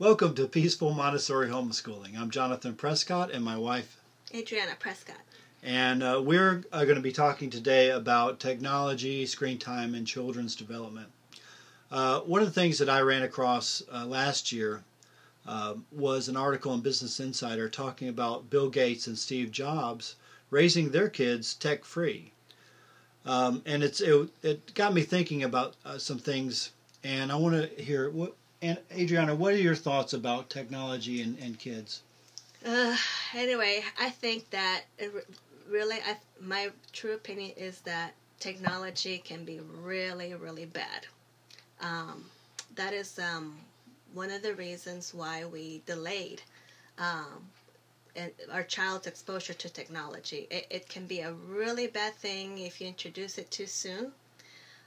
Welcome 0.00 0.34
to 0.34 0.48
Peaceful 0.48 0.92
Montessori 0.92 1.48
Homeschooling. 1.48 2.18
I'm 2.18 2.30
Jonathan 2.30 2.74
Prescott 2.74 3.30
and 3.30 3.44
my 3.44 3.56
wife, 3.56 4.00
Adriana 4.34 4.72
Prescott. 4.78 5.20
and 5.62 6.02
uh, 6.02 6.20
we're 6.20 6.64
uh, 6.72 6.84
going 6.84 6.96
to 6.96 7.00
be 7.00 7.12
talking 7.12 7.48
today 7.48 7.90
about 7.90 8.40
technology, 8.40 9.24
screen 9.24 9.56
time, 9.58 9.94
and 9.94 10.04
children's 10.06 10.56
development. 10.56 11.08
Uh, 11.92 12.20
one 12.20 12.40
of 12.42 12.48
the 12.48 12.60
things 12.60 12.78
that 12.78 12.88
I 12.88 13.02
ran 13.02 13.22
across 13.22 13.82
uh, 13.92 14.04
last 14.04 14.50
year 14.50 14.82
uh, 15.46 15.74
was 15.92 16.28
an 16.28 16.36
article 16.36 16.74
in 16.74 16.80
Business 16.80 17.20
Insider 17.20 17.68
talking 17.68 18.08
about 18.08 18.50
Bill 18.50 18.68
Gates 18.68 19.06
and 19.06 19.16
Steve 19.16 19.52
Jobs 19.52 20.16
raising 20.50 20.90
their 20.90 21.08
kids 21.08 21.54
tech 21.54 21.84
free. 21.84 22.32
Um, 23.24 23.62
and 23.64 23.84
it's 23.84 24.00
it, 24.00 24.28
it 24.42 24.74
got 24.74 24.92
me 24.92 25.02
thinking 25.02 25.44
about 25.44 25.76
uh, 25.84 25.98
some 25.98 26.18
things, 26.18 26.72
and 27.04 27.30
I 27.30 27.36
want 27.36 27.54
to 27.54 27.82
hear 27.82 28.10
what. 28.10 28.34
And 28.64 28.78
Adriana, 28.90 29.34
what 29.34 29.52
are 29.52 29.58
your 29.58 29.74
thoughts 29.74 30.14
about 30.14 30.48
technology 30.48 31.20
and, 31.20 31.38
and 31.38 31.58
kids? 31.58 32.00
Uh, 32.64 32.96
anyway, 33.34 33.84
I 34.00 34.08
think 34.08 34.48
that 34.50 34.84
really, 35.68 35.96
I, 35.96 36.16
my 36.40 36.70
true 36.90 37.12
opinion 37.12 37.52
is 37.58 37.80
that 37.80 38.14
technology 38.40 39.18
can 39.22 39.44
be 39.44 39.60
really, 39.60 40.32
really 40.32 40.64
bad. 40.64 41.06
Um, 41.82 42.24
that 42.74 42.94
is 42.94 43.18
um, 43.18 43.58
one 44.14 44.30
of 44.30 44.42
the 44.42 44.54
reasons 44.54 45.12
why 45.12 45.44
we 45.44 45.82
delayed 45.84 46.40
um, 46.96 47.50
our 48.50 48.62
child's 48.62 49.06
exposure 49.06 49.52
to 49.52 49.68
technology. 49.68 50.46
It, 50.50 50.66
it 50.70 50.88
can 50.88 51.06
be 51.06 51.20
a 51.20 51.34
really 51.34 51.86
bad 51.86 52.14
thing 52.14 52.56
if 52.56 52.80
you 52.80 52.86
introduce 52.86 53.36
it 53.36 53.50
too 53.50 53.66
soon. 53.66 54.12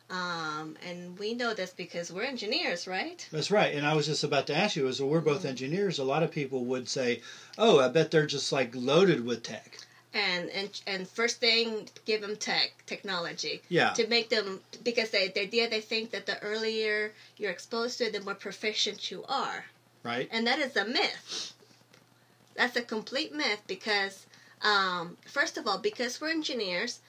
Um, 0.09 0.77
and 0.85 1.19
we 1.19 1.33
know 1.33 1.53
this 1.53 1.71
because 1.71 2.11
we're 2.11 2.23
engineers, 2.23 2.87
right? 2.87 3.27
That's 3.31 3.51
right. 3.51 3.75
And 3.75 3.85
I 3.85 3.93
was 3.93 4.05
just 4.05 4.23
about 4.23 4.47
to 4.47 4.55
ask 4.55 4.75
you, 4.77 4.87
as 4.87 5.01
we're 5.01 5.19
both 5.19 5.39
Mm-hmm. 5.39 5.47
engineers, 5.49 5.99
a 5.99 6.03
lot 6.05 6.23
of 6.23 6.31
people 6.31 6.63
would 6.65 6.87
say, 6.87 7.21
"Oh, 7.57 7.79
I 7.79 7.89
bet 7.89 8.11
they're 8.11 8.25
just 8.25 8.51
like 8.53 8.71
loaded 8.73 9.25
with 9.25 9.43
tech." 9.43 9.79
and 10.13 10.49
and 10.51 10.81
and 10.87 11.07
first 11.07 11.41
thing 11.41 11.89
give 12.05 12.21
them 12.21 12.37
tech 12.37 12.71
technology 12.85 13.61
Yeah. 13.67 13.91
to 13.91 14.07
make 14.07 14.29
them 14.29 14.61
because 14.81 15.09
they 15.09 15.27
the 15.27 15.41
idea 15.41 15.69
they 15.69 15.81
think 15.81 16.11
that 16.11 16.25
the 16.25 16.41
earlier 16.41 17.11
you're 17.35 17.51
exposed 17.51 17.97
to 17.97 18.05
it 18.05 18.13
the 18.13 18.21
more 18.21 18.33
proficient 18.33 19.11
you 19.11 19.25
are 19.27 19.65
Right. 20.03 20.29
and 20.31 20.47
that 20.47 20.59
is 20.59 20.77
a 20.77 20.85
myth 20.85 21.51
that's 22.55 22.77
a 22.77 22.81
complete 22.81 23.33
myth 23.33 23.61
because 23.67 24.25
um, 24.61 25.17
first 25.25 25.57
of 25.57 25.67
all 25.67 25.77
because 25.77 26.21
we're 26.21 26.29
engineers 26.29 26.99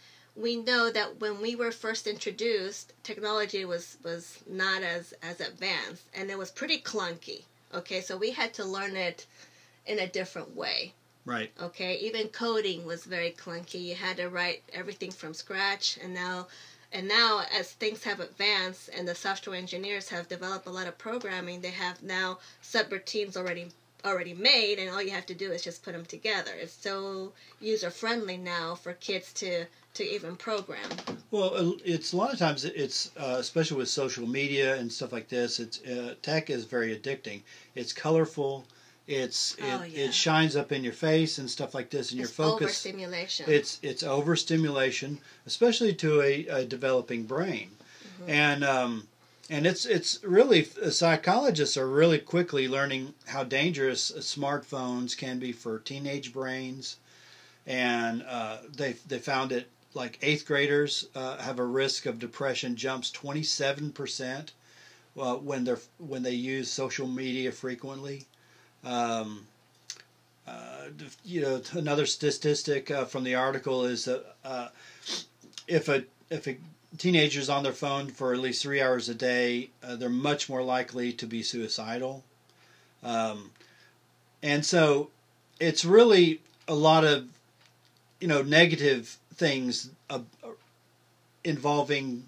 we 0.40 0.56
know 0.56 0.90
that 0.90 1.20
when 1.20 1.40
we 1.40 1.56
were 1.56 1.72
first 1.72 2.06
introduced 2.06 2.92
technology 3.02 3.64
was 3.64 3.96
was 4.04 4.38
not 4.48 4.82
as 4.82 5.12
as 5.22 5.40
advanced 5.40 6.04
and 6.14 6.30
it 6.30 6.38
was 6.38 6.50
pretty 6.50 6.78
clunky 6.78 7.42
okay 7.74 8.00
so 8.00 8.16
we 8.16 8.30
had 8.30 8.54
to 8.54 8.64
learn 8.64 8.96
it 8.96 9.26
in 9.86 9.98
a 9.98 10.06
different 10.06 10.54
way 10.54 10.92
Right. 11.28 11.50
Okay, 11.60 11.96
even 11.98 12.28
coding 12.28 12.86
was 12.86 13.04
very 13.04 13.32
clunky. 13.32 13.84
You 13.84 13.94
had 13.96 14.16
to 14.16 14.30
write 14.30 14.62
everything 14.72 15.10
from 15.10 15.34
scratch, 15.34 15.98
and 16.02 16.14
now, 16.14 16.46
and 16.90 17.06
now 17.06 17.42
as 17.52 17.72
things 17.72 18.04
have 18.04 18.20
advanced 18.20 18.88
and 18.96 19.06
the 19.06 19.14
software 19.14 19.54
engineers 19.54 20.08
have 20.08 20.26
developed 20.26 20.66
a 20.66 20.70
lot 20.70 20.86
of 20.86 20.96
programming, 20.96 21.60
they 21.60 21.70
have 21.70 22.02
now 22.02 22.38
subroutines 22.62 23.36
already 23.36 23.68
already 24.04 24.34
made, 24.34 24.78
and 24.78 24.88
all 24.90 25.02
you 25.02 25.10
have 25.10 25.26
to 25.26 25.34
do 25.34 25.50
is 25.52 25.62
just 25.62 25.82
put 25.82 25.92
them 25.92 26.04
together. 26.04 26.52
It's 26.54 26.72
so 26.72 27.32
user 27.60 27.90
friendly 27.90 28.36
now 28.36 28.74
for 28.74 28.92
kids 28.94 29.32
to 29.34 29.66
to 29.94 30.04
even 30.04 30.36
program. 30.36 30.88
Well, 31.32 31.76
it's 31.84 32.12
a 32.12 32.16
lot 32.16 32.32
of 32.32 32.38
times 32.38 32.64
it's 32.64 33.10
uh, 33.18 33.36
especially 33.38 33.78
with 33.78 33.88
social 33.88 34.26
media 34.28 34.76
and 34.76 34.92
stuff 34.92 35.12
like 35.12 35.28
this. 35.28 35.58
It's 35.60 35.82
uh, 35.84 36.14
tech 36.22 36.50
is 36.50 36.64
very 36.64 36.96
addicting. 36.96 37.40
It's 37.74 37.92
colorful. 37.92 38.64
It's 39.08 39.54
it, 39.54 39.64
Oh, 39.64 39.82
yeah. 39.84 40.04
it 40.04 40.14
shines 40.14 40.54
up 40.54 40.70
in 40.70 40.84
your 40.84 40.92
face 40.92 41.38
and 41.38 41.50
stuff 41.50 41.74
like 41.74 41.88
this, 41.90 42.10
and 42.10 42.18
your 42.20 42.28
focus. 42.28 42.64
overstimulation. 42.66 43.46
It's 43.48 43.80
it's 43.82 44.02
overstimulation, 44.02 45.18
especially 45.46 45.94
to 45.94 46.20
a, 46.22 46.46
a 46.48 46.64
developing 46.64 47.24
brain, 47.24 47.70
Mm-hmm. 48.20 48.30
and 48.30 48.64
um, 48.64 49.08
and 49.50 49.66
it's 49.66 49.86
it's 49.86 50.22
really 50.22 50.64
psychologists 50.64 51.76
are 51.76 51.88
really 51.88 52.18
quickly 52.18 52.68
learning 52.68 53.14
how 53.26 53.44
dangerous 53.44 54.12
smartphones 54.18 55.16
can 55.16 55.38
be 55.38 55.52
for 55.52 55.78
teenage 55.78 56.32
brains, 56.32 56.96
and 57.66 58.22
uh, 58.28 58.58
they 58.76 58.92
they 59.06 59.18
found 59.18 59.52
it 59.52 59.68
like 59.94 60.18
eighth 60.22 60.46
graders 60.46 61.06
uh, 61.14 61.38
have 61.38 61.58
a 61.58 61.64
risk 61.64 62.06
of 62.06 62.18
depression 62.18 62.76
jumps 62.76 63.10
twenty 63.10 63.42
seven 63.42 63.90
percent 63.90 64.52
uh, 65.18 65.36
when 65.36 65.64
they're 65.64 65.80
when 65.98 66.22
they 66.22 66.32
use 66.34 66.70
social 66.70 67.06
media 67.06 67.50
frequently. 67.50 68.26
Um, 68.84 69.46
uh, 70.46 70.88
you 71.24 71.42
know, 71.42 71.60
another 71.72 72.06
statistic 72.06 72.90
uh, 72.90 73.04
from 73.04 73.24
the 73.24 73.34
article 73.34 73.84
is 73.84 74.04
that 74.04 74.36
uh, 74.44 74.68
if 75.66 75.88
a 75.88 76.04
if 76.30 76.46
a 76.46 76.56
teenager's 76.96 77.48
on 77.48 77.62
their 77.62 77.72
phone 77.72 78.08
for 78.08 78.32
at 78.32 78.40
least 78.40 78.62
three 78.62 78.80
hours 78.80 79.08
a 79.08 79.14
day, 79.14 79.70
uh, 79.82 79.96
they're 79.96 80.08
much 80.08 80.48
more 80.48 80.62
likely 80.62 81.12
to 81.12 81.26
be 81.26 81.42
suicidal. 81.42 82.24
Um, 83.02 83.50
and 84.42 84.64
so, 84.64 85.10
it's 85.60 85.84
really 85.84 86.40
a 86.66 86.74
lot 86.74 87.04
of 87.04 87.26
you 88.20 88.28
know 88.28 88.42
negative 88.42 89.18
things 89.34 89.90
uh, 90.10 90.20
involving 91.44 92.24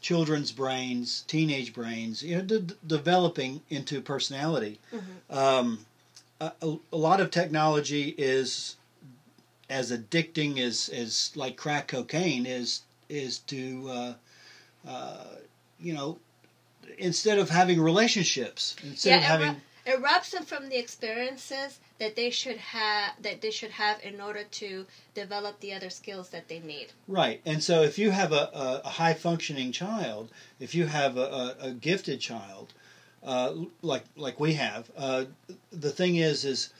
children's 0.00 0.52
brains, 0.52 1.24
teenage 1.26 1.74
brains, 1.74 2.22
you 2.22 2.36
know, 2.36 2.42
de- 2.42 2.74
developing 2.86 3.60
into 3.70 4.00
personality. 4.00 4.78
Um, 5.30 5.84
a, 6.40 6.52
a, 6.62 6.76
a 6.92 6.96
lot 6.96 7.20
of 7.20 7.30
technology 7.30 8.14
is 8.16 8.76
as 9.68 9.90
addicting 9.90 10.58
as, 10.58 10.88
as 10.88 11.32
like 11.34 11.56
crack 11.56 11.88
cocaine 11.88 12.46
is 12.46 12.82
is 13.08 13.38
to 13.40 13.88
uh, 13.88 14.14
uh, 14.86 15.24
you 15.80 15.94
know 15.94 16.18
instead 16.98 17.38
of 17.38 17.50
having 17.50 17.80
relationships 17.80 18.76
instead 18.82 19.10
yeah, 19.10 19.16
of 19.16 19.22
it, 19.22 19.26
having 19.26 19.48
ro- 19.48 19.60
it 19.86 20.00
robs 20.00 20.30
them 20.30 20.44
from 20.44 20.68
the 20.68 20.76
experiences 20.76 21.78
that 21.98 22.16
they 22.16 22.30
should 22.30 22.56
have 22.56 23.12
that 23.22 23.40
they 23.40 23.50
should 23.50 23.70
have 23.70 23.98
in 24.02 24.20
order 24.20 24.44
to 24.44 24.86
develop 25.14 25.60
the 25.60 25.72
other 25.72 25.90
skills 25.90 26.28
that 26.30 26.48
they 26.48 26.58
need. 26.58 26.88
Right, 27.08 27.40
and 27.46 27.62
so 27.62 27.82
if 27.82 27.98
you 27.98 28.10
have 28.10 28.32
a, 28.32 28.50
a, 28.52 28.80
a 28.84 28.88
high 28.88 29.14
functioning 29.14 29.72
child, 29.72 30.30
if 30.60 30.74
you 30.74 30.86
have 30.86 31.16
a, 31.16 31.56
a, 31.60 31.66
a 31.68 31.72
gifted 31.72 32.20
child, 32.20 32.72
uh, 33.22 33.52
like 33.82 34.04
like 34.16 34.40
we 34.40 34.54
have, 34.54 34.90
uh, 34.96 35.24
the 35.70 35.90
thing 35.90 36.16
is 36.16 36.44
is 36.44 36.70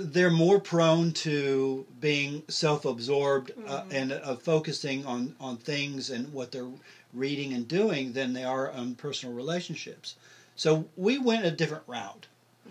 they're 0.00 0.30
more 0.30 0.60
prone 0.60 1.12
to 1.12 1.86
being 2.00 2.42
self 2.48 2.84
absorbed 2.84 3.52
uh, 3.66 3.84
and 3.90 4.12
uh, 4.12 4.36
focusing 4.36 5.04
on 5.06 5.34
on 5.40 5.56
things 5.56 6.10
and 6.10 6.32
what 6.32 6.52
they're 6.52 6.68
reading 7.12 7.52
and 7.52 7.66
doing 7.68 8.12
than 8.12 8.32
they 8.32 8.44
are 8.44 8.70
on 8.70 8.94
personal 8.94 9.34
relationships. 9.34 10.14
So 10.56 10.86
we 10.96 11.18
went 11.18 11.44
a 11.44 11.50
different 11.50 11.84
route. 11.86 12.26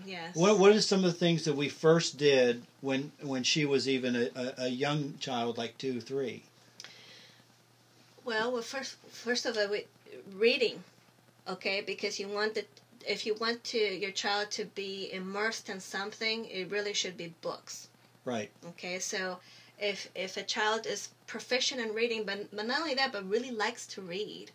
Yes. 0.06 0.36
What 0.36 0.60
what 0.60 0.72
are 0.72 0.82
some 0.82 1.04
of 1.04 1.12
the 1.12 1.18
things 1.18 1.46
that 1.46 1.56
we 1.56 1.70
first 1.70 2.18
did 2.18 2.64
when 2.82 3.12
when 3.22 3.44
she 3.44 3.66
was 3.66 3.88
even 3.88 4.16
a, 4.16 4.30
a, 4.36 4.54
a 4.66 4.68
young 4.70 5.16
child, 5.20 5.58
like 5.58 5.78
two, 5.78 6.02
three? 6.02 6.44
Well, 8.26 8.52
well, 8.52 8.62
first, 8.62 8.96
first 9.10 9.48
of 9.48 9.58
all, 9.58 9.70
we, 9.70 9.86
reading, 10.36 10.84
okay, 11.48 11.82
because 11.82 12.20
you 12.20 12.28
want 12.28 12.54
the, 12.54 12.64
if 13.08 13.26
you 13.26 13.34
want 13.36 13.64
to 13.66 13.78
your 13.78 14.12
child 14.12 14.52
to 14.52 14.66
be 14.66 15.10
immersed 15.14 15.70
in 15.70 15.80
something, 15.80 16.46
it 16.46 16.70
really 16.72 16.94
should 16.94 17.18
be 17.18 17.34
books. 17.42 17.88
Right. 18.26 18.50
Okay, 18.68 19.00
so 19.00 19.40
if 19.80 20.10
if 20.16 20.38
a 20.38 20.44
child 20.44 20.86
is 20.86 21.10
proficient 21.28 21.82
in 21.82 21.94
reading, 21.94 22.24
but 22.26 22.56
but 22.56 22.68
not 22.68 22.82
only 22.82 22.96
that, 22.96 23.12
but 23.12 23.30
really 23.30 23.52
likes 23.52 23.86
to 23.88 24.02
read, 24.02 24.52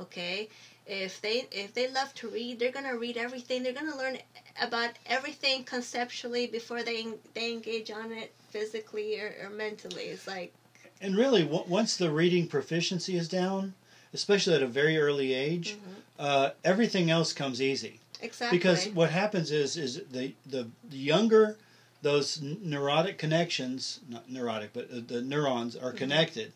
okay, 0.00 0.48
if 0.86 1.20
they 1.20 1.46
if 1.52 1.74
they 1.74 1.88
love 1.88 2.14
to 2.16 2.28
read, 2.28 2.58
they're 2.58 2.72
gonna 2.72 2.96
read 2.96 3.16
everything. 3.16 3.62
They're 3.62 3.72
gonna 3.72 3.96
learn 3.96 4.18
about 4.60 4.90
everything 5.06 5.64
conceptually 5.64 6.46
before 6.46 6.82
they 6.82 7.06
they 7.34 7.52
engage 7.52 7.90
on 7.90 8.12
it 8.12 8.32
physically 8.50 9.20
or, 9.20 9.34
or 9.44 9.50
mentally. 9.50 10.04
It's 10.04 10.26
like 10.26 10.52
And 11.00 11.16
really, 11.16 11.42
w- 11.42 11.64
once 11.68 11.96
the 11.96 12.10
reading 12.10 12.46
proficiency 12.48 13.16
is 13.16 13.28
down, 13.28 13.74
especially 14.12 14.54
at 14.54 14.62
a 14.62 14.66
very 14.66 14.98
early 14.98 15.34
age, 15.34 15.76
uh, 16.18 16.50
everything 16.64 17.10
else 17.10 17.32
comes 17.32 17.60
easy. 17.60 18.00
exactly 18.20 18.58
Because 18.58 18.86
what 18.88 19.10
happens 19.10 19.50
is 19.50 19.76
is 19.76 20.02
the 20.10 20.34
the, 20.46 20.68
the 20.90 20.96
younger 20.98 21.56
those 22.02 22.40
neurotic 22.40 23.18
connections, 23.18 24.00
not 24.08 24.30
neurotic, 24.30 24.72
but 24.72 24.84
uh, 24.90 25.00
the 25.06 25.20
neurons 25.20 25.74
are 25.76 25.92
connected. 25.92 26.52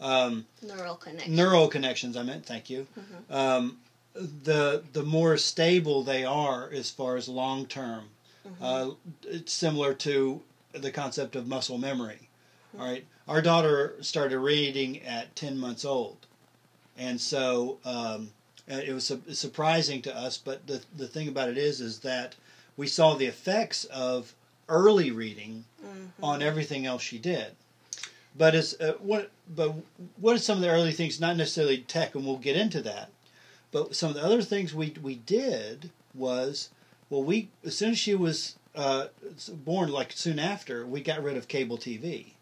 Um, 0.00 0.46
neural 0.62 0.96
connection. 0.96 1.36
neural 1.36 1.68
connections. 1.68 2.16
I 2.16 2.22
meant. 2.22 2.46
Thank 2.46 2.70
you. 2.70 2.86
Um, 3.28 3.78
the 4.14 4.82
the 4.92 5.02
more 5.02 5.36
stable 5.36 6.02
they 6.02 6.24
are 6.24 6.68
as 6.72 6.90
far 6.90 7.16
as 7.16 7.28
long 7.28 7.66
term. 7.66 8.04
Uh, 8.60 8.90
it's 9.22 9.52
similar 9.52 9.94
to 9.94 10.42
the 10.72 10.90
concept 10.90 11.36
of 11.36 11.46
muscle 11.46 11.78
memory. 11.78 12.28
All 12.78 12.86
right, 12.86 13.04
our 13.28 13.42
daughter 13.42 13.96
started 14.00 14.38
reading 14.38 15.02
at 15.02 15.36
ten 15.36 15.58
months 15.58 15.84
old, 15.84 16.26
and 17.00 17.20
so 17.20 17.78
um, 17.84 18.30
uh, 18.70 18.74
it 18.76 18.92
was 18.92 19.06
su- 19.06 19.22
surprising 19.32 20.02
to 20.02 20.16
us. 20.16 20.36
But 20.38 20.66
the 20.68 20.80
the 20.96 21.08
thing 21.08 21.26
about 21.26 21.48
it 21.48 21.58
is, 21.58 21.80
is 21.80 21.98
that 22.00 22.36
we 22.76 22.86
saw 22.86 23.14
the 23.14 23.26
effects 23.26 23.84
of 23.86 24.34
early 24.68 25.10
reading 25.10 25.64
Mm-hmm. 25.84 26.22
on 26.24 26.42
everything 26.42 26.84
else 26.84 27.00
she 27.02 27.18
did. 27.18 27.52
But 28.36 28.54
as 28.54 28.78
uh, 28.80 28.92
what 29.00 29.30
but 29.48 29.74
what 30.20 30.36
are 30.36 30.38
some 30.38 30.58
of 30.58 30.62
the 30.62 30.68
early 30.68 30.92
things? 30.92 31.18
Not 31.18 31.36
necessarily 31.38 31.78
tech, 31.78 32.14
and 32.14 32.24
we'll 32.26 32.36
get 32.36 32.54
into 32.54 32.82
that. 32.82 33.08
But 33.72 33.96
some 33.96 34.10
of 34.10 34.16
the 34.16 34.22
other 34.24 34.42
things 34.42 34.74
we 34.74 34.94
we 35.02 35.14
did 35.14 35.90
was 36.14 36.68
well, 37.08 37.24
we 37.24 37.48
as 37.64 37.76
soon 37.76 37.92
as 37.92 37.98
she 37.98 38.14
was 38.14 38.56
uh, 38.76 39.06
born, 39.64 39.90
like 39.90 40.12
soon 40.12 40.38
after, 40.38 40.86
we 40.86 41.00
got 41.00 41.22
rid 41.24 41.36
of 41.38 41.48
cable 41.48 41.78
TV. 41.78 42.32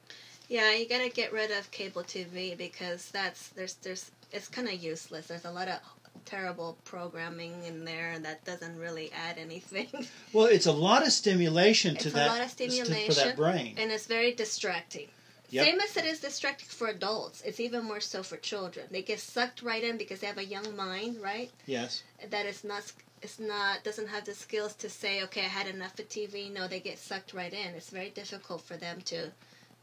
Yeah, 0.49 0.73
you 0.75 0.89
gotta 0.89 1.11
get 1.11 1.33
rid 1.33 1.51
of 1.53 1.71
cable 1.71 2.03
TV 2.03 2.57
because 2.59 3.11
that's 3.11 3.49
there's 3.51 3.75
there's 3.75 4.11
it's 4.33 4.49
kind 4.49 4.69
of 4.69 4.75
useless. 4.75 5.27
There's 5.27 5.45
a 5.45 5.51
lot 5.51 5.69
of 5.69 5.79
terrible 6.25 6.77
programming 6.85 7.65
in 7.65 7.85
there 7.85 8.19
that 8.19 8.45
doesn't 8.45 8.77
really 8.77 9.11
add 9.13 9.39
anything, 9.39 9.87
Well, 10.33 10.47
it's 10.47 10.67
a 10.67 10.73
lot 10.73 11.07
of 11.07 11.13
stimulation 11.13 11.97
to 11.97 12.09
It's 12.09 12.17
a 12.17 12.27
lot 12.27 12.41
of 12.43 12.51
stimulation 12.51 12.95
to- 12.95 13.07
for 13.07 13.15
that 13.15 13.37
brain. 13.37 13.75
and 13.79 13.91
it's 13.91 14.07
very 14.07 14.33
distracting. 14.35 15.09
Yep. 15.51 15.65
Same 15.65 15.81
as 15.81 15.97
it 15.97 16.05
is 16.05 16.21
distracting 16.21 16.69
for 16.69 16.89
adults, 16.89 17.41
it's 17.43 17.59
even 17.61 17.85
more 17.85 18.01
so 18.01 18.23
for 18.23 18.37
children. 18.37 18.87
They 18.91 19.01
get 19.01 19.19
sucked 19.21 19.63
right 19.63 19.83
in 19.83 19.97
because 19.97 20.21
they 20.21 20.27
have 20.27 20.37
a 20.37 20.45
young 20.45 20.77
mind, 20.77 21.23
right? 21.23 21.51
Yes. 21.65 22.03
That 22.29 22.45
is 22.45 22.65
not 22.65 22.83
it's 23.23 23.39
not 23.39 23.83
doesn't 23.83 24.09
have 24.09 24.27
the 24.27 24.35
skills 24.35 24.75
to 24.75 24.91
say, 24.91 25.23
okay, 25.23 25.41
I 25.41 25.45
had 25.45 25.67
enough 25.67 25.99
of 25.99 26.09
TV. 26.11 26.53
No, 26.53 26.69
they 26.69 26.81
get 26.81 26.99
sucked 26.99 27.33
right 27.33 27.53
in. 27.53 27.75
It's 27.75 27.89
very 27.91 28.11
difficult 28.11 28.61
for 28.61 28.77
them 28.77 29.01
to 29.07 29.31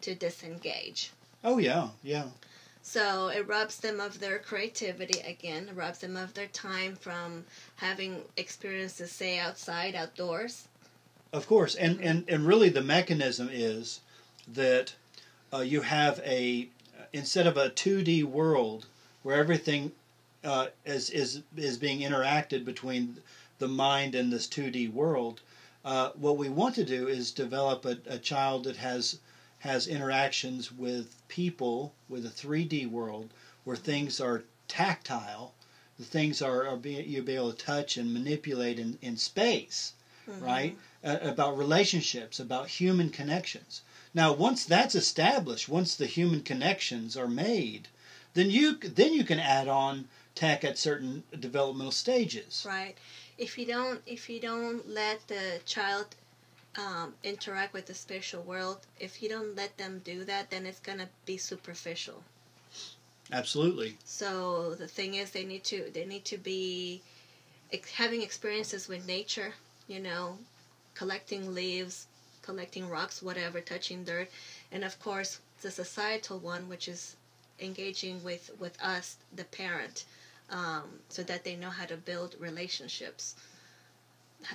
to 0.01 0.13
disengage. 0.13 1.09
Oh 1.43 1.57
yeah, 1.57 1.87
yeah. 2.03 2.25
So 2.87 3.29
it 3.29 3.47
robs 3.47 3.77
them 3.77 3.99
of 3.99 4.19
their 4.19 4.37
creativity 4.37 5.19
again, 5.21 5.71
robs 5.73 5.99
them 5.99 6.15
of 6.15 6.35
their 6.35 6.47
time 6.47 6.95
from 6.95 7.43
having 7.77 8.21
experiences, 8.37 9.11
say, 9.11 9.39
outside, 9.39 9.95
outdoors. 9.95 10.67
Of 11.33 11.47
course, 11.47 11.73
and 11.73 11.99
and 11.99 12.29
and 12.29 12.45
really 12.45 12.69
the 12.69 12.83
mechanism 12.83 13.49
is 13.51 14.01
that 14.47 14.93
uh, 15.51 15.61
you 15.61 15.81
have 15.81 16.19
a 16.19 16.69
instead 17.11 17.47
of 17.47 17.57
a 17.57 17.69
two 17.69 18.03
D 18.03 18.23
world 18.23 18.85
where 19.23 19.39
everything 19.39 19.91
uh, 20.43 20.67
is 20.85 21.09
is 21.09 21.41
is 21.57 21.79
being 21.79 22.01
interacted 22.01 22.63
between 22.63 23.17
the 23.57 23.67
mind 23.67 24.13
and 24.13 24.31
this 24.31 24.45
two 24.45 24.69
D 24.69 24.87
world. 24.87 25.41
Uh, 25.83 26.11
what 26.13 26.37
we 26.37 26.49
want 26.49 26.75
to 26.75 26.85
do 26.85 27.07
is 27.07 27.31
develop 27.31 27.83
a, 27.83 27.97
a 28.05 28.19
child 28.19 28.63
that 28.65 28.77
has 28.77 29.17
has 29.65 29.87
interactions 29.87 30.71
with 30.71 31.27
people 31.27 31.95
with 32.07 32.23
a 32.23 32.29
3D 32.29 32.87
world 32.87 33.31
where 33.63 33.75
things 33.75 34.21
are 34.21 34.43
tactile, 34.67 35.55
the 35.97 36.05
things 36.05 36.41
are, 36.41 36.67
are 36.67 36.77
being 36.77 37.09
you'll 37.09 37.25
be 37.25 37.35
able 37.35 37.51
to 37.51 37.65
touch 37.65 37.97
and 37.97 38.13
manipulate 38.13 38.77
in, 38.77 38.97
in 39.01 39.17
space, 39.17 39.93
right? 40.39 40.77
Uh, 41.03 41.17
about 41.21 41.57
relationships, 41.57 42.39
about 42.39 42.67
human 42.67 43.09
connections. 43.09 43.81
Now, 44.13 44.33
once 44.33 44.65
that's 44.65 44.93
established, 44.93 45.67
once 45.67 45.95
the 45.95 46.05
human 46.05 46.41
connections 46.41 47.17
are 47.17 47.27
made, 47.27 47.87
then 48.35 48.51
you 48.51 48.77
then 48.77 49.13
you 49.13 49.23
can 49.23 49.39
add 49.39 49.67
on 49.67 50.07
tech 50.35 50.63
at 50.63 50.77
certain 50.77 51.23
developmental 51.39 51.91
stages. 51.91 52.65
Right. 52.67 52.95
If 53.37 53.57
you 53.57 53.65
don't, 53.65 54.01
if 54.05 54.29
you 54.29 54.39
don't 54.39 54.87
let 54.87 55.27
the 55.27 55.59
child 55.65 56.15
um, 56.77 57.13
interact 57.23 57.73
with 57.73 57.85
the 57.85 57.93
spiritual 57.93 58.43
world, 58.43 58.85
if 58.99 59.21
you 59.21 59.29
don't 59.29 59.55
let 59.55 59.77
them 59.77 60.01
do 60.03 60.23
that, 60.25 60.49
then 60.49 60.65
it's 60.65 60.79
gonna 60.79 61.09
be 61.25 61.37
superficial. 61.37 62.23
Absolutely. 63.31 63.97
So 64.03 64.75
the 64.75 64.87
thing 64.87 65.15
is, 65.15 65.31
they 65.31 65.45
need 65.45 65.63
to 65.65 65.89
they 65.93 66.05
need 66.05 66.25
to 66.25 66.37
be 66.37 67.01
having 67.95 68.21
experiences 68.21 68.87
with 68.87 69.07
nature. 69.07 69.53
You 69.87 69.99
know, 69.99 70.37
collecting 70.95 71.53
leaves, 71.53 72.07
collecting 72.41 72.89
rocks, 72.89 73.21
whatever, 73.21 73.61
touching 73.61 74.03
dirt, 74.03 74.29
and 74.71 74.83
of 74.83 74.99
course 74.99 75.39
the 75.61 75.71
societal 75.71 76.39
one, 76.39 76.69
which 76.69 76.87
is 76.87 77.15
engaging 77.59 78.23
with 78.23 78.51
with 78.59 78.79
us, 78.81 79.17
the 79.35 79.45
parent, 79.45 80.05
um, 80.49 80.99
so 81.09 81.23
that 81.23 81.43
they 81.43 81.55
know 81.55 81.69
how 81.69 81.85
to 81.85 81.97
build 81.97 82.35
relationships. 82.39 83.35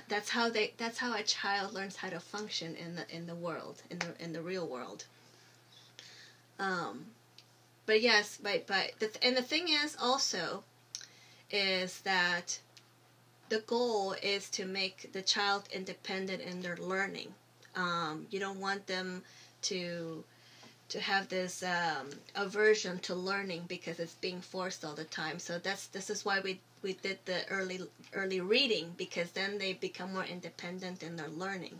That's 0.07 0.29
how 0.29 0.49
they. 0.49 0.73
That's 0.77 0.97
how 0.97 1.15
a 1.15 1.23
child 1.23 1.73
learns 1.73 1.95
how 1.95 2.09
to 2.09 2.19
function 2.19 2.75
in 2.75 2.95
the 2.95 3.05
in 3.15 3.27
the 3.27 3.35
world, 3.35 3.81
in 3.89 3.99
the 3.99 4.23
in 4.23 4.33
the 4.33 4.41
real 4.41 4.67
world. 4.67 5.05
Um, 6.59 7.05
but 7.85 8.01
yes, 8.01 8.37
but 8.41 8.67
but 8.67 8.93
the, 8.99 9.09
and 9.23 9.35
the 9.35 9.41
thing 9.41 9.67
is 9.69 9.97
also, 9.99 10.63
is 11.49 12.01
that 12.01 12.59
the 13.49 13.59
goal 13.59 14.15
is 14.23 14.49
to 14.51 14.65
make 14.65 15.11
the 15.11 15.21
child 15.21 15.63
independent 15.73 16.41
in 16.41 16.61
their 16.61 16.77
learning. 16.77 17.33
Um, 17.75 18.27
you 18.29 18.39
don't 18.39 18.59
want 18.59 18.87
them 18.87 19.23
to 19.63 20.23
to 20.89 20.99
have 20.99 21.29
this 21.29 21.63
um, 21.63 22.09
aversion 22.35 22.99
to 22.99 23.15
learning 23.15 23.63
because 23.67 23.99
it's 23.99 24.15
being 24.15 24.41
forced 24.41 24.83
all 24.83 24.93
the 24.93 25.05
time. 25.05 25.39
So 25.39 25.57
that's 25.57 25.87
this 25.87 26.09
is 26.09 26.25
why 26.25 26.41
we 26.41 26.59
we 26.81 26.93
did 26.93 27.19
the 27.25 27.47
early 27.49 27.81
early 28.13 28.41
reading 28.41 28.93
because 28.97 29.31
then 29.31 29.57
they 29.57 29.73
become 29.73 30.13
more 30.13 30.25
independent 30.25 31.03
in 31.03 31.15
their 31.15 31.29
learning. 31.29 31.79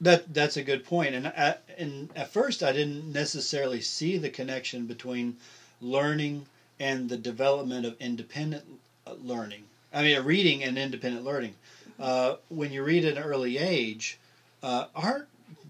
That 0.00 0.32
that's 0.34 0.56
a 0.56 0.62
good 0.62 0.84
point. 0.84 1.14
And 1.14 1.26
at, 1.26 1.62
and 1.78 2.10
at 2.16 2.32
first, 2.32 2.62
I 2.62 2.72
didn't 2.72 3.12
necessarily 3.12 3.80
see 3.80 4.16
the 4.16 4.30
connection 4.30 4.86
between 4.86 5.36
learning 5.80 6.46
and 6.80 7.08
the 7.08 7.16
development 7.16 7.86
of 7.86 7.96
independent 8.00 8.64
uh, 9.06 9.14
learning. 9.22 9.64
I 9.92 10.02
mean, 10.02 10.20
reading 10.24 10.64
and 10.64 10.76
independent 10.76 11.24
learning. 11.24 11.54
Uh, 12.00 12.36
when 12.48 12.72
you 12.72 12.82
read 12.82 13.04
at 13.04 13.16
an 13.16 13.22
early 13.22 13.58
age, 13.58 14.18
uh, 14.62 14.86
art. 14.94 15.28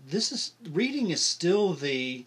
This 0.09 0.33
is 0.33 0.53
reading 0.71 1.11
is 1.11 1.23
still 1.23 1.75
the 1.75 2.25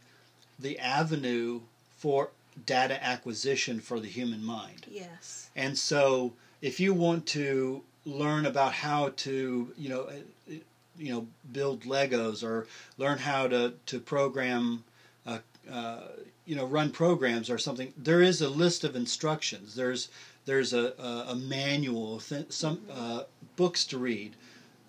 the 0.59 0.77
avenue 0.79 1.61
for 1.97 2.31
data 2.65 3.03
acquisition 3.03 3.79
for 3.79 3.99
the 3.99 4.07
human 4.07 4.43
mind. 4.43 4.85
Yes. 4.89 5.49
And 5.55 5.77
so, 5.77 6.33
if 6.61 6.79
you 6.79 6.93
want 6.93 7.25
to 7.27 7.83
learn 8.05 8.45
about 8.45 8.73
how 8.73 9.09
to, 9.09 9.73
you 9.77 9.89
know, 9.89 10.01
uh, 10.03 10.53
you 10.97 11.13
know, 11.13 11.27
build 11.51 11.83
Legos 11.83 12.43
or 12.43 12.67
learn 12.97 13.19
how 13.19 13.47
to 13.47 13.73
to 13.85 13.99
program, 13.99 14.83
uh, 15.25 15.39
uh, 15.71 16.07
you 16.45 16.55
know, 16.55 16.65
run 16.65 16.91
programs 16.91 17.49
or 17.49 17.57
something, 17.57 17.93
there 17.97 18.21
is 18.21 18.41
a 18.41 18.49
list 18.49 18.83
of 18.83 18.95
instructions. 18.95 19.75
There's 19.75 20.09
there's 20.45 20.73
a 20.73 20.93
a, 20.97 21.31
a 21.31 21.35
manual, 21.35 22.19
th- 22.19 22.51
some 22.51 22.81
uh, 22.91 23.23
books 23.55 23.85
to 23.85 23.97
read. 23.97 24.35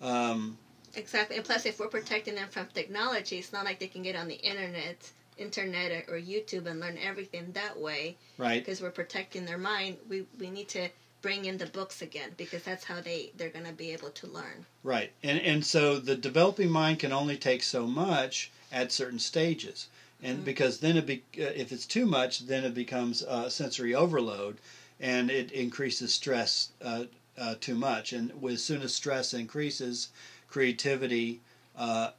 Um, 0.01 0.57
Exactly. 0.95 1.35
And 1.37 1.45
plus, 1.45 1.65
if 1.65 1.79
we're 1.79 1.87
protecting 1.87 2.35
them 2.35 2.47
from 2.49 2.67
technology, 2.73 3.37
it's 3.37 3.53
not 3.53 3.63
like 3.63 3.79
they 3.79 3.87
can 3.87 4.01
get 4.01 4.15
on 4.15 4.27
the 4.27 4.35
internet, 4.35 5.11
internet 5.39 5.91
or, 5.91 6.15
or 6.15 6.19
YouTube 6.19 6.65
and 6.65 6.79
learn 6.79 6.97
everything 6.97 7.51
that 7.53 7.79
way. 7.79 8.15
right. 8.37 8.63
Because 8.63 8.81
we're 8.81 8.91
protecting 8.91 9.45
their 9.45 9.57
mind, 9.57 9.97
we 10.07 10.25
we 10.39 10.49
need 10.49 10.67
to 10.69 10.89
bring 11.21 11.45
in 11.45 11.57
the 11.57 11.65
books 11.65 12.01
again 12.01 12.31
because 12.37 12.63
that's 12.63 12.83
how 12.83 12.99
they 13.01 13.31
they're 13.37 13.49
going 13.49 13.65
to 13.65 13.73
be 13.73 13.91
able 13.91 14.09
to 14.11 14.27
learn. 14.27 14.65
Right, 14.83 15.11
and 15.23 15.39
and 15.39 15.65
so 15.65 15.99
the 15.99 16.15
developing 16.15 16.69
mind 16.69 16.99
can 16.99 17.11
only 17.11 17.37
take 17.37 17.63
so 17.63 17.85
much 17.87 18.49
at 18.71 18.91
certain 18.91 19.19
stages, 19.19 19.87
and 20.21 20.39
Mhm. 20.39 20.45
because 20.45 20.79
then 20.79 20.95
it 20.95 21.05
be, 21.05 21.23
uh, 21.37 21.51
if 21.55 21.71
it's 21.71 21.85
too 21.85 22.05
much, 22.05 22.39
then 22.39 22.63
it 22.63 22.73
becomes 22.73 23.21
uh, 23.23 23.49
sensory 23.49 23.93
overload, 23.93 24.57
and 24.99 25.29
it 25.29 25.51
increases 25.51 26.13
stress 26.13 26.69
uh, 26.81 27.05
uh, 27.37 27.55
too 27.59 27.75
much. 27.75 28.13
And 28.13 28.31
as 28.49 28.63
soon 28.63 28.81
as 28.81 28.93
stress 28.93 29.33
increases, 29.33 30.09
creativity 30.47 31.41
uh, 31.75 32.11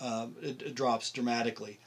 uh, 0.00 0.26
it, 0.40 0.62
it 0.62 0.74
drops 0.74 1.10
dramatically. 1.10 1.78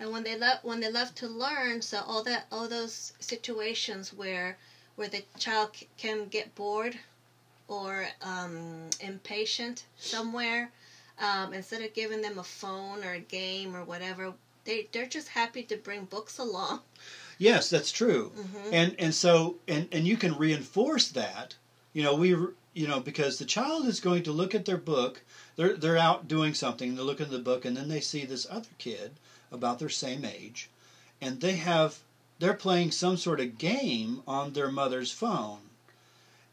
And 0.00 0.10
when 0.10 0.24
they 0.24 0.36
love 0.36 0.58
when 0.62 0.80
they 0.80 0.90
love 0.90 1.14
to 1.16 1.28
learn, 1.28 1.82
so 1.82 2.00
all 2.06 2.22
that 2.24 2.46
all 2.50 2.66
those 2.68 3.12
situations 3.20 4.12
where 4.12 4.56
where 4.96 5.08
the 5.08 5.22
child 5.38 5.70
c- 5.76 5.86
can 5.98 6.26
get 6.28 6.54
bored 6.54 6.98
or 7.68 8.08
um, 8.22 8.88
impatient 9.00 9.84
somewhere, 9.96 10.70
um, 11.18 11.52
instead 11.54 11.80
of 11.82 11.92
giving 11.94 12.22
them 12.22 12.38
a 12.38 12.42
phone 12.42 13.04
or 13.04 13.12
a 13.12 13.20
game 13.20 13.76
or 13.76 13.84
whatever, 13.84 14.32
they 14.64 14.88
they're 14.90 15.06
just 15.06 15.28
happy 15.28 15.62
to 15.64 15.76
bring 15.76 16.04
books 16.04 16.38
along. 16.38 16.80
Yes, 17.38 17.70
that's 17.70 17.92
true. 17.92 18.32
hmm 18.34 18.72
and 18.72 18.94
and 18.98 19.14
so 19.14 19.56
and 19.68 19.86
and 19.92 20.06
you 20.06 20.16
can 20.16 20.38
reinforce 20.38 21.08
that 21.08 21.56
you 21.92 22.02
know 22.02 22.14
we 22.14 22.28
you 22.72 22.86
know 22.86 23.00
because 23.00 23.38
the 23.38 23.44
child 23.44 23.86
is 23.86 24.00
going 24.00 24.22
to 24.22 24.32
look 24.32 24.54
at 24.54 24.64
their 24.64 24.76
book 24.78 25.22
they're 25.56 25.76
they're 25.76 25.96
out 25.98 26.28
doing 26.28 26.54
something 26.54 26.94
they 26.94 27.02
look 27.02 27.20
at 27.20 27.30
the 27.30 27.38
book 27.38 27.64
and 27.64 27.76
then 27.76 27.88
they 27.88 28.00
see 28.00 28.24
this 28.24 28.46
other 28.48 28.68
kid 28.78 29.10
about 29.52 29.78
their 29.78 29.88
same 29.88 30.24
age 30.24 30.68
and 31.20 31.40
they 31.40 31.56
have 31.56 31.98
they're 32.38 32.54
playing 32.54 32.90
some 32.90 33.16
sort 33.16 33.40
of 33.40 33.58
game 33.58 34.22
on 34.26 34.54
their 34.54 34.70
mother's 34.70 35.12
phone. 35.12 35.58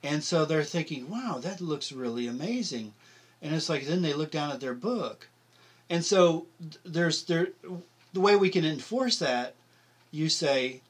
And 0.04 0.22
so 0.22 0.44
they're 0.44 0.64
thinking 0.64 1.10
wow 1.10 1.40
that 1.42 1.62
looks 1.62 1.92
really 1.92 2.28
amazing. 2.28 2.94
And 3.42 3.56
it's 3.56 3.70
like 3.70 3.86
then 3.86 4.02
they 4.02 4.14
look 4.14 4.32
down 4.32 4.52
at 4.52 4.60
their 4.60 4.74
book. 4.74 5.28
And 5.90 6.04
so 6.04 6.48
there's 6.84 7.24
there 7.24 7.50
the 8.14 8.20
way 8.20 8.36
we 8.36 8.50
can 8.50 8.66
enforce 8.66 9.20
that 9.20 9.56
you 10.12 10.30
say 10.30 10.82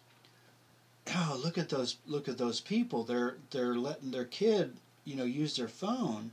oh 1.15 1.39
look 1.43 1.57
at 1.57 1.69
those 1.69 1.97
look 2.07 2.27
at 2.27 2.37
those 2.37 2.59
people. 2.59 3.03
They're 3.03 3.37
they're 3.51 3.75
letting 3.75 4.11
their 4.11 4.25
kid 4.25 4.77
you 5.05 5.15
know 5.15 5.25
use 5.25 5.55
their 5.55 5.67
phone 5.67 6.31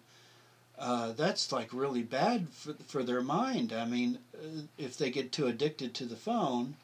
uh, 0.79 1.13
that's 1.13 1.53
like 1.53 1.73
really 1.73 2.03
bad 2.03 2.49
for, 2.51 2.75
for 2.87 3.03
their 3.03 3.23
mind 3.23 3.73
i 3.73 3.85
mean 3.85 4.19
uh, 4.35 4.63
if 4.79 4.97
they 4.97 5.11
get 5.11 5.33
too 5.33 5.47
addicted 5.47 5.95
to 5.95 6.05
the 6.05 6.17
phone 6.17 6.75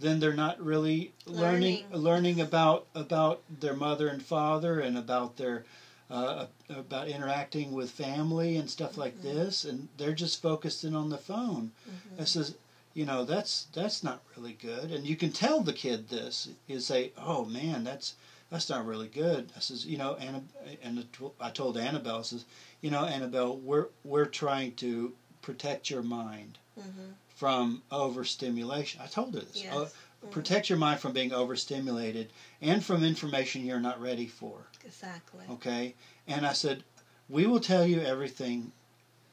then 0.00 0.20
they're 0.20 0.32
not 0.34 0.60
really 0.60 1.12
learning 1.26 1.84
Learning. 1.90 2.02
learning 2.02 2.40
about 2.40 2.86
about 2.94 3.42
their 3.60 3.74
mother 3.74 4.08
and 4.08 4.22
father 4.22 4.80
and 4.80 4.96
about 4.98 5.36
their 5.36 5.64
uh, 6.10 6.46
about 6.68 7.08
interacting 7.08 7.72
with 7.72 7.90
family 7.90 8.56
and 8.56 8.68
stuff 8.68 8.96
like 8.98 9.22
this 9.22 9.64
and 9.64 9.88
they're 9.96 10.12
just 10.12 10.42
focusing 10.42 10.94
on 10.94 11.08
the 11.10 11.18
phone 11.18 11.72
Mm-hmm. 11.88 12.20
I 12.22 12.24
says, 12.24 12.54
you 12.92 13.04
know, 13.04 13.24
that's 13.24 13.66
that's 13.72 14.04
not 14.04 14.22
really 14.36 14.52
good, 14.52 14.92
and 14.92 15.04
you 15.04 15.16
can 15.16 15.32
tell 15.32 15.60
the 15.60 15.72
kid 15.72 16.08
this. 16.08 16.48
You 16.68 16.78
say, 16.80 17.10
oh 17.18 17.44
man, 17.44 17.82
that's 17.82 18.14
that's 18.50 18.68
not 18.70 18.86
really 18.86 19.08
good. 19.08 19.50
I 19.56 19.60
says, 19.60 19.84
you 19.86 19.98
know, 19.98 20.14
Anna, 20.16 20.42
and 20.82 21.06
I 21.40 21.50
told 21.50 21.76
Annabelle, 21.76 22.18
I 22.18 22.22
says, 22.22 22.44
you 22.80 22.90
know, 22.90 23.04
Annabelle, 23.04 23.56
we're 23.58 23.88
we're 24.04 24.26
trying 24.26 24.74
to 24.76 25.12
protect 25.42 25.90
your 25.90 26.02
mind 26.02 26.58
Mhm. 26.78 27.14
from 27.28 27.82
overstimulation. 27.90 29.00
I 29.02 29.06
told 29.06 29.34
her 29.34 29.40
this. 29.40 29.62
Yes. 29.62 29.72
Uh, 29.74 29.88
protect 30.30 30.68
your 30.70 30.78
mind 30.78 31.00
from 31.00 31.12
being 31.12 31.32
overstimulated 31.32 32.30
and 32.62 32.82
from 32.82 33.04
information 33.04 33.66
you're 33.66 33.80
not 33.80 34.00
ready 34.00 34.26
for. 34.26 34.66
Exactly. 34.84 35.44
Okay, 35.50 35.94
and 36.26 36.46
I 36.46 36.52
said, 36.54 36.82
we 37.28 37.46
will 37.46 37.60
tell 37.60 37.84
you 37.84 38.00
everything. 38.00 38.72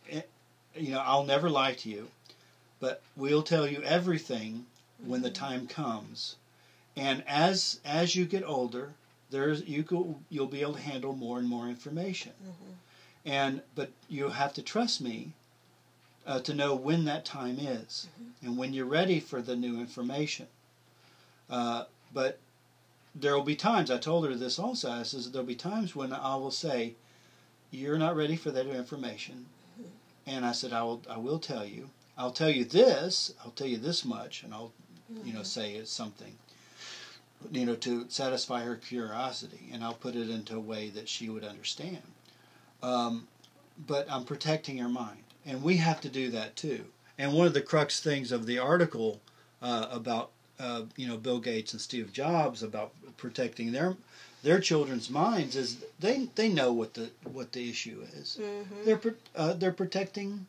eh, 0.09 0.21
You 0.75 0.91
know, 0.91 0.99
I'll 1.01 1.23
never 1.23 1.49
lie 1.49 1.73
to 1.75 1.89
you, 1.89 2.09
but 2.79 3.01
we'll 3.15 3.43
tell 3.43 3.67
you 3.67 3.81
everything 3.83 4.65
when 5.03 5.21
the 5.21 5.29
time 5.29 5.67
comes. 5.67 6.35
And 6.95 7.23
as 7.27 7.79
as 7.85 8.15
you 8.15 8.25
get 8.25 8.43
older, 8.43 8.93
there's 9.31 9.63
you 9.67 9.81
go 9.83 10.19
you'll 10.29 10.47
be 10.47 10.61
able 10.61 10.73
to 10.73 10.81
handle 10.81 11.13
more 11.13 11.39
and 11.39 11.47
more 11.47 11.67
information. 11.67 12.33
Mhm. 12.43 12.73
And 13.25 13.61
but 13.75 13.91
you 14.09 14.29
have 14.29 14.53
to 14.55 14.61
trust 14.61 15.01
me 15.01 15.33
uh, 16.25 16.39
to 16.41 16.53
know 16.53 16.75
when 16.75 17.05
that 17.05 17.25
time 17.25 17.57
is 17.59 18.07
and 18.43 18.57
when 18.57 18.73
you're 18.73 18.85
ready 18.85 19.19
for 19.19 19.41
the 19.41 19.55
new 19.55 19.79
information. 19.79 20.47
Uh, 21.49 21.85
but 22.13 22.39
there 23.13 23.35
will 23.35 23.43
be 23.43 23.55
times, 23.55 23.91
I 23.91 23.97
told 23.97 24.25
her 24.25 24.35
this 24.35 24.57
also, 24.59 24.89
I 24.89 25.03
says 25.03 25.31
there'll 25.31 25.45
be 25.45 25.55
times 25.55 25.95
when 25.95 26.13
I 26.13 26.35
will 26.35 26.51
say, 26.51 26.93
you're 27.71 27.97
not 27.97 28.15
ready 28.15 28.35
for 28.35 28.51
that 28.51 28.67
information. 28.67 29.47
And 30.25 30.45
I 30.45 30.51
said, 30.53 30.71
I 30.71 30.83
will, 30.83 31.01
I 31.09 31.17
will 31.17 31.39
tell 31.39 31.65
you. 31.65 31.89
I'll 32.17 32.31
tell 32.31 32.49
you 32.49 32.63
this, 32.63 33.33
I'll 33.43 33.51
tell 33.51 33.67
you 33.67 33.77
this 33.77 34.05
much, 34.05 34.43
and 34.43 34.53
I'll, 34.53 34.71
you 35.25 35.33
know, 35.33 35.43
say 35.43 35.73
it's 35.73 35.91
something, 35.91 36.37
you 37.49 37.65
know, 37.65 37.75
to 37.75 38.05
satisfy 38.09 38.63
her 38.63 38.75
curiosity, 38.75 39.69
and 39.71 39.83
I'll 39.83 39.93
put 39.93 40.15
it 40.15 40.29
into 40.29 40.55
a 40.55 40.59
way 40.59 40.89
that 40.89 41.09
she 41.09 41.29
would 41.29 41.43
understand. 41.43 42.01
Um, 42.83 43.27
but 43.87 44.09
I'm 44.11 44.23
protecting 44.25 44.77
her 44.77 44.89
mind, 44.89 45.23
and 45.45 45.63
we 45.63 45.77
have 45.77 46.01
to 46.01 46.09
do 46.09 46.29
that 46.31 46.55
too. 46.55 46.85
And 47.17 47.33
one 47.33 47.47
of 47.47 47.53
the 47.53 47.61
crux 47.61 47.99
things 47.99 48.31
of 48.31 48.45
the 48.45 48.59
article 48.59 49.21
uh, 49.61 49.87
about 49.91 50.31
uh, 50.59 50.83
you 50.95 51.07
know 51.07 51.17
Bill 51.17 51.39
Gates 51.39 51.73
and 51.73 51.81
Steve 51.81 52.11
Jobs 52.13 52.61
about 52.63 52.93
protecting 53.17 53.71
their 53.71 53.95
their 54.43 54.59
children's 54.59 55.09
minds 55.09 55.55
is 55.55 55.77
they 55.99 56.29
they 56.35 56.49
know 56.49 56.71
what 56.71 56.93
the 56.93 57.09
what 57.23 57.51
the 57.51 57.69
issue 57.69 58.05
is. 58.15 58.39
Mhm. 58.39 58.85
They're 58.85 59.15
uh, 59.35 59.53
they're 59.53 59.71
protecting 59.71 60.47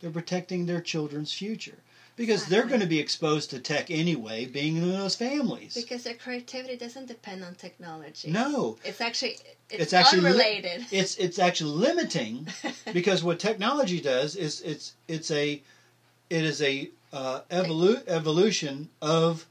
they're 0.00 0.10
protecting 0.10 0.66
their 0.66 0.80
children's 0.80 1.32
future 1.32 1.78
because 2.16 2.46
they're 2.46 2.66
going 2.66 2.80
to 2.80 2.86
be 2.86 2.98
exposed 3.00 3.50
to 3.50 3.58
tech 3.58 3.90
anyway, 3.90 4.46
being 4.46 4.76
in 4.76 4.92
those 4.92 5.14
families. 5.14 5.74
Because 5.74 6.04
their 6.04 6.14
creativity 6.14 6.76
doesn't 6.76 7.06
depend 7.06 7.44
on 7.44 7.54
technology. 7.54 8.30
no, 8.30 8.78
It's 8.84 9.00
actually 9.00 9.38
it's, 9.70 9.84
It's 9.84 9.92
actually 9.92 10.20
li- 10.20 10.28
unrelated. 10.30 10.86
it's 10.90 11.16
it's 11.16 11.38
actually 11.38 11.72
limiting 11.72 12.48
because 12.92 13.24
what 13.24 13.38
technology 13.38 14.00
does 14.00 14.36
is 14.36 14.60
it's 14.60 14.92
it's 15.08 15.30
a 15.30 15.62
it 16.30 16.44
is 16.44 16.62
a 16.62 16.90
uh, 17.12 17.40
evolu- 17.50 18.06
evolution 18.08 18.88
of 19.02 19.46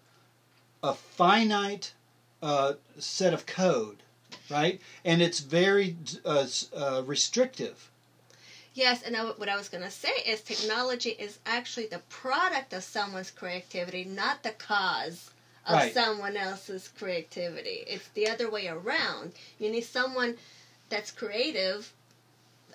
a 0.84 0.94
finite 0.94 1.94
uh, 2.42 2.74
set 2.98 3.34
of 3.34 3.46
code, 3.46 4.02
right? 4.50 4.82
And 5.06 5.22
it's 5.22 5.40
very 5.40 5.96
uh, 6.26 6.48
uh, 6.76 7.04
restrictive. 7.06 7.91
Yes, 8.74 9.02
and 9.04 9.16
I, 9.18 9.24
what 9.24 9.50
I 9.50 9.58
was 9.58 9.68
going 9.70 9.84
to 9.84 9.92
say 9.92 10.14
is 10.26 10.42
technology 10.42 11.10
is 11.10 11.40
actually 11.46 11.88
the 11.88 12.00
product 12.10 12.74
of 12.74 12.84
someone's 12.84 13.32
creativity, 13.32 14.06
not 14.06 14.44
the 14.44 14.52
cause 14.52 15.30
of 15.66 15.76
Right. 15.76 15.94
someone 15.94 16.38
else's 16.38 16.88
creativity. 16.88 17.84
It's 17.86 18.08
the 18.10 18.28
other 18.30 18.50
way 18.50 18.68
around. 18.68 19.34
You 19.60 19.70
need 19.70 19.82
someone 19.84 20.38
that's 20.90 21.12
creative 21.12 21.92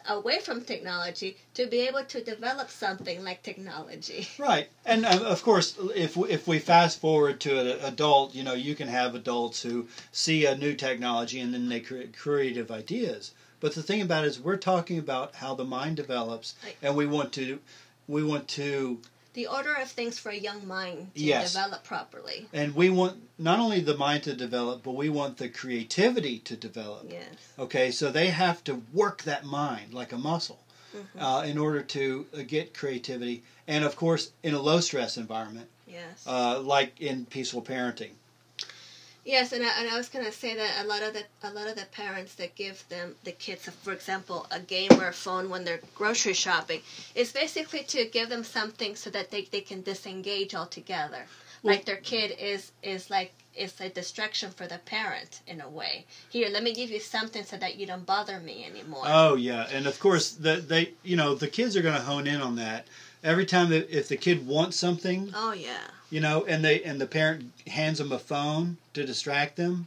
away 0.09 0.39
from 0.39 0.61
technology 0.63 1.37
to 1.55 1.67
be 1.67 1.79
able 1.81 2.05
to 2.05 2.21
develop 2.21 2.71
something 2.71 3.25
like 3.25 3.43
technology. 3.43 4.29
Right, 4.39 4.69
and 4.85 5.05
uh, 5.05 5.21
of 5.25 5.43
course, 5.43 5.75
if 5.95 6.17
we, 6.17 6.29
if 6.31 6.47
we 6.47 6.59
fast 6.59 7.01
forward 7.01 7.41
to 7.41 7.59
an 7.59 7.67
adult, 7.85 8.35
you 8.35 8.45
know, 8.45 8.53
you 8.55 8.75
can 8.75 8.89
have 8.89 9.15
adults 9.15 9.63
who 9.63 9.89
see 10.13 10.45
a 10.45 10.55
new 10.55 10.75
technology 10.75 11.41
and 11.41 11.53
then 11.55 11.69
they 11.69 11.81
create 11.81 12.17
creative 12.17 12.71
ideas. 12.71 13.33
But 13.61 13.75
the 13.75 13.83
thing 13.83 14.03
about 14.03 14.25
it 14.25 14.29
is, 14.29 14.41
we're 14.41 14.57
talking 14.57 14.99
about 14.99 15.37
how 15.37 15.55
the 15.55 15.65
mind 15.65 15.97
develops, 15.97 16.55
Right. 16.63 16.77
and 16.83 16.95
we 16.97 17.07
want 17.07 17.33
to, 17.35 17.61
we 18.07 18.23
want 18.23 18.49
to, 18.49 19.01
The 19.33 19.47
order 19.47 19.75
of 19.75 19.91
things 19.91 20.19
for 20.19 20.31
a 20.31 20.37
young 20.37 20.67
mind 20.67 21.15
to 21.15 21.21
Yes. 21.23 21.53
develop 21.53 21.85
properly. 21.85 22.49
and 22.55 22.75
we 22.75 22.89
want 22.89 23.29
not 23.39 23.59
only 23.59 23.81
the 23.81 23.97
mind 23.97 24.23
to 24.25 24.35
develop, 24.35 24.83
but 24.83 24.93
we 24.93 25.09
want 25.11 25.37
the 25.37 25.49
creativity 25.49 26.39
to 26.39 26.57
develop. 26.57 27.07
Yes. 27.11 27.35
Okay, 27.59 27.91
so 27.91 28.11
they 28.11 28.29
have 28.31 28.65
to 28.65 28.83
work 28.93 29.25
that 29.25 29.45
mind 29.45 29.93
like 29.93 30.13
a 30.13 30.17
muscle 30.19 30.63
Mhm. 30.95 31.21
uh, 31.21 31.43
in 31.45 31.59
order 31.59 31.83
to 31.83 32.27
uh, 32.33 32.43
get 32.47 32.73
creativity, 32.73 33.43
and 33.67 33.85
of 33.85 33.95
course, 33.97 34.31
in 34.43 34.55
a 34.55 34.59
low 34.61 34.81
stress 34.81 35.17
environment, 35.19 35.69
Yes. 35.87 36.23
uh, 36.27 36.59
like 36.61 36.99
in 37.01 37.27
peaceful 37.27 37.61
parenting. 37.63 38.13
Yes, 39.27 39.51
and 39.51 39.65
I, 39.65 39.81
and 39.81 39.89
I 39.91 39.97
was 39.97 40.09
gonna 40.09 40.31
say 40.31 40.55
that 40.55 40.85
a 40.85 40.87
lot 40.87 41.03
of 41.03 41.13
the 41.13 41.25
a 41.43 41.51
lot 41.51 41.67
of 41.67 41.75
the 41.75 41.87
parents 41.87 42.37
that 42.37 42.55
give 42.55 42.89
them 42.89 43.17
the 43.25 43.33
kids, 43.33 43.69
for 43.83 43.93
example, 43.93 44.47
a 44.53 44.61
game 44.61 44.93
or 44.93 45.09
a 45.09 45.13
phone 45.13 45.51
when 45.51 45.65
they're 45.65 45.81
grocery 45.97 46.33
shopping, 46.33 46.81
is 47.17 47.33
basically 47.33 47.83
to 47.83 48.05
give 48.05 48.29
them 48.29 48.45
something 48.45 48.95
so 48.95 49.11
that 49.11 49.33
they, 49.33 49.43
they 49.51 49.63
can 49.63 49.83
disengage 49.83 50.55
altogether. 50.55 51.27
Well- 51.63 51.75
like 51.75 51.87
their 51.87 51.97
kid 51.97 52.37
is 52.39 52.71
is 52.85 53.11
like 53.11 53.33
is 53.57 53.81
a 53.81 53.89
distraction 53.89 54.53
for 54.53 54.69
the 54.69 54.79
parent 54.79 55.41
in 55.49 55.61
a 55.61 55.69
way. 55.69 56.05
Here, 56.31 56.49
let 56.49 56.63
me 56.63 56.73
give 56.73 56.91
you 56.91 57.01
something 57.01 57.43
so 57.43 57.57
that 57.57 57.75
you 57.77 57.87
don't 57.87 58.07
bother 58.07 58.39
me 58.39 58.65
anymore. 58.65 59.05
Oh 59.07 59.35
yeah, 59.35 59.67
and 59.73 59.89
of 59.89 59.99
course 59.99 60.31
the 60.31 60.57
they 60.57 60.93
you 61.03 61.17
know 61.17 61.35
the 61.35 61.49
kids 61.49 61.77
are 61.77 61.83
going 61.83 61.97
to 61.97 62.01
hone 62.13 62.29
in 62.29 62.41
on 62.41 62.55
that 62.57 62.87
every 63.25 63.45
time 63.45 63.71
that 63.71 63.91
if 63.91 64.07
the 64.07 64.17
kid 64.17 64.47
wants 64.47 64.77
something, 64.77 65.33
oh 65.35 65.53
yeah. 65.53 65.89
You 66.17 66.23
know, 66.23 66.47
and 66.47 66.65
they 66.65 66.83
and 66.83 66.99
the 66.99 67.07
parent 67.07 67.53
hands 67.67 67.99
them 67.99 68.11
a 68.11 68.19
phone 68.19 68.79
to 68.95 69.05
distract 69.05 69.57
them, 69.57 69.87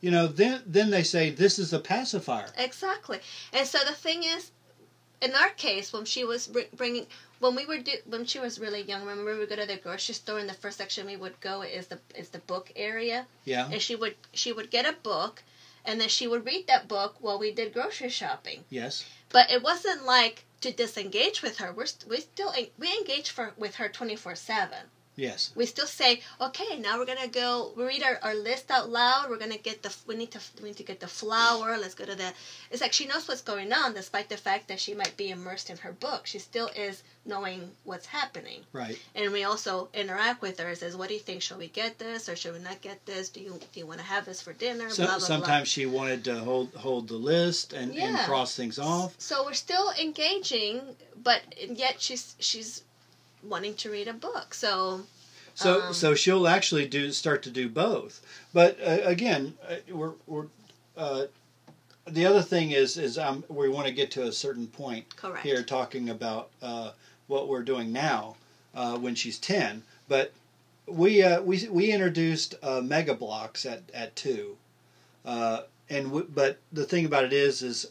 you 0.00 0.10
know, 0.10 0.26
then 0.26 0.56
then 0.66 0.90
they 0.90 1.04
say 1.04 1.30
this 1.30 1.60
is 1.60 1.72
a 1.72 1.78
pacifier. 1.78 2.48
Exactly. 2.58 3.20
And 3.52 3.64
so 3.72 3.78
the 3.86 3.94
thing 3.94 4.24
is, 4.24 4.50
in 5.22 5.32
our 5.42 5.50
case, 5.50 5.92
when 5.92 6.04
she 6.06 6.24
was 6.24 6.50
bringing, 6.76 7.06
when 7.38 7.54
we 7.54 7.66
were 7.66 7.78
do, 7.78 7.92
when 8.12 8.24
she 8.26 8.40
was 8.40 8.58
really 8.58 8.82
young, 8.82 9.02
remember 9.06 9.32
we 9.32 9.38
would 9.38 9.48
go 9.48 9.54
to 9.54 9.64
the 9.72 9.76
grocery 9.76 10.16
store, 10.16 10.40
and 10.40 10.48
the 10.48 10.54
first 10.62 10.78
section 10.78 11.06
we 11.06 11.16
would 11.16 11.40
go 11.40 11.62
is 11.62 11.86
the 11.86 12.00
is 12.16 12.30
the 12.30 12.40
book 12.52 12.72
area, 12.74 13.26
Yeah, 13.44 13.68
and 13.70 13.80
she 13.80 13.94
would 13.94 14.16
she 14.32 14.50
would 14.52 14.70
get 14.72 14.86
a 14.92 14.96
book, 15.04 15.34
and 15.84 16.00
then 16.00 16.08
she 16.08 16.26
would 16.26 16.44
read 16.44 16.66
that 16.66 16.88
book 16.88 17.14
while 17.20 17.38
we 17.38 17.52
did 17.52 17.72
grocery 17.72 18.08
shopping. 18.10 18.64
yes, 18.70 19.04
But 19.28 19.52
it 19.52 19.62
wasn't 19.62 20.04
like 20.04 20.36
to 20.62 20.72
disengage 20.72 21.42
with 21.42 21.58
her. 21.58 21.72
We're 21.72 21.86
st- 21.86 22.10
we 22.10 22.16
still 22.20 22.52
we 22.76 22.88
engage 23.00 23.30
for 23.30 23.52
with 23.56 23.76
her 23.76 23.88
twenty 23.88 24.16
four 24.16 24.34
seven. 24.34 24.90
Yes, 25.20 25.52
We 25.54 25.66
still 25.66 25.86
say, 25.86 26.22
okay, 26.40 26.78
now 26.78 26.98
we're 26.98 27.06
gonna 27.06 27.28
go 27.28 27.72
we 27.76 27.84
read 27.84 28.02
our, 28.02 28.18
our 28.22 28.34
list 28.34 28.70
out 28.70 28.88
loud. 28.88 29.28
We're 29.28 29.38
gonna 29.38 29.58
get 29.58 29.82
the 29.82 29.94
we 30.06 30.16
need 30.16 30.30
to 30.32 30.40
we 30.62 30.68
need 30.70 30.76
to 30.78 30.82
get 30.82 31.00
the 31.00 31.06
flour. 31.06 31.78
Let's 31.78 31.94
go 31.94 32.04
to 32.04 32.14
the. 32.14 32.32
It's 32.70 32.80
like 32.80 32.92
she 32.92 33.06
knows 33.06 33.28
what's 33.28 33.42
going 33.42 33.72
on, 33.72 33.94
despite 33.94 34.28
the 34.28 34.36
fact 34.36 34.68
that 34.68 34.80
she 34.80 34.94
might 34.94 35.16
be 35.16 35.30
immersed 35.30 35.70
in 35.70 35.76
her 35.78 35.92
book. 35.92 36.26
She 36.26 36.38
still 36.38 36.68
is 36.68 37.02
knowing 37.26 37.70
what's 37.84 38.06
happening, 38.06 38.60
right. 38.72 38.98
and 39.14 39.30
we 39.30 39.44
also 39.44 39.88
interact 39.92 40.40
with 40.40 40.58
her. 40.58 40.74
Says, 40.74 40.96
what 40.96 41.08
do 41.08 41.14
you 41.14 41.20
think? 41.20 41.42
Should 41.42 41.58
we 41.58 41.68
get 41.68 41.98
this 41.98 42.28
or 42.28 42.34
should 42.36 42.54
we 42.54 42.60
not 42.60 42.80
get 42.80 43.04
this? 43.04 43.28
Do 43.28 43.40
you 43.40 43.60
do 43.72 43.80
you 43.80 43.86
want 43.86 44.00
to 44.00 44.06
have 44.06 44.24
this 44.24 44.40
for 44.40 44.52
dinner? 44.54 44.88
So, 44.90 45.04
blah 45.04 45.18
blah 45.18 45.26
sometimes 45.26 45.68
she 45.68 45.86
wanted 45.86 46.24
to 46.24 46.36
hold 46.40 46.74
hold 46.74 47.08
the 47.08 47.16
list 47.16 47.72
and, 47.72 47.94
and 47.94 48.18
cross 48.26 48.56
things 48.56 48.78
off. 48.78 49.14
So 49.18 49.44
we're 49.44 49.52
still 49.52 49.92
engaging, 50.00 50.80
but 51.22 51.42
yet 51.68 52.00
she's 52.00 52.36
she's 52.38 52.82
wanting 53.42 53.74
to 53.74 53.90
read 53.90 54.08
a 54.08 54.12
book. 54.12 54.54
So 54.54 55.02
So 55.54 55.82
Um, 55.82 55.94
so 55.94 56.14
she'll 56.14 56.48
actually 56.48 56.86
do 56.86 57.10
start 57.12 57.42
to 57.44 57.50
do 57.50 57.68
both. 57.68 58.20
But 58.52 58.78
uh, 58.80 59.00
again, 59.04 59.54
uh, 59.68 59.76
we're 59.90 60.12
we're 60.26 60.46
uh, 60.96 61.26
the 62.06 62.26
other 62.26 62.42
thing 62.42 62.70
is 62.70 62.96
is 62.96 63.18
um, 63.18 63.44
we 63.48 63.68
want 63.68 63.86
to 63.86 63.92
get 63.92 64.10
to 64.12 64.22
a 64.24 64.32
certain 64.32 64.66
point 64.66 65.16
correct. 65.16 65.44
here 65.44 65.62
talking 65.62 66.08
about 66.08 66.50
uh, 66.62 66.92
what 67.26 67.48
we're 67.48 67.62
doing 67.62 67.92
now 67.92 68.36
uh, 68.74 68.96
when 68.98 69.14
she's 69.14 69.38
ten. 69.38 69.82
But 70.08 70.32
we 70.86 71.22
uh, 71.22 71.40
we 71.42 71.68
we 71.68 71.92
introduced 71.92 72.54
uh, 72.62 72.80
Mega 72.80 73.14
Bloks 73.14 73.64
at 73.66 73.82
at 73.94 74.16
two, 74.16 74.56
uh, 75.24 75.62
and 75.88 76.06
w- 76.06 76.28
but 76.32 76.58
the 76.72 76.84
thing 76.84 77.04
about 77.04 77.24
it 77.24 77.32
is 77.32 77.62
is 77.62 77.86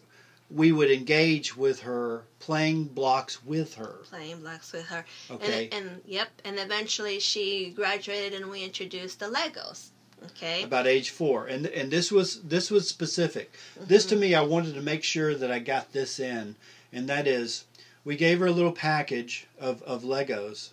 we 0.50 0.72
would 0.72 0.90
engage 0.92 1.56
with 1.56 1.82
her 1.82 2.24
playing 2.40 2.86
blocks 2.86 3.44
with 3.46 3.76
her. 3.76 4.00
Playing 4.10 4.40
blocks 4.42 4.72
with 4.72 4.86
her. 4.88 5.06
Okay. 5.30 5.70
And, 5.72 5.88
and 5.90 6.02
yep, 6.06 6.30
and 6.44 6.58
eventually 6.60 7.20
she 7.20 7.70
graduated, 7.76 8.34
and 8.40 8.50
we 8.50 8.64
introduced 8.64 9.20
the 9.20 9.28
Legos. 9.28 9.90
Okay. 10.26 10.64
about 10.64 10.86
age 10.86 11.12
four 11.12 11.48
and 11.48 11.66
and 11.68 11.90
this 11.90 12.12
was 12.12 12.42
this 12.42 12.70
was 12.70 12.90
specific 12.90 13.54
this 13.80 14.06
to 14.08 14.18
me 14.18 14.36
i 14.36 14.42
wanted 14.42 14.74
to 14.76 14.82
make 14.82 15.02
sure 15.02 15.34
that 15.34 15.50
i 15.50 15.60
got 15.60 15.94
this 15.94 16.20
in 16.20 16.58
and 16.92 17.08
that 17.08 17.26
is 17.26 17.64
we 18.04 18.18
gave 18.18 18.40
her 18.40 18.48
a 18.48 18.52
little 18.52 18.74
package 18.74 19.48
of 19.58 19.82
of 19.84 20.04
legos 20.04 20.72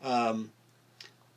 um, 0.00 0.52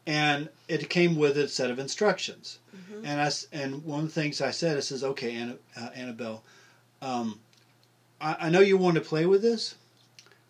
and 0.05 0.49
it 0.67 0.87
came 0.87 1.15
with 1.15 1.35
a 1.35 1.47
set 1.47 1.71
of 1.71 1.79
instructions 1.79 2.59
Mhm. 2.77 3.01
and 3.05 3.19
I 3.19 3.31
and 3.51 3.83
one 3.85 4.01
of 4.01 4.05
the 4.05 4.11
things 4.21 4.39
i 4.39 4.51
said 4.51 4.77
i 4.77 4.81
says 4.81 5.03
okay 5.03 5.33
Anna, 5.33 5.57
uh, 5.75 5.89
annabelle 5.95 6.43
um, 7.01 7.39
I, 8.21 8.37
I 8.41 8.49
know 8.49 8.59
you 8.59 8.77
want 8.77 8.95
to 8.95 9.01
play 9.01 9.25
with 9.25 9.41
this 9.41 9.75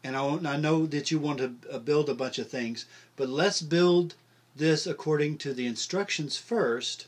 and 0.04 0.16
I, 0.16 0.54
I 0.54 0.58
know 0.58 0.86
that 0.88 1.12
you 1.12 1.20
want 1.20 1.40
to 1.40 1.54
uh, 1.72 1.80
build 1.80 2.10
a 2.10 2.14
bunch 2.14 2.38
of 2.38 2.50
things 2.50 2.86
but 3.16 3.30
let's 3.30 3.62
build 3.62 4.16
this 4.56 4.86
according 4.86 5.38
to 5.40 5.54
the 5.54 5.66
instructions 5.66 6.38
first 6.38 7.08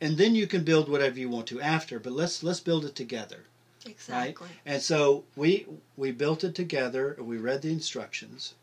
and 0.00 0.16
then 0.16 0.34
you 0.34 0.46
can 0.46 0.64
build 0.64 0.88
whatever 0.88 1.18
you 1.18 1.28
want 1.28 1.46
to 1.48 1.60
after 1.60 1.98
but 1.98 2.12
let's 2.12 2.42
let's 2.42 2.60
build 2.60 2.84
it 2.84 2.94
together 2.94 3.44
Exactly. 3.84 4.48
and 4.64 4.80
so 4.80 5.24
we 5.36 5.66
we 5.96 6.12
built 6.12 6.44
it 6.44 6.54
together 6.54 7.16
we 7.20 7.36
read 7.36 7.62
the 7.62 7.70
instructions 7.72 8.54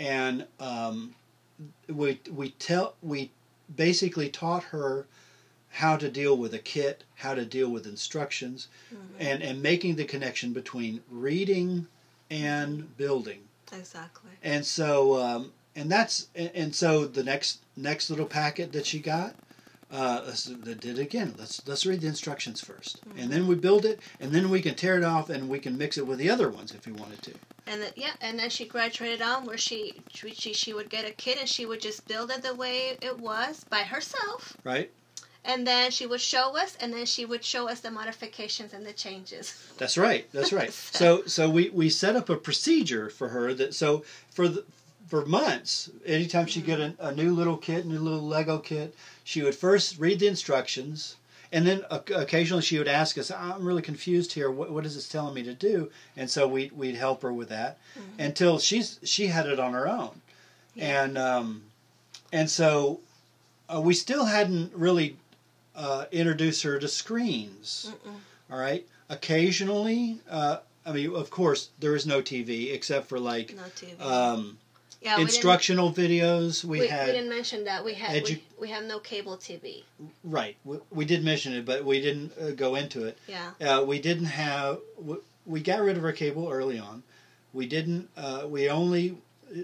and 0.00 0.46
um, 0.60 1.14
we 1.88 2.20
we 2.30 2.50
tell 2.50 2.94
we 3.02 3.30
basically 3.74 4.28
taught 4.28 4.64
her 4.64 5.06
how 5.78 5.96
to 5.96 6.08
deal 6.10 6.36
with 6.36 6.52
a 6.54 6.58
kit 6.58 7.04
how 7.16 7.34
to 7.34 7.44
deal 7.44 7.68
with 7.70 7.86
instructions 7.86 8.66
Mhm. 8.92 8.98
and 9.18 9.42
and 9.42 9.62
making 9.62 9.94
the 9.96 10.04
connection 10.04 10.52
between 10.52 11.02
reading 11.10 11.86
and 12.30 12.96
building 12.96 13.40
Exactly. 13.72 14.30
and 14.42 14.64
so 14.66 14.88
um, 15.22 15.52
and 15.76 15.90
that's 15.90 16.28
and, 16.34 16.50
and 16.54 16.74
so 16.74 17.06
the 17.06 17.22
next 17.22 17.60
next 17.76 18.10
little 18.10 18.26
packet 18.26 18.72
that 18.72 18.86
she 18.86 18.98
got 18.98 19.34
uh, 19.90 20.22
let's 20.26 20.44
did 20.44 20.84
it 20.84 20.98
again 20.98 21.34
let's 21.38 21.62
let's 21.68 21.86
read 21.86 22.00
the 22.00 22.06
instructions 22.08 22.60
1st 22.60 22.94
and 23.16 23.30
then 23.32 23.46
we 23.46 23.54
build 23.54 23.84
it 23.86 24.00
and 24.20 24.32
then 24.32 24.50
we 24.50 24.60
can 24.60 24.74
tear 24.74 24.98
it 24.98 25.04
off 25.04 25.30
and 25.30 25.48
we 25.48 25.58
can 25.58 25.78
mix 25.78 25.96
it 25.96 26.06
with 26.06 26.18
the 26.18 26.28
other 26.28 26.48
ones 26.50 26.74
if 26.74 26.86
we 26.86 26.92
wanted 26.92 27.22
to 27.22 27.32
And 27.70 27.82
then, 27.82 27.92
yeah, 27.96 28.14
and 28.26 28.38
then 28.40 28.50
she 28.50 28.64
graduated 28.66 29.20
on 29.30 29.44
where 29.46 29.58
she, 29.58 29.78
she 30.08 30.30
she 30.42 30.52
she 30.62 30.70
would 30.76 30.90
get 30.96 31.04
a 31.12 31.12
kit 31.24 31.36
and 31.38 31.48
she 31.48 31.64
would 31.66 31.82
just 31.88 32.00
build 32.08 32.28
it 32.34 32.42
the 32.42 32.54
way 32.64 32.76
it 33.00 33.16
was 33.30 33.64
by 33.76 33.82
herself. 33.94 34.40
right 34.72 34.90
And 35.48 35.66
then 35.66 35.90
she 35.90 36.04
would 36.06 36.20
show 36.20 36.56
us, 36.56 36.76
and 36.78 36.92
then 36.92 37.06
she 37.06 37.24
would 37.24 37.42
show 37.42 37.68
us 37.68 37.80
the 37.80 37.90
modifications 37.90 38.74
and 38.74 38.84
the 38.86 38.92
changes. 38.92 39.54
that's 39.78 39.96
right 39.98 40.30
that's 40.32 40.52
right. 40.52 40.70
So 41.00 41.24
so 41.26 41.48
we 41.50 41.70
we 41.70 41.88
set 41.88 42.14
up 42.16 42.28
a 42.28 42.36
procedure 42.36 43.08
for 43.08 43.28
her 43.30 43.54
that 43.54 43.74
so 43.74 44.04
for 44.30 44.46
the 44.48 44.64
for 45.08 45.24
months 45.24 45.88
anytime 46.04 46.46
she 46.46 46.60
get 46.60 46.78
a, 46.80 46.94
a 47.00 47.12
new 47.14 47.32
little 47.34 47.56
kit 47.56 47.86
new 47.86 47.98
little 47.98 48.20
lego 48.20 48.58
kit 48.58 48.94
she 49.24 49.40
would 49.42 49.54
first 49.54 49.98
read 49.98 50.18
the 50.20 50.26
instructions 50.26 51.16
and 51.50 51.66
then 51.66 51.82
occasionally 51.90 52.62
she 52.62 52.76
would 52.76 52.88
ask 52.88 53.16
us 53.16 53.30
i'm 53.30 53.64
really 53.64 53.80
confused 53.80 54.34
here. 54.34 54.50
What, 54.50 54.70
what 54.70 54.84
is 54.84 54.94
this 54.96 55.08
telling 55.08 55.32
me 55.32 55.42
to 55.44 55.54
do? 55.54 55.90
And 56.14 56.28
so 56.28 56.46
we, 56.46 56.70
we'd 56.76 56.94
help 56.96 57.22
her 57.22 57.32
with 57.32 57.48
that 57.48 57.78
until 58.18 58.58
she's 58.58 59.00
she 59.02 59.28
had 59.28 59.46
it 59.46 59.58
on 59.58 59.72
her 59.72 59.88
own. 59.88 60.20
Yeah. 60.74 61.04
and 61.04 61.16
um, 61.16 61.62
and 62.32 62.50
so 62.50 63.00
uh, 63.74 63.80
we 63.80 63.94
still 63.94 64.26
hadn't 64.26 64.74
really 64.74 65.16
uh, 65.78 66.04
introduced 66.12 66.62
her 66.64 66.78
to 66.78 66.88
screens. 66.88 67.90
Mm-mm. 67.90 68.16
all 68.50 68.58
right? 68.58 68.86
Occasionally 69.08 70.18
uh, 70.28 70.58
i 70.88 70.92
mean 70.92 71.14
of 71.14 71.30
course 71.30 71.70
there 71.78 71.94
is 71.94 72.06
no 72.06 72.20
tv 72.22 72.72
except 72.72 73.08
for 73.08 73.18
like 73.18 73.54
No 73.54 74.06
um, 74.06 74.58
yeah, 75.00 75.16
we 75.16 75.22
instructional 75.22 75.92
videos. 75.92 76.64
We, 76.64 76.80
We, 76.80 76.86
we, 76.86 76.88
didn't 76.88 77.28
mention 77.28 77.64
that. 77.64 77.84
We 77.84 77.94
had 77.94 78.20
edu- 78.20 78.30
we, 78.30 78.42
we 78.62 78.68
have 78.70 78.84
no 78.84 78.98
cable 78.98 79.36
TV. 79.36 79.84
right. 80.24 80.56
We, 80.64 80.78
we 80.90 81.04
did 81.04 81.22
mention 81.24 81.52
it 81.52 81.64
but 81.64 81.84
we 81.84 82.00
didn't 82.00 82.32
uh, 82.40 82.50
go 82.50 82.74
into 82.74 83.04
it. 83.04 83.16
Yeah. 83.28 83.50
uh, 83.60 83.84
we 83.84 84.00
didn't 84.00 84.24
have 84.26 84.78
we, 85.00 85.16
we 85.46 85.60
got 85.62 85.82
rid 85.82 85.96
of 85.96 86.04
our 86.04 86.12
cable 86.12 86.48
early 86.50 86.80
on. 86.80 87.04
We 87.52 87.66
didn't 87.66 88.08
uh, 88.16 88.46
we 88.48 88.68
only 88.68 89.18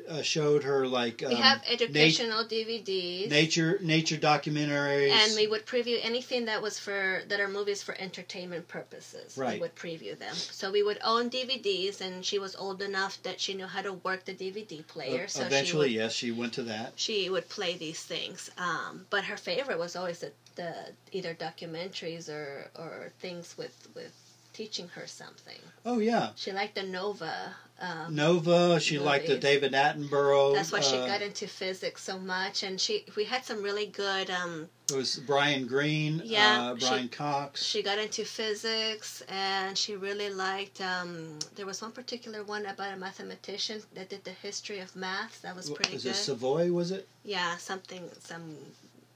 uh, 0.09 0.23
showed 0.23 0.64
her 0.64 0.87
like 0.87 1.23
um, 1.23 1.29
we 1.31 1.37
have 1.37 1.62
educational 1.68 2.44
DVDs. 2.44 3.29
nature 3.31 3.79
nature 3.83 4.16
documentaries 4.16 5.11
and 5.11 5.37
we 5.37 5.47
would 5.47 5.66
preview 5.66 5.99
anything 6.03 6.47
that 6.47 6.62
was 6.62 6.79
for 6.79 7.23
that 7.29 7.40
are 7.40 7.49
movies 7.49 7.83
for 7.83 7.94
entertainment 7.99 8.66
purposes. 8.68 9.37
Right. 9.37 9.55
We 9.55 9.61
would 9.61 9.75
preview 9.77 10.18
them. 10.18 10.35
So 10.35 10.70
we 10.70 10.83
would 10.83 10.99
own 11.05 11.31
DVDs, 11.31 12.01
and 12.01 12.25
she 12.25 12.38
was 12.38 12.57
old 12.57 12.83
enough 12.83 13.23
that 13.23 13.40
she 13.40 13.55
knew 13.55 13.66
how 13.66 13.83
to 13.83 13.92
work 13.92 14.25
the 14.25 14.35
DVD 14.35 14.87
player. 14.87 15.25
Uh, 15.25 15.29
so 15.29 15.44
eventually 15.44 15.90
she 15.90 15.97
would, 15.97 16.03
yes 16.03 16.12
she 16.12 16.31
went 16.31 16.53
to 16.55 16.62
that 16.64 16.92
she 16.97 17.29
would 17.31 17.49
play 17.49 17.77
these 17.77 18.03
things. 18.03 18.51
Um, 18.59 19.07
but 19.11 19.25
her 19.25 19.37
favorite 19.37 19.79
was 19.79 19.97
always 19.97 20.20
the, 20.20 20.33
the 20.57 20.73
either 21.12 21.35
documentaries 21.35 22.29
or 22.29 22.70
or 22.79 23.12
things 23.20 23.55
with 23.59 23.88
with 23.94 24.12
teaching 24.53 24.88
her 24.94 25.07
something. 25.07 25.59
oh 25.85 25.99
yeah 25.99 26.31
She 26.37 26.53
liked 26.53 26.77
the 26.77 26.85
Nova. 26.85 27.55
Um, 27.81 28.15
nova 28.15 28.79
she 28.79 29.01
liked 29.01 29.27
the 29.27 29.37
david 29.37 29.73
attenborough 29.73 30.55
That's 30.55 30.71
why 30.71 30.79
she 30.81 30.97
uh, 30.97 31.07
got 31.09 31.23
into 31.23 31.49
physics 31.49 32.05
so 32.05 32.19
much, 32.21 32.63
and 32.63 32.81
she 32.81 33.05
we 33.17 33.25
had 33.25 33.45
some 33.45 33.63
really 33.65 33.87
good. 33.87 34.31
Um, 34.31 34.69
it 34.91 34.97
was 34.97 35.17
brian 35.27 35.67
greene 35.67 36.23
Yeah, 36.25 36.71
uh, 36.71 36.79
she- 36.79 36.87
brian 36.87 37.09
cox 37.09 37.65
she 37.65 37.83
got 37.83 37.99
into 37.99 38.25
physics, 38.25 39.23
and 39.29 39.77
she 39.77 39.97
really 39.97 40.31
liked. 40.31 40.81
Um, 40.81 41.41
there 41.57 41.67
was 41.67 41.83
one 41.83 41.91
particular 41.91 42.45
one 42.45 42.65
about 42.67 42.95
a 42.95 42.97
mathematician 42.97 43.83
that 43.95 44.09
did 44.09 44.23
the 44.23 44.31
history 44.31 44.79
of 44.79 44.95
math. 44.95 45.43
That 45.43 45.57
was 45.57 45.69
pretty 45.69 45.95
was 45.95 46.05
good. 46.05 46.11
it 46.11 46.15
savoy 46.15 46.71
was 46.71 46.93
it 46.93 47.09
yeah, 47.25 47.57
something. 47.57 48.09
Some 48.21 48.57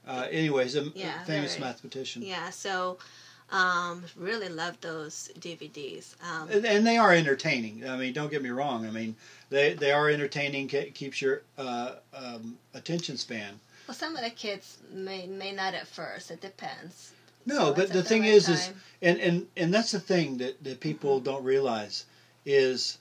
uh, 0.05 0.27
anyways 0.29 0.75
a 0.75 0.91
Yeah, 0.95 1.23
famous 1.23 1.53
very- 1.55 1.61
mathematician 1.67 2.23
yeah. 2.23 2.49
So, 2.49 2.97
um, 3.51 4.03
really 4.15 4.49
love 4.49 4.79
those 4.81 5.29
DVDs. 5.39 6.15
Um, 6.23 6.49
and, 6.51 6.65
and 6.65 6.85
they 6.87 6.97
are 6.97 7.13
entertaining. 7.13 7.87
I 7.87 7.97
mean, 7.97 8.13
don't 8.13 8.29
get 8.31 8.41
me 8.43 8.49
wrong. 8.49 8.85
I 8.85 8.91
mean, 8.91 9.15
they 9.49 9.73
they 9.73 9.91
are 9.91 10.09
entertaining. 10.09 10.67
Keeps 10.67 11.21
your 11.21 11.41
uh, 11.57 11.95
um, 12.13 12.57
attention 12.73 13.17
span. 13.17 13.59
well, 13.87 13.95
some 13.95 14.15
of 14.15 14.23
the 14.23 14.29
kids 14.29 14.77
may 14.93 15.25
may 15.27 15.51
not 15.51 15.73
at 15.73 15.87
first. 15.87 16.31
It 16.31 16.41
depends. 16.41 17.11
No, 17.45 17.55
So 17.55 17.73
but 17.73 17.91
the 17.91 18.03
thing 18.03 18.21
right 18.21 18.31
is, 18.31 18.49
is 18.49 18.69
and 19.01 19.17
and 19.19 19.47
and 19.57 19.73
that's 19.73 19.91
the 19.91 19.99
thing 19.99 20.37
that 20.37 20.63
that 20.63 20.79
people 20.79 21.15
Mm-hmm. 21.15 21.23
don't 21.25 21.43
realize 21.43 22.05
is 22.45 22.97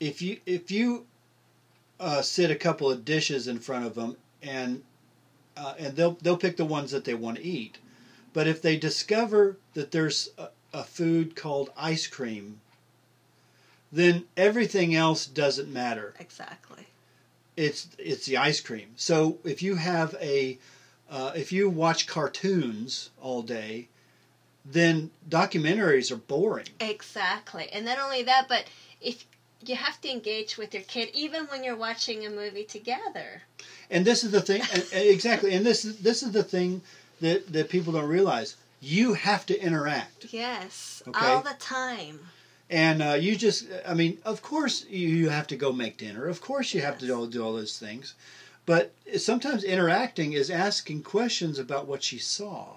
if 0.00 0.20
you 0.22 0.40
if 0.46 0.70
you 0.70 1.06
uh, 2.00 2.22
sit 2.22 2.50
a 2.50 2.56
couple 2.56 2.90
of 2.90 3.04
dishes 3.04 3.46
in 3.48 3.58
front 3.58 3.84
of 3.86 3.94
them 3.94 4.16
and 4.42 4.82
uh, 5.56 5.74
and 5.78 5.94
they'll 5.96 6.18
they'll 6.22 6.36
pick 6.36 6.56
the 6.56 6.64
ones 6.64 6.90
that 6.90 7.04
they 7.04 7.14
want 7.14 7.36
to 7.36 7.42
eat, 7.44 7.78
but 8.36 8.46
if 8.46 8.60
they 8.60 8.76
discover 8.76 9.56
that 9.72 9.92
there's 9.92 10.28
a, 10.36 10.48
a 10.74 10.84
food 10.84 11.34
called 11.34 11.72
ice 11.74 12.06
cream, 12.06 12.60
then 13.90 14.26
everything 14.36 14.94
else 14.94 15.24
doesn't 15.24 15.72
matter. 15.72 16.12
exactly. 16.20 16.86
It's 17.56 17.88
it's 17.96 18.26
the 18.26 18.36
ice 18.36 18.60
cream. 18.60 18.88
So 18.96 19.38
if 19.42 19.62
you 19.62 19.76
have 19.76 20.14
a 20.20 20.58
uh, 21.10 21.32
if 21.34 21.50
you 21.50 21.70
watch 21.70 22.06
cartoons 22.06 23.08
all 23.22 23.40
day, 23.40 23.88
then 24.66 25.12
documentaries 25.26 26.12
are 26.12 26.16
boring. 26.16 26.68
Exactly. 26.78 27.70
And 27.72 27.86
not 27.86 27.98
only 27.98 28.22
that, 28.24 28.48
but 28.50 28.64
if 29.00 29.24
you 29.64 29.76
have 29.76 29.98
to 30.02 30.10
engage 30.10 30.58
with 30.58 30.74
your 30.74 30.82
kid 30.82 31.08
even 31.14 31.46
when 31.46 31.64
you're 31.64 31.74
watching 31.74 32.26
a 32.26 32.28
movie 32.28 32.64
together. 32.64 33.44
And 33.90 34.04
this 34.04 34.24
is 34.24 34.30
the 34.30 34.42
thing, 34.42 34.62
exactly. 34.92 35.54
And 35.54 35.64
this 35.64 35.86
is 35.86 36.00
this 36.00 36.22
is 36.22 36.32
the 36.32 36.44
thing 36.44 36.82
that 37.20 37.52
that 37.52 37.68
people 37.68 37.92
don't 37.92 38.08
realize. 38.08 38.56
You 38.80 39.14
have 39.14 39.46
to 39.46 39.58
interact, 39.60 40.26
Yes. 40.30 41.02
Okay. 41.08 41.26
All 41.26 41.40
the 41.42 41.54
time. 41.58 42.20
and 42.68 43.02
uh, 43.02 43.14
you 43.14 43.34
just. 43.36 43.66
I 43.86 43.94
mean, 43.94 44.18
of 44.24 44.42
course 44.42 44.84
you, 44.88 45.08
you 45.08 45.28
have 45.30 45.46
to 45.48 45.56
go 45.56 45.72
make 45.72 45.96
dinner. 45.98 46.26
Of 46.28 46.40
course 46.40 46.74
you 46.74 46.82
have 46.82 46.98
to 46.98 47.06
Yes. 47.06 47.16
do 47.16 47.30
do 47.30 47.44
all 47.44 47.54
those 47.54 47.78
things, 47.78 48.14
but 48.66 48.92
sometimes 49.16 49.64
interacting 49.64 50.34
is 50.34 50.50
asking 50.50 51.02
questions 51.04 51.58
about 51.58 51.86
what 51.88 52.02
she 52.02 52.18
saw. 52.18 52.76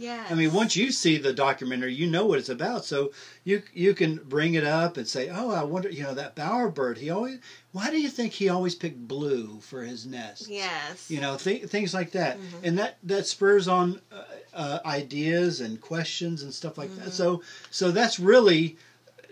Yes. 0.00 0.30
I 0.30 0.34
mean, 0.34 0.52
once 0.54 0.76
you 0.76 0.90
see 0.92 1.18
the 1.18 1.32
documentary, 1.34 1.92
you 1.94 2.06
know 2.06 2.24
what 2.24 2.38
it's 2.38 2.48
about, 2.48 2.84
so 2.86 3.12
you 3.44 3.62
you 3.74 3.92
can 3.94 4.16
bring 4.16 4.54
it 4.54 4.64
up 4.64 4.96
and 4.96 5.06
say, 5.06 5.28
"Oh, 5.28 5.50
I 5.50 5.62
wonder, 5.62 5.90
you 5.90 6.02
know, 6.04 6.14
that 6.14 6.34
bowerbird. 6.34 6.96
He 6.96 7.10
always. 7.10 7.38
Why 7.72 7.90
do 7.90 8.00
you 8.00 8.08
think 8.08 8.32
he 8.32 8.48
always 8.48 8.74
picked 8.74 9.06
blue 9.06 9.60
for 9.60 9.82
his 9.82 10.06
nest? 10.06 10.48
Yes. 10.48 11.10
You 11.10 11.20
know, 11.20 11.36
th- 11.36 11.64
things 11.66 11.92
like 11.92 12.12
that, 12.12 12.38
Mhm. 12.38 12.42
and 12.64 12.78
that 12.78 12.96
that 13.02 13.26
spurs 13.26 13.68
on 13.68 14.00
uh, 14.10 14.22
uh, 14.54 14.78
ideas 14.86 15.60
and 15.60 15.80
questions 15.80 16.42
and 16.42 16.52
stuff 16.54 16.78
like 16.78 16.90
Mhm. 16.90 17.04
that. 17.04 17.12
So 17.12 17.42
so 17.70 17.90
that's 17.90 18.18
really 18.18 18.76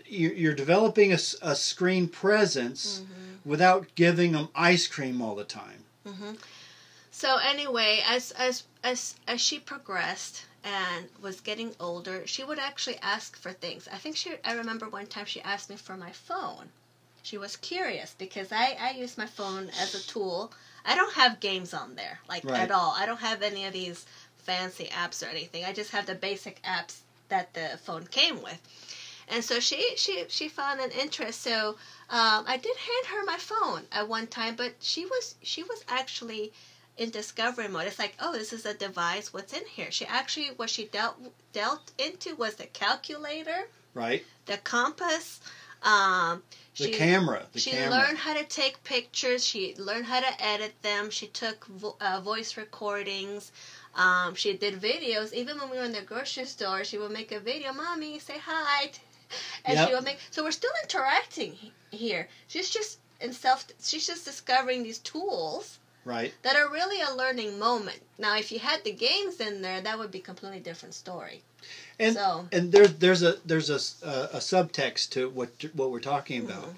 you're, 0.07 0.33
you're 0.33 0.55
developing 0.55 1.13
a 1.13 1.17
screen 1.17 2.07
presence 2.07 3.01
Mhm. 3.01 3.45
without 3.45 3.87
giving 3.95 4.31
them 4.33 4.49
ice 4.55 4.87
cream 4.87 5.21
all 5.21 5.35
the 5.35 5.43
time. 5.43 5.83
Mhm. 6.07 6.37
So 7.11 7.37
anyway, 7.37 8.01
as 8.05 8.31
as 8.31 8.63
as 8.83 9.15
as 9.27 9.41
she 9.41 9.59
progressed 9.59 10.45
and 10.63 11.09
was 11.21 11.41
getting 11.41 11.75
older, 11.79 12.25
she 12.27 12.43
would 12.43 12.59
actually 12.59 12.97
ask 13.01 13.37
for 13.37 13.51
things. 13.53 13.87
I 13.91 13.97
think 13.97 14.15
she 14.17 14.33
I 14.43 14.53
remember 14.53 14.89
one 14.89 15.07
time 15.07 15.25
she 15.25 15.41
asked 15.41 15.69
me 15.69 15.75
for 15.77 15.95
my 15.97 16.11
phone. 16.11 16.69
She 17.23 17.37
was 17.37 17.55
curious 17.57 18.15
because 18.17 18.51
I 18.51 18.77
I 18.79 18.91
use 18.91 19.17
my 19.17 19.27
phone 19.27 19.69
as 19.79 19.95
a 19.95 19.99
tool. 20.07 20.51
I 20.85 20.95
don't 20.95 21.13
have 21.13 21.39
games 21.39 21.73
on 21.73 21.95
there 21.95 22.19
like 22.27 22.45
Right. 22.45 22.61
at 22.61 22.71
all. 22.71 22.93
I 22.97 23.05
don't 23.05 23.19
have 23.21 23.41
any 23.41 23.65
of 23.65 23.73
these 23.73 24.05
fancy 24.37 24.85
apps 24.85 25.21
or 25.25 25.29
anything. 25.29 25.63
I 25.65 25.73
just 25.73 25.91
have 25.91 26.05
the 26.05 26.15
basic 26.15 26.61
apps 26.63 27.01
that 27.29 27.53
the 27.53 27.77
phone 27.83 28.07
came 28.07 28.41
with. 28.41 28.59
And 29.27 29.43
so 29.43 29.59
she 29.59 29.95
she 29.95 30.25
she 30.29 30.47
found 30.49 30.79
an 30.81 30.91
interest. 30.91 31.41
So 31.41 31.77
um, 32.09 32.45
I 32.47 32.57
did 32.57 32.75
hand 32.77 33.05
her 33.07 33.23
my 33.25 33.37
phone 33.37 33.83
at 33.91 34.07
one 34.07 34.27
time, 34.27 34.55
but 34.55 34.73
she 34.81 35.05
was 35.05 35.35
she 35.43 35.63
was 35.63 35.83
actually 35.87 36.51
in 36.99 37.09
discovery 37.09 37.67
mode. 37.69 37.87
It's 37.87 37.97
like, 37.97 38.13
oh, 38.19 38.33
this 38.33 38.51
is 38.53 38.65
a 38.65 38.73
device. 38.73 39.33
What's 39.33 39.53
in 39.53 39.65
here? 39.65 39.89
She 39.89 40.05
actually 40.05 40.47
what 40.57 40.69
she 40.69 40.85
dealt 40.85 41.15
dealt 41.53 41.91
into 41.97 42.35
was 42.35 42.55
the 42.55 42.65
calculator, 42.67 43.67
Right. 43.93 44.23
the 44.45 44.57
compass. 44.57 45.39
Um, 45.81 46.43
The 46.77 46.85
she, 46.87 46.91
camera. 46.93 47.45
The 47.53 47.59
she 47.59 47.71
camera. 47.71 47.89
learned 47.97 48.17
how 48.17 48.33
to 48.33 48.43
take 48.43 48.83
pictures. 48.83 49.45
She 49.45 49.75
learned 49.77 50.05
how 50.07 50.19
to 50.19 50.43
edit 50.43 50.73
them. 50.81 51.09
She 51.09 51.27
took 51.27 51.65
vo- 51.67 51.95
uh, 52.01 52.19
voice 52.19 52.57
recordings. 52.57 53.53
Um, 53.95 54.35
she 54.35 54.51
did 54.57 54.81
videos. 54.81 55.31
Even 55.33 55.57
when 55.57 55.69
we 55.69 55.77
were 55.77 55.85
in 55.85 55.93
the 55.93 56.01
grocery 56.01 56.45
store, 56.45 56.83
she 56.83 56.97
would 56.97 57.11
make 57.11 57.31
a 57.31 57.39
video. 57.39 57.71
Mommy, 57.73 58.19
say 58.19 58.37
hi. 58.45 58.91
And 59.65 59.77
Yep. 59.77 59.87
she 59.87 59.93
would 59.95 60.03
make. 60.03 60.17
So 60.31 60.43
we're 60.43 60.51
still 60.51 60.71
interacting 60.83 61.55
here. 61.91 62.27
She's 62.47 62.69
just 62.69 62.97
in 63.21 63.31
self. 63.31 63.65
She's 63.81 64.05
just 64.07 64.25
discovering 64.25 64.83
these 64.83 64.97
tools 64.97 65.77
Right. 66.05 66.33
that 66.43 66.55
are 66.55 66.69
really 66.71 67.01
a 67.01 67.13
learning 67.15 67.59
moment. 67.59 67.99
Now, 68.17 68.37
if 68.37 68.51
you 68.51 68.59
had 68.59 68.83
the 68.83 68.91
games 68.91 69.39
in 69.39 69.61
there, 69.61 69.81
that 69.81 69.99
would 69.99 70.11
be 70.11 70.19
a 70.19 70.21
completely 70.21 70.59
different 70.59 70.95
story. 70.95 71.41
And 71.99 72.15
so, 72.15 72.47
and 72.51 72.71
there's 72.71 72.93
there's 72.95 73.21
a 73.21 73.35
there's 73.45 73.69
a 73.69 73.75
subtext 74.39 75.09
to 75.11 75.29
what 75.29 75.49
what 75.73 75.91
we're 75.91 75.99
talking 75.99 76.45
about. 76.45 76.63
Mhm. 76.69 76.75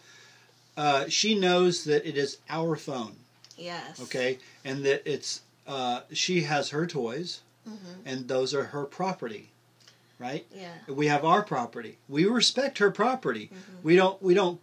Uh, 0.78 1.10
she 1.10 1.36
knows 1.38 1.84
that 1.84 2.06
it 2.08 2.18
is 2.18 2.38
our 2.50 2.76
phone, 2.76 3.18
yes. 3.58 4.00
okay, 4.02 4.40
and 4.66 4.84
that 4.86 5.04
it's 5.06 5.42
uh, 5.68 6.02
she 6.12 6.44
has 6.44 6.70
her 6.70 6.88
toys, 6.88 7.42
hmm 7.66 7.76
and 8.06 8.28
those 8.28 8.54
are 8.56 8.66
her 8.66 8.86
property, 8.86 9.50
right? 10.18 10.46
Yeah. 10.54 10.74
We 10.88 11.08
have 11.08 11.24
our 11.24 11.44
property. 11.44 11.98
We 12.10 12.26
respect 12.26 12.80
her 12.80 12.90
property. 12.90 13.52
Mhm. 13.54 13.84
We 13.84 13.96
don't 13.96 14.22
we 14.24 14.34
don't 14.34 14.60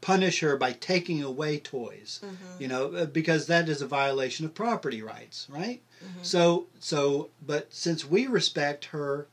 punish 0.00 0.40
her 0.40 0.56
by 0.56 0.72
taking 0.72 1.22
away 1.22 1.58
toys, 1.58 2.20
hmm 2.22 2.34
you 2.58 2.68
know, 2.68 2.92
uh, 2.94 3.04
because 3.06 3.46
that 3.46 3.68
is 3.68 3.82
a 3.82 3.86
violation 3.86 4.46
of 4.46 4.54
property 4.54 5.02
rights, 5.02 5.46
right? 5.50 5.82
Mhm. 6.02 6.24
So 6.24 6.66
so 6.80 7.30
but 7.44 7.72
since 7.72 8.04
we 8.04 8.26
respect 8.26 8.86
her 8.86 9.26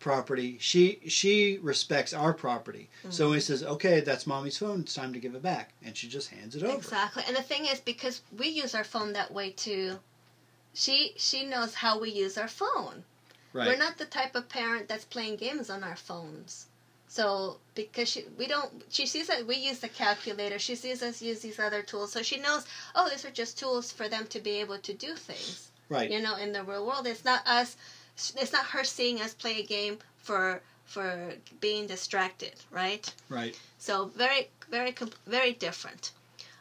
property, 0.00 0.56
she 0.60 1.00
she 1.08 1.58
respects 1.58 2.12
our 2.12 2.32
property. 2.32 2.88
So 3.10 3.26
Mm-hmm. 3.26 3.34
he 3.34 3.40
says, 3.40 3.62
"Okay, 3.62 4.00
that's 4.00 4.26
mommy's 4.26 4.58
phone. 4.58 4.80
It's 4.82 4.94
time 4.94 5.12
to 5.12 5.18
give 5.18 5.34
it 5.34 5.42
back." 5.42 5.72
And 5.84 5.96
she 5.96 6.08
just 6.08 6.28
hands 6.30 6.54
it 6.56 6.62
over. 6.62 6.74
Exactly. 6.76 7.24
And 7.26 7.36
the 7.36 7.42
thing 7.42 7.66
is, 7.66 7.80
because 7.80 8.22
we 8.36 8.48
use 8.48 8.74
our 8.74 8.84
phone 8.84 9.12
that 9.14 9.32
way 9.32 9.50
too, 9.50 9.98
she 10.74 11.14
she 11.16 11.44
knows 11.46 11.74
how 11.74 11.98
we 11.98 12.10
use 12.10 12.38
our 12.38 12.48
phone. 12.48 13.04
Right. 13.52 13.66
We're 13.66 13.76
not 13.76 13.98
the 13.98 14.04
type 14.04 14.34
of 14.36 14.48
parent 14.48 14.88
that's 14.88 15.04
playing 15.04 15.36
games 15.36 15.70
on 15.70 15.82
our 15.82 15.96
phones. 15.96 16.66
So 17.08 17.56
because 17.74 18.08
she 18.08 18.24
we 18.38 18.46
don't 18.46 18.70
she 18.90 19.06
sees 19.06 19.28
that 19.28 19.46
we 19.46 19.56
use 19.56 19.78
the 19.78 19.88
calculator, 19.88 20.58
she 20.58 20.74
sees 20.74 21.02
us 21.02 21.22
use 21.22 21.40
these 21.40 21.58
other 21.58 21.82
tools, 21.82 22.12
so 22.12 22.22
she 22.22 22.38
knows 22.38 22.66
oh 22.94 23.08
these 23.08 23.24
are 23.24 23.30
just 23.30 23.58
tools 23.58 23.90
for 23.90 24.08
them 24.08 24.26
to 24.28 24.40
be 24.40 24.60
able 24.60 24.78
to 24.78 24.92
do 24.92 25.14
things. 25.14 25.70
right. 25.88 26.10
You 26.10 26.20
know, 26.20 26.36
in 26.36 26.52
the 26.52 26.62
real 26.62 26.86
world, 26.86 27.06
it's 27.06 27.24
not 27.24 27.46
us. 27.46 27.76
It's 28.16 28.52
not 28.52 28.66
her 28.66 28.84
seeing 28.84 29.20
us 29.20 29.32
play 29.32 29.60
a 29.60 29.64
game 29.64 29.98
for 30.18 30.60
for 30.84 31.32
being 31.60 31.86
distracted, 31.86 32.54
right? 32.70 33.12
Right. 33.28 33.58
So 33.78 34.06
very, 34.06 34.48
very, 34.70 34.94
very 35.26 35.52
different. 35.52 36.12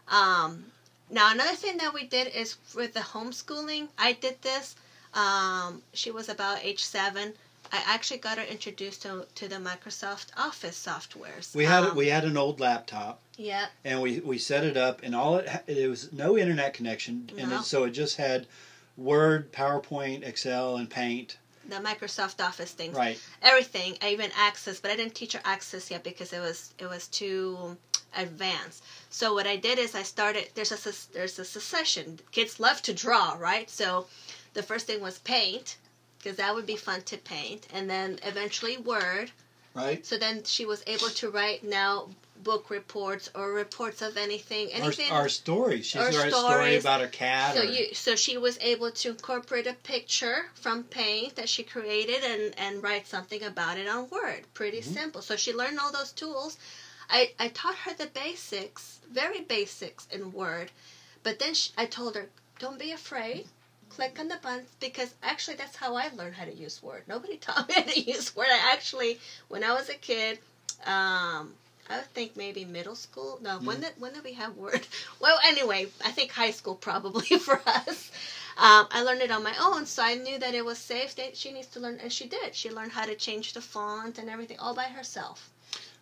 Um, 0.09 0.65
now 1.09 1.31
another 1.31 1.55
thing 1.55 1.77
that 1.77 1.93
we 1.93 2.05
did 2.05 2.27
is 2.35 2.57
with 2.75 2.93
the 2.93 2.99
homeschooling. 2.99 3.87
I 3.97 4.13
did 4.13 4.41
this. 4.41 4.75
Um, 5.13 5.81
she 5.93 6.11
was 6.11 6.29
about 6.29 6.63
age 6.63 6.83
seven. 6.83 7.33
I 7.71 7.81
actually 7.85 8.17
got 8.19 8.37
her 8.37 8.43
introduced 8.43 9.01
to, 9.03 9.25
to 9.35 9.47
the 9.47 9.55
Microsoft 9.57 10.27
Office 10.37 10.77
softwares. 10.83 11.55
We 11.55 11.65
had 11.65 11.83
Um, 11.85 11.95
we 11.95 12.07
had 12.07 12.23
an 12.25 12.37
old 12.37 12.59
laptop 12.59 13.21
yeah, 13.37 13.67
and 13.85 14.01
we 14.01 14.19
we 14.19 14.37
set 14.37 14.63
it 14.63 14.77
up 14.77 15.01
and 15.03 15.15
all 15.15 15.37
it 15.37 15.49
it 15.67 15.87
was 15.89 16.11
no 16.11 16.37
internet 16.37 16.73
connection 16.73 17.29
and 17.37 17.49
No. 17.49 17.59
it, 17.59 17.63
so 17.63 17.83
it 17.83 17.91
just 17.91 18.17
had 18.17 18.47
Word, 18.95 19.51
PowerPoint, 19.53 20.23
Excel, 20.23 20.75
and 20.77 20.89
Paint. 20.89 21.37
the 21.69 21.75
Microsoft 21.75 22.43
Office 22.43 22.71
things. 22.71 22.95
Right. 22.95 23.19
everything. 23.41 23.97
I 24.01 24.09
even 24.09 24.31
Access, 24.35 24.79
but 24.79 24.89
I 24.91 24.95
didn't 24.95 25.13
teach 25.15 25.33
her 25.33 25.41
Access 25.45 25.91
yet 25.91 26.03
because 26.03 26.33
it 26.33 26.39
was 26.39 26.73
it 26.79 26.87
was 26.87 27.07
too 27.07 27.77
advanced. 28.15 28.83
So 29.09 29.33
what 29.33 29.45
I 29.45 29.55
did 29.57 29.77
is 29.77 29.93
I 29.93 30.03
started. 30.03 30.49
There's 30.55 30.71
a 30.71 31.13
there's 31.13 31.37
a 31.39 31.45
succession. 31.45 32.19
Kids 32.31 32.59
love 32.59 32.81
to 32.83 32.93
draw, 32.93 33.35
right? 33.37 33.69
So 33.69 34.07
the 34.53 34.63
first 34.63 34.87
thing 34.87 35.01
was 35.01 35.19
paint 35.19 35.77
because 36.27 36.37
that 36.39 36.53
would 36.53 36.65
be 36.65 36.75
fun 36.75 37.01
to 37.03 37.17
paint, 37.19 37.65
and 37.73 37.89
then 37.89 38.19
eventually 38.23 38.75
Word. 38.75 39.31
Right. 39.73 40.05
So 40.05 40.17
then 40.17 40.43
she 40.43 40.65
was 40.65 40.83
able 40.85 41.07
to 41.07 41.29
write 41.29 41.63
now 41.63 42.09
book 42.43 42.69
reports 42.69 43.29
or 43.33 43.53
reports 43.53 44.01
of 44.01 44.17
anything, 44.17 44.67
Our, 44.73 44.81
anything. 44.87 45.09
our 45.11 45.29
story. 45.29 45.81
She's 45.83 46.01
Our 46.01 46.09
a 46.09 46.13
story 46.13 46.29
stories. 46.31 46.81
about 46.83 47.01
a 47.01 47.07
cat. 47.07 47.55
So 47.55 47.61
or, 47.61 47.65
you, 47.65 47.93
so 47.93 48.17
she 48.17 48.37
was 48.37 48.57
able 48.59 48.91
to 48.91 49.09
incorporate 49.11 49.67
a 49.67 49.73
picture 49.73 50.47
from 50.55 50.83
Paint 50.83 51.37
that 51.37 51.47
she 51.47 51.63
created 51.63 52.21
and 52.25 52.53
and 52.59 52.83
write 52.83 53.07
something 53.07 53.41
about 53.43 53.77
it 53.77 53.87
on 53.87 54.09
Word. 54.09 54.41
Pretty 54.53 54.81
Mhm. 54.81 54.93
simple. 54.93 55.21
So 55.21 55.37
she 55.37 55.53
learned 55.53 55.79
all 55.79 55.93
those 55.93 56.11
tools. 56.11 56.57
I 57.09 57.31
I 57.39 57.47
taught 57.47 57.75
her 57.85 57.93
the 57.93 58.07
basics, 58.07 58.99
very 59.09 59.39
basics 59.39 60.07
in 60.11 60.33
Word, 60.33 60.71
but 61.23 61.39
then 61.39 61.53
she, 61.53 61.71
I 61.77 61.85
told 61.85 62.15
her, 62.15 62.27
don't 62.59 62.77
be 62.79 62.91
afraid. 62.91 63.47
Click 63.97 64.19
on 64.19 64.27
the 64.27 64.37
buttons 64.43 64.69
because 64.79 65.15
actually 65.23 65.57
that's 65.57 65.75
how 65.75 65.95
I 65.95 66.09
learned 66.15 66.35
how 66.35 66.45
to 66.45 66.53
use 66.53 66.83
Word. 66.83 67.01
Nobody 67.07 67.35
taught 67.41 67.67
me 67.67 67.73
how 67.73 67.81
to 67.81 67.99
use 67.99 68.35
Word. 68.35 68.45
I 68.47 68.71
actually, 68.71 69.17
when 69.47 69.63
I 69.63 69.73
was 69.73 69.89
a 69.89 69.95
kid, 69.95 70.37
um, 70.85 71.51
I 71.89 71.97
would 71.97 72.05
think 72.13 72.37
maybe 72.37 72.63
middle 72.63 72.93
school. 72.93 73.39
No, 73.41 73.57
when 73.57 73.77
Mm. 73.77 73.81
did 73.81 73.93
when 73.97 74.13
did 74.13 74.23
we 74.23 74.33
have 74.33 74.55
Word? 74.55 74.85
Well, 75.19 75.39
anyway, 75.47 75.87
I 76.05 76.11
think 76.11 76.29
high 76.31 76.51
school 76.51 76.75
probably 76.75 77.37
for 77.39 77.59
us. 77.65 78.11
Um, 78.55 78.87
I 78.91 79.01
learned 79.01 79.21
it 79.21 79.31
on 79.31 79.41
my 79.41 79.55
own, 79.59 79.87
so 79.87 80.03
I 80.03 80.13
knew 80.13 80.37
that 80.37 80.53
it 80.53 80.63
was 80.63 80.77
safe. 80.77 81.15
That 81.15 81.35
she 81.35 81.51
needs 81.51 81.67
to 81.69 81.79
learn, 81.79 81.97
and 81.99 82.13
she 82.13 82.27
did. 82.27 82.53
She 82.53 82.69
learned 82.69 82.91
how 82.91 83.05
to 83.05 83.15
change 83.15 83.53
the 83.53 83.61
font 83.61 84.19
and 84.19 84.29
everything 84.29 84.59
all 84.59 84.75
by 84.75 84.85
herself. 84.85 85.49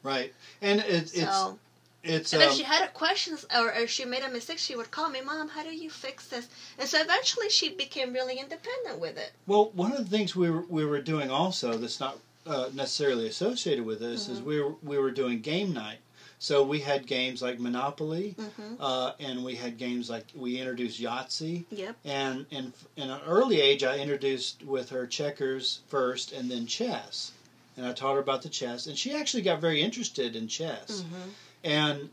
Right. 0.04 0.34
And 0.62 0.82
it, 0.82 0.88
it's 0.90 1.14
So, 1.14 1.58
it's 2.06 2.34
and 2.34 2.42
um, 2.44 2.50
if 2.50 2.56
she 2.56 2.64
had 2.64 2.84
a 2.84 2.88
questions 2.90 3.46
or, 3.56 3.74
or 3.74 3.88
she 3.88 4.06
made 4.06 4.24
a 4.24 4.30
mistake, 4.30 4.58
she 4.58 4.76
would 4.76 4.92
call 4.92 5.10
me, 5.10 5.22
Mom, 5.22 5.50
how 5.50 5.64
do 5.64 5.70
you 5.76 5.90
fix 5.90 6.28
this? 6.28 6.48
And 6.80 6.88
so 6.88 7.02
eventually, 7.02 7.50
she 7.50 7.70
became 7.70 8.14
really 8.14 8.38
independent 8.40 9.00
with 9.00 9.18
it. 9.18 9.32
Well, 9.48 9.72
one 9.74 9.92
of 9.92 9.98
the 9.98 10.10
things 10.18 10.36
we 10.36 10.50
were 10.50 10.66
we 10.70 10.86
were 10.86 11.02
doing 11.02 11.30
also 11.32 11.78
that's 11.78 12.00
not 12.00 12.20
uh, 12.46 12.70
necessarily 12.74 13.28
associated 13.28 13.86
with 13.86 14.00
this 14.00 14.30
is 14.30 14.40
Mhm. 14.40 14.46
we 14.46 14.62
were 14.62 14.76
we 14.84 14.98
were 14.98 15.12
doing 15.12 15.42
game 15.42 15.74
night. 15.74 16.00
So 16.38 16.64
we 16.64 16.82
had 16.82 17.08
games 17.08 17.42
like 17.42 17.60
Monopoly, 17.60 18.36
hmm 18.38 18.76
uh, 18.80 19.14
and 19.20 19.44
we 19.44 19.56
had 19.56 19.78
games 19.78 20.10
like 20.10 20.26
we 20.36 20.60
introduced 20.60 21.00
Yahtzee, 21.00 21.64
Yep. 21.72 21.96
and 22.04 22.46
in 22.52 22.74
in 22.98 23.10
an 23.10 23.22
early 23.26 23.62
age 23.62 23.84
I 23.84 23.98
introduced 24.00 24.62
with 24.64 24.90
her 24.90 25.08
checkers 25.08 25.80
first, 25.88 26.34
and 26.34 26.52
then 26.52 26.68
chess, 26.68 27.32
and 27.78 27.86
I 27.86 27.94
taught 27.94 28.14
her 28.16 28.20
about 28.20 28.42
the 28.42 28.50
chess, 28.50 28.86
and 28.86 28.98
she 28.98 29.14
actually 29.14 29.44
got 29.44 29.60
very 29.62 29.82
interested 29.82 30.36
in 30.36 30.48
chess, 30.50 31.04
hmm 31.10 31.30
and 31.66 32.10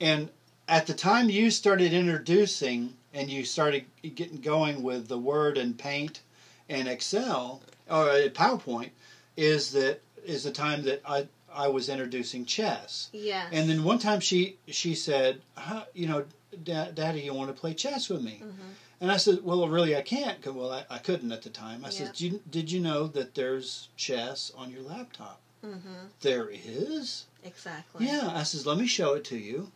and 0.00 0.30
at 0.68 0.86
the 0.86 0.94
time 0.94 1.28
you 1.30 1.50
started 1.50 1.92
introducing 1.92 2.94
and 3.12 3.30
you 3.30 3.44
started 3.44 3.84
getting 4.14 4.40
going 4.40 4.82
with 4.82 5.08
the 5.08 5.18
Word 5.18 5.58
and 5.58 5.76
Paint 5.76 6.20
and 6.68 6.86
Excel 6.88 7.62
or 7.90 8.08
uh, 8.10 8.28
PowerPoint 8.32 8.90
is 9.36 9.72
that 9.72 10.00
is 10.24 10.44
the 10.44 10.50
time 10.52 10.84
that 10.84 11.00
I 11.06 11.26
I 11.52 11.68
was 11.68 11.88
introducing 11.88 12.44
chess. 12.44 13.08
Yes. 13.12 13.48
And 13.52 13.68
then 13.68 13.84
one 13.84 13.98
time 13.98 14.20
she 14.20 14.56
she 14.68 14.94
said, 14.94 15.40
huh, 15.56 15.84
you 15.94 16.06
know, 16.06 16.24
da- 16.64 16.90
Daddy, 16.92 17.20
you 17.20 17.32
want 17.34 17.48
to 17.54 17.60
play 17.60 17.74
chess 17.74 18.08
with 18.08 18.22
me? 18.22 18.38
hmm 18.42 18.72
And 19.00 19.10
I 19.12 19.18
said, 19.18 19.44
well, 19.44 19.68
really, 19.68 19.94
I 19.96 20.02
can't. 20.02 20.40
'cause- 20.40 20.54
Well, 20.54 20.72
I, 20.72 20.84
I 20.90 20.98
couldn't 20.98 21.30
at 21.32 21.42
the 21.42 21.50
time. 21.50 21.84
I 21.84 21.90
said, 21.90 22.12
did 22.12 22.20
you, 22.20 22.40
did 22.50 22.70
you 22.72 22.80
know 22.80 23.06
that 23.08 23.34
there's 23.34 23.88
chess 23.96 24.50
on 24.56 24.70
your 24.70 24.82
laptop? 24.82 25.40
Hmm 25.64 26.06
There 26.20 26.50
is. 26.50 27.24
Exactly. 27.42 28.06
Yeah, 28.06 28.30
I 28.34 28.42
says, 28.42 28.66
let 28.66 28.78
me 28.78 28.86
show 28.86 29.14
it 29.14 29.24
to 29.24 29.36
you, 29.36 29.70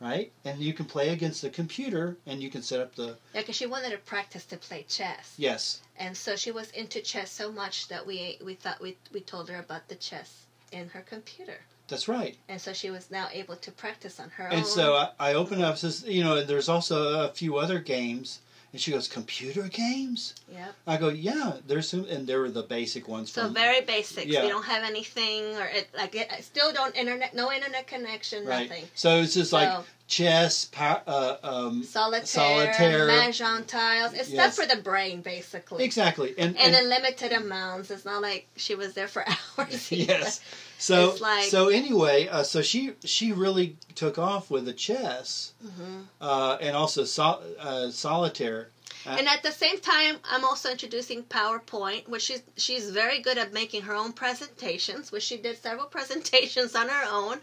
right? 0.00 0.30
And 0.44 0.58
you 0.60 0.72
can 0.74 0.84
play 0.86 1.08
against 1.10 1.42
the 1.42 1.50
computer, 1.50 2.16
and 2.26 2.42
you 2.42 2.50
can 2.50 2.62
set 2.62 2.80
up 2.80 2.94
the 2.94 3.16
Yeah, 3.34 3.40
because 3.40 3.56
she 3.56 3.66
wanted 3.66 3.90
to 3.90 3.98
practice 3.98 4.44
to 4.46 4.56
play 4.56 4.84
chess. 4.88 5.34
yes, 5.38 5.80
And 5.96 6.16
so 6.16 6.36
she 6.36 6.50
was 6.50 6.70
into 6.70 7.00
chess 7.00 7.30
so 7.30 7.50
much 7.52 7.88
that 7.88 8.06
we 8.06 8.38
we 8.44 8.54
thought 8.54 8.80
we 8.80 8.96
we 9.12 9.20
told 9.20 9.48
her 9.48 9.58
about 9.58 9.88
the 9.88 9.94
chess 9.94 10.46
in 10.72 10.88
her 10.88 11.02
computer, 11.02 11.60
that's 11.88 12.08
right. 12.08 12.36
and 12.48 12.60
so 12.60 12.72
she 12.72 12.90
was 12.90 13.10
now 13.10 13.28
able 13.32 13.56
to 13.56 13.70
practice 13.70 14.18
on 14.18 14.28
her 14.30 14.44
And 14.44 14.54
own. 14.54 14.58
And 14.58 14.66
so 14.66 14.94
I, 14.94 15.10
I 15.20 15.34
open 15.34 15.62
up, 15.62 15.78
says, 15.78 16.02
you 16.06 16.24
know, 16.24 16.36
and 16.38 16.48
there's 16.48 16.68
also 16.68 17.20
a 17.20 17.28
few 17.28 17.56
other 17.58 17.78
games, 17.78 18.40
And 18.74 18.80
she 18.80 18.90
goes, 18.90 19.06
computer 19.06 19.62
games? 19.68 20.34
Yep. 20.52 20.74
I 20.88 20.96
go, 20.96 21.08
yeah, 21.08 21.58
there's 21.64 21.88
some, 21.88 22.06
and 22.10 22.26
there 22.26 22.40
were 22.40 22.50
the 22.50 22.64
basic 22.64 23.06
ones. 23.06 23.30
So 23.30 23.42
from, 23.44 23.54
very 23.54 23.82
basic. 23.82 24.26
Yeah. 24.26 24.42
We 24.42 24.48
don't 24.48 24.64
have 24.64 24.82
anything, 24.82 25.44
or 25.54 25.64
it, 25.66 25.86
like 25.96 26.16
it, 26.16 26.28
I 26.32 26.40
still 26.40 26.72
don't 26.72 26.92
internet, 26.96 27.36
no 27.36 27.52
internet 27.52 27.86
connection, 27.86 28.44
right. 28.44 28.68
nothing. 28.68 28.86
So 28.96 29.18
it's 29.18 29.34
just 29.34 29.52
like 29.52 29.84
chess, 30.08 30.64
pow, 30.64 31.00
uh, 31.06 31.36
um, 31.44 31.84
Solitaire, 31.84 32.26
Solitaire. 32.26 33.08
mahjong 33.10 33.64
tiles. 33.68 34.12
It's 34.12 34.28
Yes. 34.28 34.54
stuff 34.56 34.66
for 34.68 34.74
the 34.74 34.82
brain, 34.82 35.22
basically. 35.22 35.84
exactly, 35.84 36.34
and, 36.36 36.56
And 36.56 36.74
and 36.74 36.84
in 36.84 36.88
limited 36.90 37.30
amounts. 37.30 37.92
It's 37.92 38.04
not 38.04 38.22
like 38.22 38.48
she 38.56 38.74
was 38.74 38.94
there 38.94 39.06
for 39.06 39.24
hours. 39.56 39.92
yes. 39.92 40.40
So 40.88 41.16
like- 41.20 41.48
so 41.54 41.68
anyway, 41.68 42.28
uh, 42.28 42.42
so 42.42 42.60
she 42.70 42.80
she 43.04 43.32
really 43.32 43.76
took 43.94 44.16
off 44.18 44.50
with 44.50 44.64
the 44.66 44.72
chess, 44.86 45.52
hmm 45.62 46.02
uh, 46.20 46.58
and 46.60 46.76
also 46.76 47.04
sol- 47.04 47.42
uh, 47.58 47.90
solitaire. 47.90 48.68
And 49.06 49.28
at 49.28 49.42
the 49.42 49.52
same 49.52 49.78
time, 49.80 50.14
I'm 50.32 50.44
also 50.50 50.70
introducing 50.70 51.24
PowerPoint, 51.24 52.08
which 52.08 52.22
she's 52.28 52.42
she's 52.56 52.90
very 52.90 53.18
good 53.26 53.38
at 53.38 53.52
making 53.52 53.82
her 53.88 53.94
own 54.02 54.12
presentations, 54.12 55.10
which 55.12 55.22
she 55.28 55.36
did 55.46 55.56
several 55.62 55.86
presentations 55.96 56.74
on 56.74 56.88
her 56.88 57.04
own. 57.20 57.36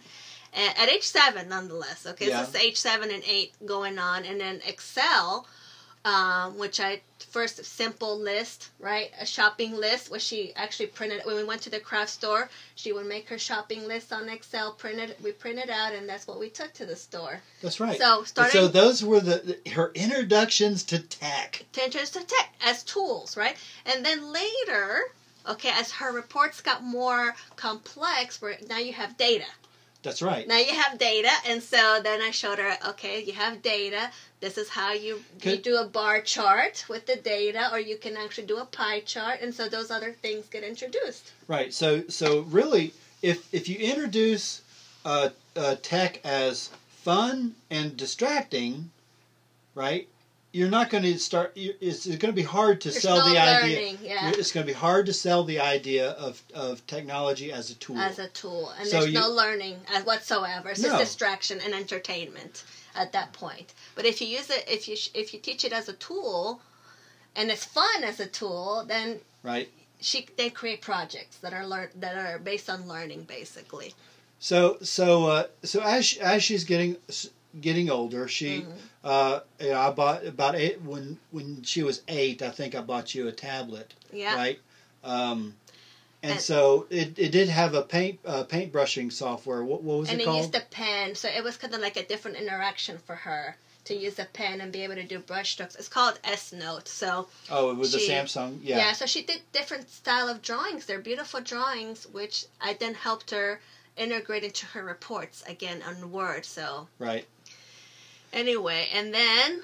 At 0.53 0.89
age 0.89 1.03
seven, 1.19 1.47
nonetheless. 1.47 2.05
Okay, 2.11 2.27
Yeah. 2.27 2.37
so 2.43 2.49
it's 2.49 2.55
age 2.65 2.77
seven 2.89 3.09
and 3.09 3.23
eight 3.25 3.53
going 3.65 3.97
on, 3.97 4.25
and 4.25 4.37
then 4.41 4.61
Excel, 4.65 5.47
um, 6.03 6.57
which 6.57 6.79
I 6.79 7.01
first 7.29 7.63
simple 7.63 8.19
list, 8.19 8.69
right, 8.79 9.11
a 9.19 9.25
shopping 9.25 9.75
list, 9.75 10.11
which 10.11 10.23
she 10.23 10.53
actually 10.55 10.87
printed 10.87 11.21
when 11.25 11.35
we 11.35 11.43
went 11.43 11.61
to 11.61 11.69
the 11.69 11.79
craft 11.79 12.09
store. 12.09 12.49
She 12.75 12.91
would 12.91 13.05
make 13.05 13.29
her 13.29 13.37
shopping 13.37 13.87
list 13.87 14.11
on 14.11 14.27
Excel, 14.27 14.73
printed, 14.73 15.15
we 15.23 15.31
printed 15.31 15.69
out, 15.69 15.93
and 15.93 16.09
that's 16.09 16.27
what 16.27 16.39
we 16.39 16.49
took 16.49 16.73
to 16.73 16.85
the 16.85 16.95
store. 16.95 17.41
That's 17.61 17.79
right. 17.79 17.97
So 17.97 18.23
starting 18.23 18.59
so 18.59 18.67
those 18.67 19.03
were 19.03 19.19
the, 19.19 19.57
her 19.73 19.91
introductions 19.93 20.83
to 20.85 20.99
tech. 20.99 21.65
to 21.73 21.83
interest 21.83 22.13
to 22.13 22.23
tech 22.23 22.53
as 22.61 22.83
tools, 22.83 23.37
right? 23.37 23.55
And 23.85 24.03
then 24.03 24.33
later, 24.33 25.03
okay, 25.47 25.69
as 25.69 25.91
her 25.93 26.11
reports 26.11 26.61
got 26.61 26.83
more 26.83 27.35
complex, 27.55 28.41
where 28.41 28.57
now 28.67 28.77
you 28.77 28.93
have 28.93 29.17
data. 29.17 29.45
That's 30.03 30.21
right. 30.21 30.47
Now 30.47 30.57
you 30.57 30.73
have 30.73 30.97
data, 30.97 31.29
and 31.47 31.61
so 31.61 31.99
then 32.01 32.21
I 32.21 32.31
showed 32.31 32.57
her, 32.57 32.77
okay, 32.89 33.23
you 33.23 33.33
have 33.33 33.61
data. 33.61 34.09
This 34.39 34.57
is 34.57 34.69
how 34.69 34.93
you 34.93 35.21
you 35.43 35.57
do 35.57 35.77
a 35.77 35.85
bar 35.85 36.21
chart 36.21 36.85
with 36.89 37.05
the 37.05 37.17
data, 37.17 37.69
or 37.71 37.79
you 37.79 37.97
can 37.97 38.17
actually 38.17 38.47
do 38.47 38.57
a 38.57 38.65
pie 38.65 39.01
chart, 39.01 39.41
and 39.41 39.53
so 39.53 39.69
those 39.69 39.91
other 39.91 40.11
things 40.11 40.47
get 40.47 40.63
introduced. 40.63 41.31
Right. 41.47 41.71
So 41.71 42.03
so 42.07 42.41
really, 42.41 42.93
if 43.21 43.53
if 43.53 43.69
you 43.69 43.77
introduce 43.77 44.61
uh, 45.05 45.29
uh, 45.55 45.75
tech 45.83 46.19
as 46.23 46.71
fun 46.89 47.55
and 47.69 47.95
distracting, 47.95 48.89
right, 49.75 50.07
you're 50.53 50.69
not 50.69 50.89
going 50.89 51.03
to 51.03 51.17
start. 51.17 51.53
It's 51.55 52.05
going 52.07 52.19
to 52.19 52.33
be 52.33 52.41
hard 52.43 52.81
to 52.81 52.89
There's 52.89 53.01
sell 53.01 53.17
no 53.17 53.29
the 53.33 53.39
idea. 53.39 53.97
yeah, 54.01 54.31
It's 54.31 54.51
going 54.51 54.65
to 54.65 54.71
be 54.73 54.77
hard 54.77 55.05
to 55.05 55.13
sell 55.13 55.43
the 55.43 55.59
idea 55.59 56.09
of, 56.11 56.41
of 56.53 56.85
technology 56.87 57.51
as 57.51 57.69
a 57.71 57.75
tool. 57.75 57.97
as 57.97 58.19
a 58.19 58.27
tool, 58.29 58.73
and 58.77 58.87
So 58.87 58.99
there's 59.01 59.13
you- 59.13 59.19
no 59.19 59.29
learning 59.29 59.77
whatsoever. 60.03 60.69
It's 60.69 60.81
just 60.81 60.97
distraction 60.97 61.59
and 61.63 61.73
entertainment 61.73 62.63
at 62.95 63.13
that 63.13 63.31
point. 63.33 63.73
But 63.95 64.05
if 64.05 64.19
you 64.21 64.27
use 64.27 64.49
it, 64.49 64.65
if 64.67 64.87
you 64.87 64.97
if 65.13 65.33
you 65.33 65.39
teach 65.39 65.63
it 65.63 65.71
as 65.71 65.87
a 65.87 65.93
tool, 65.93 66.61
and 67.35 67.49
it's 67.49 67.63
fun 67.63 68.03
as 68.03 68.19
a 68.19 68.27
tool, 68.27 68.83
then 68.85 69.21
right. 69.43 69.69
she 70.01 70.27
they 70.37 70.49
create 70.49 70.81
projects 70.81 71.37
that 71.37 71.53
are 71.53 71.65
learn 71.65 71.89
that 71.95 72.17
are 72.17 72.39
based 72.39 72.69
on 72.69 72.87
learning, 72.89 73.23
basically. 73.23 73.93
So 74.39 74.77
so 74.81 75.27
uh, 75.27 75.47
so 75.63 75.79
as 75.81 76.05
she, 76.05 76.19
as 76.19 76.43
she's 76.43 76.65
getting 76.65 76.97
getting 77.59 77.89
older, 77.89 78.27
she 78.27 78.61
Mhm. 78.61 78.77
uh, 79.03 79.39
you 79.59 79.69
know, 79.69 79.79
I 79.79 79.91
bought 79.91 80.25
about 80.25 80.55
eight 80.55 80.81
when 80.81 81.19
when 81.31 81.63
she 81.63 81.83
was 81.83 82.01
eight. 82.07 82.41
I 82.41 82.49
think 82.51 82.75
I 82.75 82.81
bought 82.81 83.13
you 83.15 83.27
a 83.27 83.31
tablet. 83.31 83.93
Yeah. 84.13 84.35
right? 84.35 84.59
Um, 85.03 85.55
and, 86.23 86.33
And- 86.33 86.41
so 86.41 86.85
it, 86.89 87.17
it 87.17 87.31
did 87.31 87.49
have 87.49 87.73
a 87.73 87.81
paint 87.81 88.19
uh, 88.25 88.43
paint 88.43 88.71
brushing 88.71 89.09
software. 89.09 89.63
What, 89.63 89.81
what 89.83 89.99
was 89.99 90.09
it 90.09 90.23
called? 90.23 90.27
and 90.27 90.35
it 90.35 90.37
it 90.39 90.43
used 90.43 90.55
a 90.55 90.65
pen, 90.69 91.15
so 91.15 91.27
it 91.27 91.43
was 91.43 91.57
kind 91.57 91.73
of 91.73 91.81
like 91.81 91.97
a 91.97 92.05
different 92.05 92.37
interaction 92.37 92.97
for 92.99 93.15
her 93.15 93.57
to 93.85 93.95
use 93.95 94.19
a 94.19 94.25
pen 94.25 94.61
and 94.61 94.71
be 94.71 94.83
able 94.83 94.93
to 94.93 95.03
do 95.03 95.17
brush 95.17 95.53
strokes. 95.53 95.75
It's 95.75 95.87
called 95.87 96.19
S 96.23 96.53
Note. 96.53 96.87
So 96.87 97.27
oh, 97.49 97.71
it 97.71 97.77
was 97.77 97.91
she- 97.91 98.11
a 98.11 98.23
Samsung. 98.23 98.59
yeah. 98.61 98.77
Yeah. 98.77 98.91
so 98.93 99.07
she 99.07 99.23
did 99.23 99.41
different 99.51 99.89
style 99.89 100.29
of 100.29 100.41
drawings. 100.43 100.85
They're 100.85 100.99
beautiful 100.99 101.41
drawings, 101.41 102.05
which 102.05 102.45
I 102.61 102.75
then 102.75 102.93
helped 102.93 103.31
her 103.31 103.59
integrate 103.97 104.43
into 104.43 104.65
her 104.67 104.83
reports 104.83 105.43
again 105.47 105.81
on 105.81 106.11
Word. 106.11 106.45
So 106.45 106.87
right. 106.99 107.25
Anyway, 108.33 108.87
and 108.93 109.13
then 109.13 109.61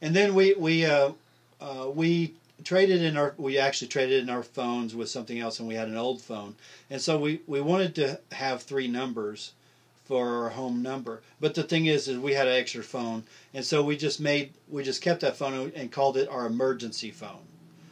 And 0.00 0.14
then 0.14 0.34
we 0.34 0.54
we 0.54 0.84
uh, 0.86 1.12
uh, 1.60 1.90
we 1.94 2.34
traded 2.62 3.02
in 3.02 3.16
our 3.16 3.34
we 3.36 3.58
actually 3.58 3.88
traded 3.88 4.22
in 4.22 4.30
our 4.30 4.42
phones 4.42 4.94
with 4.94 5.08
something 5.08 5.38
else, 5.38 5.58
and 5.58 5.68
we 5.68 5.74
had 5.74 5.88
an 5.88 5.96
old 5.96 6.20
phone, 6.22 6.56
and 6.90 7.00
so 7.00 7.18
we 7.18 7.40
we 7.46 7.60
wanted 7.60 7.94
to 7.96 8.20
have 8.32 8.62
three 8.62 8.88
numbers 8.88 9.52
for 10.04 10.44
our 10.44 10.50
home 10.50 10.82
number. 10.82 11.22
But 11.40 11.54
the 11.54 11.62
thing 11.62 11.86
is, 11.86 12.08
is 12.08 12.18
we 12.18 12.34
had 12.34 12.46
an 12.46 12.54
extra 12.54 12.82
phone, 12.82 13.24
and 13.54 13.64
so 13.64 13.82
we 13.82 13.96
just 13.96 14.20
made 14.20 14.52
we 14.68 14.82
just 14.84 15.00
kept 15.00 15.20
that 15.22 15.36
phone 15.36 15.72
and 15.74 15.90
called 15.90 16.16
it 16.16 16.28
our 16.28 16.46
emergency 16.46 17.10
phone. 17.10 17.46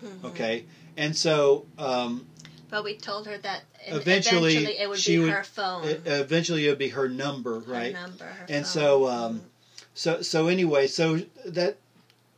mhm. 0.04 0.24
Okay, 0.24 0.64
and 0.96 1.16
so 1.16 1.64
um, 1.78 2.26
but 2.70 2.84
we 2.84 2.96
told 2.96 3.26
her 3.26 3.38
that 3.38 3.62
Eventually, 3.86 4.54
eventually 4.56 4.78
it 4.78 4.88
would 4.88 5.04
be 5.04 5.18
would- 5.18 5.30
her 5.30 5.44
phone, 5.44 5.84
it, 5.88 6.02
eventually 6.06 6.66
it 6.66 6.68
would 6.68 6.78
be 6.78 6.88
her 6.90 7.08
number, 7.08 7.60
her 7.60 7.72
right? 7.72 7.92
number, 7.92 8.24
her 8.24 8.46
and 8.48 8.64
phone. 8.64 8.72
so 8.72 9.06
um, 9.08 9.42
so 9.94 10.22
so 10.22 10.46
anyway 10.48 10.86
so 10.86 11.20
that 11.46 11.76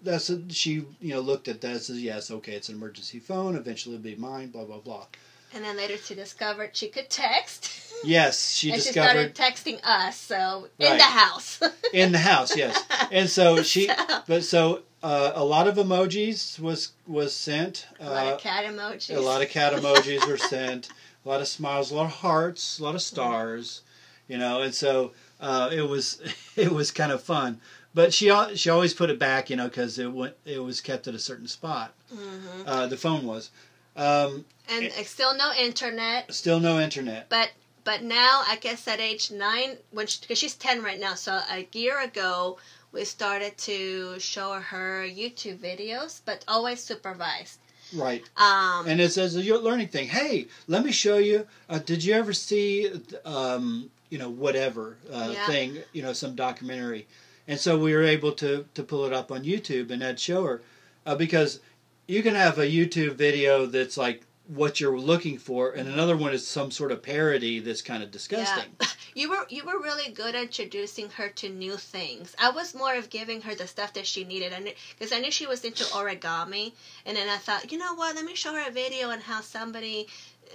that's 0.03 0.31
she 0.51 0.85
you 1.01 1.15
know 1.15 1.21
looked 1.21 1.49
at 1.49 1.61
that 1.61 1.71
and 1.73 1.81
says 1.81 2.03
yes 2.03 2.31
okay 2.31 2.53
it's 2.53 2.69
an 2.69 2.75
emergency 2.75 3.19
phone 3.19 3.57
eventually 3.57 3.95
it'll 3.95 4.05
be 4.05 4.17
mine 4.17 4.49
blah 4.49 4.65
blah 4.65 4.79
blah 4.79 5.07
And 5.55 5.65
then 5.65 5.77
later 5.77 5.97
she 5.97 6.15
discovered 6.15 6.71
she 6.77 6.89
could 6.89 7.09
text. 7.11 7.71
yes 8.05 8.51
she 8.55 8.71
and 8.73 8.83
discovered 8.83 9.29
she 9.29 9.35
started 9.35 9.35
texting 9.35 9.81
us, 9.85 10.17
so 10.19 10.69
in 10.79 10.91
Right. 10.91 10.99
the 10.99 11.05
house. 11.05 11.61
in 11.93 12.13
the 12.13 12.19
house 12.19 12.57
yes 12.57 12.83
and 13.11 13.31
so 13.31 13.63
she 13.73 13.87
So, 13.87 13.95
but 14.27 14.45
so 14.45 14.83
uh, 15.03 15.33
a 15.35 15.45
lot 15.45 15.69
of 15.69 15.77
emojis 15.77 16.59
was 16.59 16.93
was 17.07 17.35
sent 17.35 17.87
a 18.01 18.11
lot 18.11 18.27
uh, 18.27 18.35
of 18.35 18.41
cat 18.41 18.65
emojis. 18.65 19.17
a 19.17 19.21
lot 19.21 19.43
of 19.43 19.49
cat 19.49 19.73
emojis 19.75 20.27
were 20.27 20.37
sent 20.39 20.89
a 21.25 21.29
lot 21.29 21.41
of 21.41 21.49
smiles 21.49 21.91
a 21.91 21.95
lot 21.95 22.07
of 22.07 22.13
hearts 22.13 22.79
a 22.79 22.83
lot 22.83 22.95
of 22.95 23.03
stars 23.03 23.83
you 24.29 24.37
know 24.39 24.61
and 24.63 24.75
so 24.75 25.13
uh, 25.41 25.71
it 25.73 25.83
was 25.89 26.21
it 26.57 26.71
was 26.71 26.91
kind 26.91 27.13
of 27.13 27.23
fun. 27.23 27.61
But 27.95 28.13
she 28.13 28.33
she 28.57 28.71
always 28.71 28.93
put 28.95 29.11
it 29.11 29.19
back 29.19 29.51
you 29.51 29.57
know 29.57 29.69
because 29.69 29.99
it 29.99 30.13
went 30.13 30.35
it 30.45 30.63
was 30.63 30.81
kept 30.81 31.07
at 31.07 31.15
a 31.15 31.19
certain 31.19 31.49
spot. 31.49 31.95
Hmm 32.13 32.63
uh, 32.67 32.87
the 32.87 32.97
phone 32.97 33.27
was. 33.27 33.51
Um, 33.97 34.45
And 34.69 34.87
uh, 34.87 35.05
still 35.05 35.37
no 35.37 35.53
internet, 35.59 36.33
still 36.35 36.59
no 36.59 36.81
internet. 36.81 37.29
But 37.29 37.53
but 37.85 38.03
now 38.03 38.43
I 38.49 38.57
guess 38.61 38.89
at 38.89 38.99
age 38.99 39.31
nine, 39.31 39.77
when 39.93 40.07
because 40.21 40.39
she's 40.39 40.55
ten 40.55 40.83
right 40.83 40.99
now, 40.99 41.15
so 41.15 41.41
a 41.51 41.69
year 41.73 42.01
ago 42.01 42.59
we 42.93 43.05
started 43.05 43.59
to 43.59 44.19
show 44.21 44.55
her 44.55 45.05
YouTube 45.07 45.59
videos, 45.59 46.21
but 46.25 46.45
always 46.49 46.81
supervised. 46.81 47.59
right. 47.93 48.23
Um, 48.37 48.87
and 48.89 49.01
it's 49.01 49.19
as 49.19 49.37
a 49.37 49.41
learning 49.59 49.89
thing. 49.89 50.09
Hey 50.09 50.47
let 50.67 50.85
me 50.85 50.93
show 50.93 51.19
you 51.19 51.47
uh, 51.69 51.79
did 51.79 52.03
you 52.03 52.15
ever 52.15 52.33
see 52.33 52.91
um, 53.25 53.91
you 54.15 54.21
know 54.21 54.31
whatever 54.31 54.97
uh, 55.13 55.31
Yeah. 55.33 55.47
thing 55.47 55.79
you 55.93 56.01
know 56.01 56.13
some 56.13 56.37
documentary 56.37 57.09
and 57.49 57.59
so 57.59 57.77
we 57.77 57.93
were 57.93 58.05
able 58.05 58.31
to 58.45 58.65
to 58.75 58.83
pull 58.85 59.05
it 59.07 59.13
up 59.13 59.33
on 59.33 59.43
youtube 59.43 59.91
and 59.91 60.05
i'd 60.05 60.21
show 60.21 60.45
her 60.45 60.63
uh, 61.05 61.17
because 61.17 61.59
you 62.07 62.23
can 62.23 62.37
have 62.37 62.57
a 62.61 62.67
youtube 62.79 63.15
video 63.17 63.67
that's 63.67 63.97
like 63.97 64.23
what 64.47 64.79
you're 64.79 64.99
looking 64.99 65.39
for 65.39 65.73
and 65.73 65.89
another 65.89 66.17
one 66.17 66.33
is 66.33 66.47
some 66.47 66.71
sort 66.71 66.93
of 66.93 67.03
parody 67.03 67.61
that's 67.61 67.81
kind 67.83 68.03
of 68.03 68.11
disgusting 68.11 68.71
You 69.17 69.31
were 69.31 69.47
you 69.49 69.65
were 69.65 69.79
really 69.79 70.11
good 70.11 70.35
at 70.35 70.43
introducing 70.43 71.09
her 71.11 71.29
to 71.29 71.49
new 71.49 71.77
things. 71.77 72.35
I 72.37 72.51
was 72.51 72.75
more 72.75 72.97
of 72.97 73.11
giving 73.11 73.43
her 73.43 73.55
the 73.55 73.69
stuff 73.69 73.93
that 73.93 74.09
she 74.09 74.25
needed, 74.25 74.53
and 74.53 74.75
because 74.91 75.13
I 75.13 75.21
knew 75.21 75.31
she 75.31 75.47
was 75.47 75.65
into 75.65 75.85
origami, 75.85 76.73
and 77.07 77.17
then 77.17 77.29
I 77.29 77.37
thought, 77.37 77.71
you 77.71 77.79
know 77.79 77.95
what? 77.95 78.17
Let 78.17 78.25
me 78.25 78.35
show 78.35 78.53
her 78.55 78.69
a 78.69 78.73
video 78.73 79.11
on 79.11 79.21
how 79.21 79.41
somebody 79.41 80.09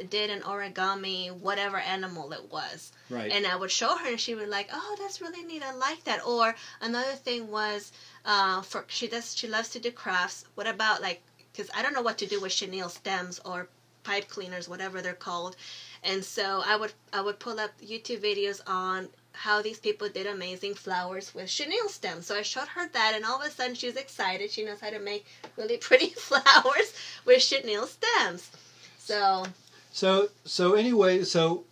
did 0.10 0.30
an 0.30 0.42
origami, 0.42 1.32
whatever 1.32 1.78
animal 1.78 2.34
it 2.34 2.52
was, 2.52 2.92
right 3.10 3.32
and 3.32 3.48
I 3.48 3.56
would 3.56 3.72
show 3.72 3.96
her, 3.96 4.10
and 4.10 4.20
she 4.20 4.36
would 4.36 4.50
like, 4.50 4.70
oh, 4.74 4.98
that's 5.00 5.22
really 5.22 5.44
neat. 5.46 5.64
I 5.64 5.74
like 5.74 6.04
that. 6.04 6.28
Or 6.28 6.54
another 6.82 7.14
thing 7.14 7.50
was, 7.50 7.94
uh, 8.26 8.62
for 8.62 8.84
she 8.90 9.08
does 9.08 9.38
she 9.38 9.48
loves 9.48 9.70
to 9.70 9.80
do 9.80 9.90
crafts. 9.92 10.44
What 10.56 10.68
about 10.68 11.02
like? 11.02 11.22
Because 11.54 11.72
I 11.74 11.82
don't 11.82 11.94
know 11.94 12.02
what 12.02 12.18
to 12.18 12.26
do 12.26 12.42
with 12.42 12.52
chenille 12.52 12.90
stems 12.90 13.40
or 13.46 13.70
pipe 14.10 14.28
cleaners, 14.28 14.68
whatever 14.68 15.02
they're 15.02 15.14
called. 15.14 15.56
And 16.04 16.26
so 16.26 16.64
I 16.66 16.76
would 16.76 16.94
I 17.14 17.22
would 17.22 17.40
pull 17.40 17.60
up 17.60 17.72
YouTube 17.80 18.22
videos 18.22 18.60
on 18.66 19.10
how 19.34 19.62
these 19.62 19.80
people 19.80 20.10
did 20.10 20.26
amazing 20.26 20.74
flowers 20.74 21.36
with 21.36 21.50
chenille 21.50 21.90
stems. 21.90 22.26
So 22.26 22.36
I 22.36 22.42
showed 22.42 22.70
her 22.70 22.90
that, 22.90 23.14
and 23.16 23.24
all 23.24 23.40
of 23.40 23.48
a 23.48 23.52
sudden 23.52 23.76
she's 23.76 23.96
excited. 23.96 24.50
She 24.50 24.66
knows 24.66 24.82
how 24.82 24.90
to 24.90 25.00
make 25.00 25.28
really 25.58 25.78
pretty 25.88 26.10
flowers 26.10 26.94
with 27.26 27.44
chenille 27.44 27.86
stems. 27.88 28.50
So 28.98 29.46
So 29.92 30.30
so 30.44 30.74
anyway, 30.74 31.24
so 31.24 31.66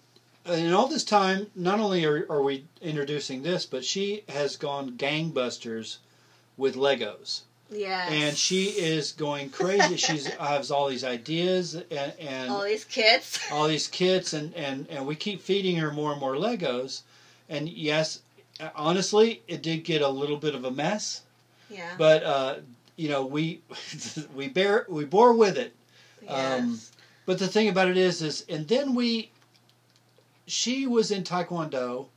in 0.46 0.74
all 0.74 0.88
this 0.88 1.04
time, 1.04 1.48
not 1.56 1.80
only 1.80 2.06
are, 2.06 2.26
are 2.30 2.44
we 2.44 2.66
introducing 2.82 3.42
this, 3.42 3.66
but 3.66 3.84
she 3.84 4.24
has 4.30 4.58
gone 4.58 4.92
gangbusters 4.92 5.98
with 6.56 6.76
Legos. 6.76 7.42
Yes. 7.70 8.12
and 8.12 8.38
she 8.38 8.66
is 8.66 9.12
going 9.12 9.50
crazy. 9.50 9.98
She's 9.98 10.28
has 10.40 10.72
all 10.72 10.88
these 10.88 11.04
ideas 11.04 11.76
and 11.76 12.14
and 12.20 12.50
all 12.52 12.64
these 12.64 12.86
kits. 12.86 13.40
all 13.52 13.68
these 13.68 13.88
kits 13.88 14.34
and 14.34 14.54
and 14.56 14.88
and 14.90 15.06
we 15.06 15.16
keep 15.16 15.42
feeding 15.42 15.76
her 15.78 15.92
more 15.92 16.12
and 16.12 16.20
more 16.22 16.36
Legos. 16.36 17.02
And 17.50 17.68
yes, 17.70 18.20
honestly, 18.76 19.42
it 19.48 19.62
did 19.62 19.84
get 19.84 20.02
a 20.02 20.08
little 20.10 20.38
bit 20.38 20.56
of 20.56 20.64
a 20.66 20.72
mess, 20.72 21.22
Yeah. 21.70 21.94
but 21.98 22.24
uh, 22.24 22.56
you 22.96 23.10
know 23.10 23.26
we 23.26 23.62
we 24.36 24.48
bear 24.48 24.86
we 24.90 25.06
bore 25.06 25.34
with 25.34 25.58
it. 25.58 25.74
yes. 26.24 26.60
um, 26.62 26.80
But 27.26 27.40
the 27.40 27.48
thing 27.48 27.68
about 27.70 27.90
it 27.90 27.98
is, 27.98 28.22
is 28.22 28.46
and 28.48 28.68
then 28.68 28.96
we, 28.96 29.30
she 30.46 30.88
was 30.88 31.12
in 31.12 31.24
Taekwondo, 31.24 32.08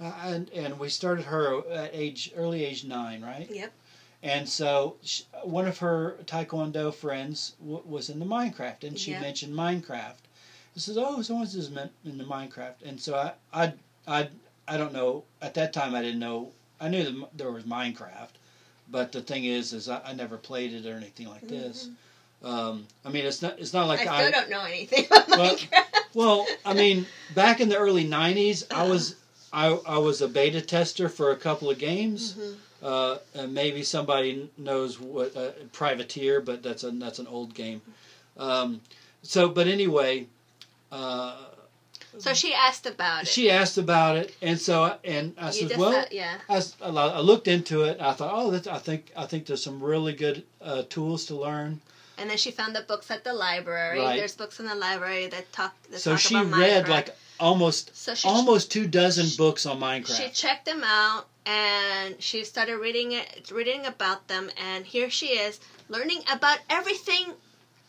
uh, 0.00 0.12
and 0.24 0.50
and 0.50 0.78
we 0.78 0.88
started 0.90 1.24
her 1.24 1.66
at 1.70 1.90
age 1.94 2.32
early 2.36 2.64
age 2.64 2.84
nine, 2.84 3.22
right? 3.22 3.48
Yep. 3.50 3.72
And 4.22 4.48
so 4.48 4.96
sh 5.04 5.22
one 5.44 5.66
of 5.68 5.78
her 5.78 6.16
Taekwondo 6.26 6.92
friends 6.92 7.52
w- 7.60 7.82
was 7.86 8.08
the 8.08 8.14
Minecraft, 8.14 8.82
and 8.84 8.98
she 8.98 9.12
Yeah. 9.12 9.20
mentioned 9.20 9.54
Minecraft. 9.54 10.14
She 10.74 10.80
says, 10.80 10.98
"Oh, 10.98 11.22
someone's 11.22 11.52
just 11.54 11.70
meant 11.70 11.92
into 12.04 12.24
Minecraft," 12.24 12.74
and 12.84 13.00
so 13.00 13.14
I, 13.14 13.32
I, 13.52 13.72
I, 14.06 14.28
I 14.66 14.76
don't 14.76 14.92
know. 14.92 15.24
At 15.40 15.54
that 15.54 15.72
time, 15.72 15.94
I 15.94 16.02
didn't 16.02 16.18
know. 16.20 16.50
I 16.80 16.88
knew 16.88 17.04
that 17.04 17.28
there 17.38 17.50
was 17.50 17.64
Minecraft, 17.64 18.30
but 18.90 19.12
the 19.12 19.20
thing 19.20 19.44
is, 19.44 19.72
is 19.72 19.88
I, 19.88 20.00
I 20.04 20.12
never 20.12 20.36
played 20.36 20.72
it 20.72 20.86
or 20.86 20.96
anything 20.96 21.28
like 21.28 21.46
this. 21.48 21.88
Um, 22.42 22.86
I 23.04 23.08
mean, 23.10 23.24
it's 23.24 23.42
not. 23.42 23.58
It's 23.58 23.72
not 23.72 23.86
like 23.88 24.00
Mm-hmm. 24.00 24.08
I 24.12 24.26
I. 24.26 24.30
don't 24.30 24.50
know 24.50 24.62
anything 24.64 25.06
about 25.06 25.28
Well, 25.28 25.56
Minecraft. 25.56 25.84
Well, 26.14 26.46
I 26.64 26.72
mean, 26.82 27.06
back 27.34 27.60
in 27.60 27.68
the 27.68 27.76
early 27.78 28.04
'90s, 28.04 28.64
I 28.70 28.82
was 28.88 29.14
I, 29.52 29.68
I 29.86 29.98
was 29.98 30.20
a 30.20 30.28
beta 30.28 30.60
tester 30.60 31.08
for 31.08 31.30
a 31.30 31.36
couple 31.36 31.70
of 31.70 31.78
games. 31.78 32.34
Mhm. 32.34 32.56
Uh, 32.82 33.18
and 33.34 33.52
maybe 33.52 33.82
somebody 33.82 34.48
knows 34.56 35.00
what 35.00 35.36
uh, 35.36 35.50
Privateer, 35.72 36.40
but 36.40 36.62
that's 36.62 36.84
a 36.84 36.90
that's 36.92 37.18
an 37.18 37.26
old 37.26 37.52
game. 37.54 37.80
Um, 38.36 38.80
so, 39.22 39.48
but 39.48 39.66
anyway, 39.66 40.26
uh, 40.92 41.36
So 42.18 42.32
she 42.34 42.54
asked 42.54 42.86
about 42.86 43.22
it. 43.24 43.28
she 43.28 43.50
asked 43.50 43.78
about 43.78 44.16
it, 44.16 44.34
and 44.40 44.60
so 44.60 44.96
and 45.04 45.34
I 45.38 45.46
You 45.46 45.68
said, 45.68 45.76
well, 45.78 45.92
thought- 45.92 46.12
yeah. 46.12 46.38
I, 46.48 46.62
I 46.82 46.88
lo- 46.88 47.12
I 47.14 47.20
looked 47.20 47.48
into 47.48 47.82
it. 47.82 48.00
I 48.00 48.12
thought, 48.12 48.30
oh, 48.32 48.50
that's, 48.52 48.66
I 48.68 48.78
think 48.78 49.10
I 49.16 49.26
think 49.26 49.46
there's 49.46 49.62
some 49.62 49.82
really 49.82 50.12
good 50.12 50.44
uh, 50.62 50.82
tools 50.88 51.26
to 51.26 51.34
learn. 51.34 51.80
And 52.16 52.28
then 52.30 52.36
she 52.36 52.50
found 52.50 52.74
the 52.74 52.82
books 52.82 53.10
at 53.10 53.22
the 53.24 53.32
library. 53.32 54.00
Right. 54.00 54.16
There's 54.16 54.34
books 54.36 54.58
in 54.60 54.66
the 54.66 54.74
library 54.74 55.26
that 55.28 55.52
talk. 55.52 55.74
That 55.90 56.00
So 56.00 56.12
talk 56.12 56.20
she 56.20 56.36
read 56.36 56.84
Minecraft. 56.84 56.88
like 56.88 57.16
almost 57.40 57.96
So 57.96 58.14
she 58.14 58.26
almost 58.28 58.70
two 58.72 58.86
dozen 58.88 59.26
she- 59.26 59.36
books 59.36 59.66
on 59.66 59.78
Minecraft. 59.80 60.16
She 60.16 60.28
checked 60.30 60.64
them 60.66 60.82
out 60.84 61.26
and 61.48 62.22
she 62.22 62.44
started 62.44 62.76
reading 62.76 63.12
it, 63.12 63.50
reading 63.50 63.86
about 63.86 64.28
them, 64.28 64.50
and 64.62 64.84
here 64.84 65.08
she 65.08 65.28
is 65.28 65.58
learning 65.88 66.20
about 66.30 66.58
everything 66.68 67.32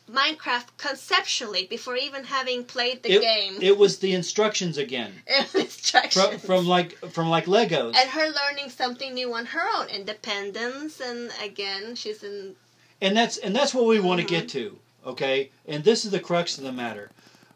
Minecraft 0.10 0.66
conceptually 0.78 1.68
before 1.70 1.96
even 1.96 2.24
having 2.24 2.64
played 2.64 3.04
the 3.04 3.12
it, 3.12 3.22
game. 3.22 3.58
it 3.62 3.78
was 3.78 4.00
the 4.00 4.14
instructions 4.14 4.80
again 4.80 5.12
Instructions. 5.54 6.14
from, 6.16 6.40
from 6.40 6.68
like 6.68 6.98
from 7.12 7.30
like 7.30 7.46
Legos. 7.46 7.96
and 7.96 8.10
her 8.10 8.28
learning 8.30 8.70
something 8.72 9.14
new 9.14 9.32
on 9.36 9.46
her 9.48 9.62
own 9.78 9.88
independence, 9.90 11.00
and 11.00 11.30
again, 11.44 11.94
she's 11.96 12.24
in. 12.24 12.56
and 13.02 13.16
that's 13.16 13.38
and 13.38 13.56
that's 13.56 13.74
what 13.76 13.86
we 13.86 14.00
want 14.00 14.20
to 14.22 14.26
Mhm. 14.26 14.30
get 14.30 14.50
to 14.50 14.80
okay 15.06 15.50
and 15.68 15.84
this 15.84 16.04
is 16.06 16.12
the 16.12 16.20
crux 16.20 16.58
of 16.58 16.64
the 16.66 16.72
matter 16.74 17.10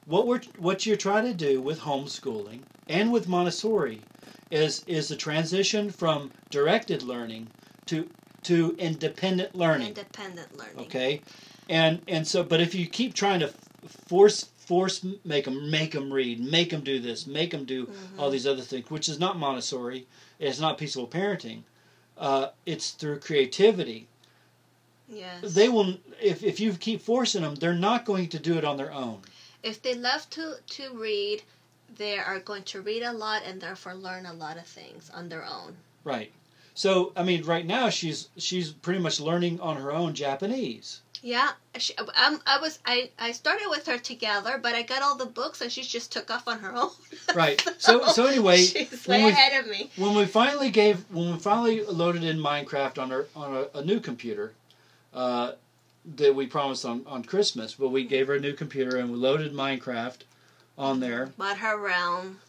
what 0.05 0.25
we're 0.27 0.39
what 0.57 0.85
you're 0.85 0.95
trying 0.95 1.25
to 1.25 1.33
do 1.33 1.59
with 1.59 1.79
homeschooling 1.81 2.61
and 2.87 3.11
with 3.11 3.27
montessori 3.27 3.99
is 4.53 4.83
is 4.85 5.07
the 5.07 5.15
transition 5.15 5.89
from 5.89 6.31
directed 6.51 7.01
learning 7.03 7.47
to 7.87 8.07
to 8.43 8.75
independent 8.77 9.55
learning 9.55 9.87
Independent 9.89 10.55
learning. 10.57 10.79
okay 10.85 11.21
and 11.67 12.01
and 12.07 12.27
so 12.27 12.43
but 12.43 12.61
if 12.61 12.75
you 12.75 12.85
keep 12.85 13.13
trying 13.13 13.39
to 13.39 13.51
force 14.07 14.43
force 14.67 15.03
make 15.25 15.45
them 15.45 15.69
make 15.71 15.91
them 15.91 16.13
read 16.13 16.39
make 16.39 16.69
them 16.69 16.81
do 16.83 16.99
this 16.99 17.25
make 17.25 17.51
them 17.51 17.65
do 17.65 17.87
Mhm. 17.87 18.19
all 18.19 18.29
these 18.29 18.45
other 18.47 18.61
things 18.61 18.89
which 18.91 19.09
is 19.09 19.19
not 19.19 19.37
montessori 19.39 20.05
it's 20.39 20.59
not 20.59 20.77
peaceful 20.77 21.07
parenting 21.07 21.63
uh, 22.17 22.49
it's 22.65 22.91
through 22.91 23.19
creativity 23.19 24.07
Yes. 25.09 25.53
they 25.53 25.67
will 25.67 25.97
if, 26.21 26.43
if 26.43 26.59
you 26.59 26.73
keep 26.73 27.01
forcing 27.01 27.41
them 27.41 27.55
they're 27.55 27.73
not 27.73 28.05
going 28.05 28.29
to 28.29 28.39
do 28.39 28.57
it 28.57 28.63
on 28.63 28.77
their 28.77 28.93
own 28.93 29.21
if 29.63 29.81
they 29.81 29.95
love 29.95 30.29
to 30.31 30.55
to 30.77 30.93
read, 30.93 31.41
they 31.97 32.17
are 32.17 32.39
going 32.39 32.63
to 32.63 32.81
read 32.81 33.03
a 33.03 33.13
lot 33.13 33.41
and 33.45 33.61
therefore 33.61 33.93
learn 33.93 34.25
a 34.25 34.33
lot 34.33 34.57
of 34.57 34.65
things 34.65 35.09
on 35.13 35.29
their 35.29 35.45
own. 35.45 35.75
right 36.03 36.31
so 36.75 37.11
i 37.15 37.23
mean 37.23 37.43
right 37.43 37.65
now 37.67 37.89
she's 37.89 38.29
she's 38.37 38.71
pretty 38.71 38.99
much 38.99 39.19
learning 39.19 39.59
on 39.59 39.77
her 39.77 39.91
own 39.91 40.13
japanese 40.13 41.01
Yeah, 41.25 41.51
she, 41.77 41.93
um, 41.95 42.41
I 42.45 42.57
was 42.59 42.79
I, 42.85 43.09
I 43.17 43.31
started 43.31 43.67
with 43.69 43.85
her 43.87 43.97
together, 43.97 44.59
but 44.61 44.73
I 44.75 44.81
got 44.83 45.01
all 45.01 45.15
the 45.15 45.25
books 45.41 45.61
and 45.61 45.71
she 45.71 45.81
just 45.83 46.11
took 46.11 46.29
off 46.29 46.47
on 46.49 46.59
her 46.59 46.73
own. 46.75 46.91
Right. 47.41 47.57
So- 47.77 48.05
so 48.15 48.25
anyway, 48.27 48.57
she's 48.57 49.07
when 49.07 49.19
way 49.21 49.25
we- 49.27 49.31
ahead 49.31 49.53
of 49.63 49.69
me. 49.71 49.89
when 49.95 50.13
we 50.19 50.25
finally 50.25 50.69
gave 50.69 50.97
when 51.17 51.31
we 51.31 51.39
finally 51.39 51.77
loaded 52.01 52.23
in 52.25 52.37
minecraft 52.39 52.97
on 53.03 53.09
her 53.11 53.23
on 53.37 53.49
a, 53.61 53.79
a 53.79 53.85
new 53.85 53.99
computer 54.01 54.51
uh, 55.13 55.53
that 56.17 56.35
we 56.35 56.45
promised 56.47 56.83
on, 56.85 56.97
on 57.07 57.23
christmas 57.23 57.75
but 57.79 57.87
we 57.89 58.03
gave 58.03 58.27
her 58.27 58.35
a 58.35 58.39
new 58.47 58.53
computer 58.53 58.97
and 58.97 59.09
we 59.09 59.15
loaded 59.17 59.53
minecraft 59.53 60.19
on 60.77 60.99
there 60.99 61.27
Bought 61.37 61.57
her 61.57 61.77
realm. 61.79 62.39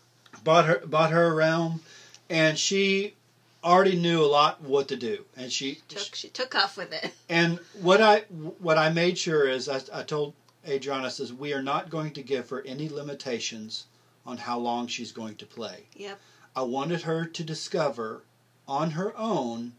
bought 0.43 0.67
her 0.67 0.83
bought 0.87 1.11
her 1.11 1.27
a 1.27 1.35
realm 1.35 1.83
and 2.31 2.59
she 2.59 3.15
already 3.63 3.97
knew 3.97 4.23
a 4.23 4.27
lot 4.27 4.61
what 4.63 4.89
to 4.89 4.97
do 4.97 5.25
and 5.37 5.51
she 5.51 5.81
Took 5.89 6.15
she 6.15 6.29
took 6.29 6.55
off 6.55 6.77
with 6.77 6.93
it. 6.93 7.13
And 7.29 7.59
what 7.81 8.01
I 8.01 8.21
what 8.59 8.79
I 8.79 8.91
made 8.91 9.19
sure 9.19 9.49
is 9.49 9.69
I, 9.69 9.81
I 9.93 10.03
told 10.03 10.35
Adriana 10.67 11.11
says 11.11 11.33
we 11.33 11.53
are 11.53 11.63
not 11.63 11.91
going 11.91 12.13
to 12.15 12.23
give 12.23 12.49
her 12.51 12.63
any 12.67 12.89
limitations 12.89 13.87
on 14.27 14.39
how 14.39 14.59
long 14.59 14.87
she's 14.87 15.13
going 15.13 15.37
to 15.37 15.47
play. 15.47 15.85
Yep. 15.97 16.19
I 16.57 16.63
wanted 16.63 17.03
her 17.03 17.27
to 17.27 17.45
discover 17.45 18.23
on 18.67 18.93
her 18.93 19.17
own 19.19 19.75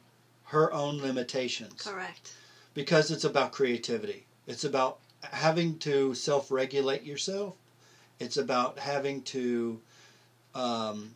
her 0.45 0.71
own 0.71 1.01
limitations 1.01 1.81
Correct. 1.81 2.33
because 2.75 3.09
it's 3.09 3.23
about 3.23 3.51
creativity. 3.51 4.27
It's 4.45 4.63
about 4.63 4.99
having 5.21 5.79
to 5.79 6.13
self-regulate 6.13 7.03
yourself. 7.03 7.55
It's 8.19 8.37
about 8.37 8.79
having 8.79 9.21
to 9.23 9.79
um, 10.53 11.13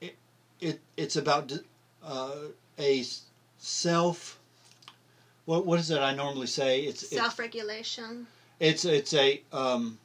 it, 0.00 0.16
it 0.60 0.80
it's 0.96 1.16
about 1.16 1.52
uh, 2.02 2.34
a 2.78 3.04
self 3.58 4.38
what 5.46 5.66
what 5.66 5.78
is 5.78 5.90
it 5.90 6.00
I 6.00 6.14
normally 6.14 6.46
say? 6.46 6.80
It's 6.82 7.08
Self 7.08 7.38
regulation. 7.38 8.26
it's 8.60 8.84
it's 8.84 9.12
a 9.14 9.42
um, 9.52 9.98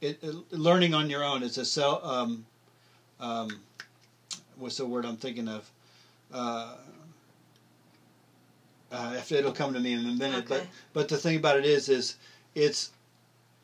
it, 0.00 0.22
learning 0.50 0.94
on 0.94 1.08
your 1.10 1.22
own. 1.22 1.42
It's 1.42 1.58
a 1.58 1.64
self 1.64 2.04
um, 2.04 2.46
um, 3.20 3.60
what's 4.56 4.78
the 4.78 4.86
word 4.86 5.04
I'm 5.04 5.16
thinking 5.16 5.48
of? 5.48 5.70
Uh, 6.32 6.74
uh, 8.90 9.14
if 9.16 9.32
it'll 9.32 9.52
come 9.52 9.72
to 9.74 9.80
me 9.80 9.92
in 9.92 10.00
a 10.00 10.12
minute 10.12 10.46
but 10.48 10.66
but 10.92 11.08
the 11.08 11.16
thing 11.16 11.36
about 11.36 11.58
it 11.58 11.64
is 11.64 11.88
is 11.88 12.16
it's 12.54 12.90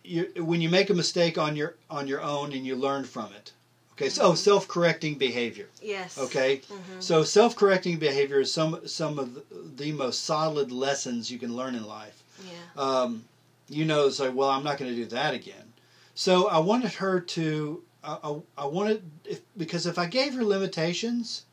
you 0.05 0.31
when 0.39 0.61
you 0.61 0.69
make 0.69 0.91
a 0.91 0.95
mistake 0.95 1.37
on 1.39 1.57
your 1.57 1.75
on 1.91 2.07
your 2.07 2.21
own 2.23 2.53
and 2.53 2.65
you 2.67 2.75
learn 2.77 3.05
from 3.05 3.33
it 3.33 3.53
okay 3.93 4.09
so 4.09 4.23
oh, 4.23 4.33
Mhm. 4.33 4.37
self-correcting 4.37 5.17
behavior 5.19 5.69
Yes. 5.83 6.17
okay 6.19 6.61
hmm 6.69 7.01
so 7.01 7.25
self-correcting 7.25 7.99
behavior 7.99 8.41
is 8.41 8.53
some 8.53 8.87
some 8.87 9.19
of 9.19 9.35
the, 9.35 9.43
the 9.77 9.93
most 9.93 10.25
solid 10.25 10.71
lessons 10.73 11.31
you 11.31 11.39
can 11.39 11.55
learn 11.57 11.75
in 11.75 11.87
life 11.87 12.23
Yeah. 12.45 12.83
um, 12.83 13.25
you 13.69 13.85
know, 13.85 14.07
it's 14.09 14.19
like, 14.19 14.35
well, 14.35 14.49
I'm 14.49 14.65
not 14.65 14.79
going 14.79 14.91
to 14.91 14.97
do 14.97 15.07
that 15.07 15.33
again. 15.33 15.73
So 16.17 16.49
I 16.49 16.59
wanted 16.59 16.95
her 16.95 17.21
to, 17.21 17.85
I, 18.03 18.19
I, 18.25 18.41
I 18.59 18.65
wanted, 18.65 19.01
if, 19.25 19.43
because 19.57 19.87
if 19.87 19.97
I 19.97 20.07
gave 20.07 20.35
her 20.35 20.43
limitations, 20.45 21.45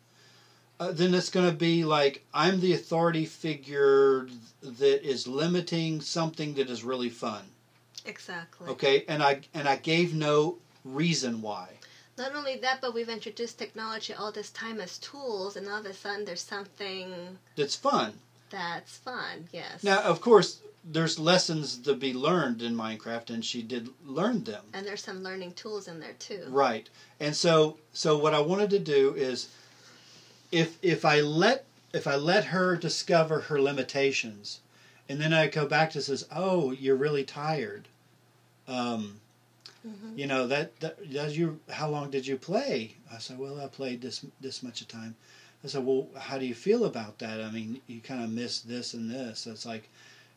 uh, 0.79 0.91
then 0.91 1.13
it's 1.13 1.29
going 1.29 1.47
to 1.47 1.55
be 1.55 1.83
like 1.83 2.23
I'm 2.33 2.59
the 2.59 2.73
authority 2.73 3.25
figure 3.25 4.27
that 4.63 5.03
is 5.07 5.27
limiting 5.27 6.01
something 6.01 6.55
that 6.55 6.69
is 6.71 6.83
really 6.83 7.09
fun. 7.09 7.43
Exactly. 8.07 8.67
Okay, 8.69 9.05
and 9.07 9.21
I 9.21 9.41
and 9.53 9.67
I 9.67 9.75
gave 9.75 10.13
no 10.15 10.57
reason 10.83 11.41
why. 11.41 11.67
Not 12.17 12.33
only 12.33 12.55
that, 12.57 12.81
but 12.81 12.93
we've 12.95 13.09
introduced 13.09 13.59
technology 13.59 14.13
all 14.13 14.31
this 14.31 14.49
time 14.49 14.79
as 14.81 14.97
tools, 14.97 15.55
and 15.55 15.67
all 15.67 15.79
of 15.79 15.85
a 15.85 15.93
sudden 15.93 16.25
there's 16.25 16.41
something 16.41 17.37
That's 17.55 17.75
fun. 17.75 18.13
that's 18.49 18.97
fun. 18.97 19.49
Yes. 19.51 19.83
Now, 19.83 19.99
of 20.01 20.21
course, 20.21 20.61
there's 20.83 21.19
lessons 21.19 21.77
to 21.79 21.93
be 21.93 22.13
learned 22.13 22.61
in 22.61 22.73
Minecraft, 22.75 23.29
and 23.29 23.43
she 23.45 23.61
did 23.61 23.89
learn 24.05 24.45
them. 24.45 24.63
and 24.73 24.85
there's 24.87 25.03
some 25.03 25.21
learning 25.21 25.51
tools 25.53 25.87
in 25.87 25.99
there 25.99 26.15
too. 26.17 26.43
Right. 26.47 26.89
And 27.19 27.35
so 27.35 27.77
so 27.93 28.17
what 28.17 28.33
I 28.33 28.39
wanted 28.39 28.69
to 28.71 28.79
do 28.79 29.13
is 29.15 29.49
if 30.51 30.77
if 30.81 31.03
I 31.03 31.19
let 31.19 31.65
if 31.93 32.07
I 32.07 32.15
let 32.15 32.45
her 32.45 32.75
discover 32.77 33.41
her 33.41 33.61
limitations 33.61 34.59
and 35.09 35.21
then 35.21 35.33
I 35.33 35.47
go 35.47 35.65
back 35.67 35.91
to 35.91 36.01
says, 36.01 36.25
"Oh, 36.31 36.71
you're 36.71 36.95
really 36.95 37.23
tired." 37.23 37.87
Um 38.67 39.19
Mhm. 39.87 40.17
You 40.17 40.27
know 40.27 40.47
that, 40.47 40.79
that 40.79 41.11
does 41.11 41.37
you. 41.37 41.59
How 41.69 41.89
long 41.89 42.09
did 42.09 42.25
you 42.27 42.37
play? 42.37 42.95
I 43.11 43.19
said, 43.19 43.37
well, 43.37 43.59
I 43.61 43.67
played 43.67 44.01
this 44.01 44.25
this 44.41 44.61
much 44.63 44.81
of 44.81 44.87
time. 44.87 45.15
I 45.63 45.67
said, 45.67 45.85
well, 45.85 46.07
how 46.17 46.37
do 46.37 46.45
you 46.45 46.53
feel 46.55 46.85
about 46.85 47.19
that? 47.19 47.41
I 47.41 47.49
mean, 47.51 47.81
you 47.87 47.99
kind 48.01 48.23
of 48.23 48.29
miss 48.29 48.59
this 48.59 48.93
and 48.93 49.09
this. 49.09 49.47
It's 49.47 49.65
like, 49.65 49.89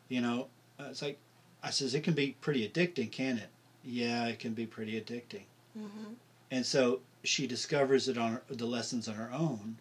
you 0.09 0.21
know, 0.21 0.47
uh, 0.79 0.85
it's 0.89 1.01
like, 1.01 1.17
I 1.61 1.69
says 1.69 1.93
it 1.93 2.01
can 2.03 2.13
be 2.13 2.35
pretty 2.41 2.67
addicting, 2.67 3.11
can 3.11 3.37
it? 3.37 3.49
Yeah, 3.83 4.25
it 4.27 4.39
can 4.39 4.53
be 4.53 4.65
pretty 4.65 4.99
addicting. 4.99 5.45
Mhm. 5.77 6.15
And 6.49 6.65
so 6.65 7.01
she 7.23 7.45
discovers 7.45 8.07
it 8.07 8.17
on 8.17 8.33
her, 8.33 8.43
the 8.49 8.65
lessons 8.65 9.07
on 9.07 9.15
her 9.15 9.31
own, 9.31 9.77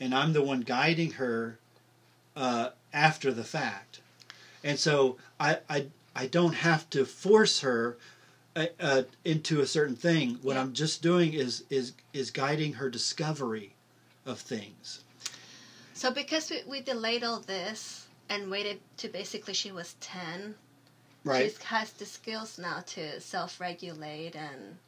and 0.00 0.14
I'm 0.14 0.32
the 0.32 0.42
one 0.42 0.60
guiding 0.62 1.12
her 1.12 1.58
uh, 2.36 2.70
after 2.92 3.32
the 3.32 3.44
fact. 3.44 4.00
And 4.64 4.78
so 4.78 5.18
I, 5.38 5.58
I 5.68 5.86
I 6.14 6.26
don't 6.26 6.54
have 6.54 6.88
to 6.90 7.04
force 7.04 7.60
her 7.60 7.96
uh, 8.56 8.66
uh, 8.80 9.02
into 9.24 9.60
a 9.60 9.66
certain 9.66 9.94
thing. 9.96 10.38
What 10.42 10.54
Yeah. 10.56 10.62
I'm 10.62 10.72
just 10.72 11.02
doing 11.02 11.32
is 11.34 11.64
is 11.70 11.92
is 12.12 12.30
guiding 12.30 12.74
her 12.74 12.90
discovery 12.90 13.74
of 14.26 14.40
things. 14.40 15.04
So 15.94 16.10
because 16.10 16.50
we, 16.50 16.62
we 16.66 16.80
delayed 16.80 17.22
all 17.22 17.40
this 17.40 18.06
and 18.28 18.50
waited 18.50 18.80
to 18.98 19.08
basically 19.08 19.54
she 19.54 19.70
was 19.72 19.94
10, 20.00 20.54
Right. 21.24 21.52
she 21.52 21.64
has 21.66 21.92
the 21.92 22.06
skills 22.06 22.58
now 22.58 22.80
to 22.88 23.20
self-regulate 23.20 24.34
and 24.34 24.78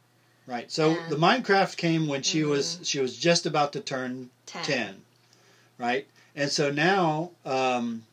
Right. 0.47 0.73
So 0.73 0.91
And- 0.97 1.13
the 1.13 1.17
Minecraft 1.17 1.77
came 1.77 2.09
when 2.09 2.23
she 2.23 2.43
was 2.43 2.79
Mhm. 2.81 2.87
she 2.87 2.99
was 3.01 3.17
just 3.17 3.47
about 3.47 3.73
to 3.75 3.81
turn 3.81 4.31
10. 4.47 4.65
10. 4.65 5.03
Right? 5.79 6.09
And 6.35 6.51
so 6.51 6.71
now 6.73 7.31
um, 7.45 8.05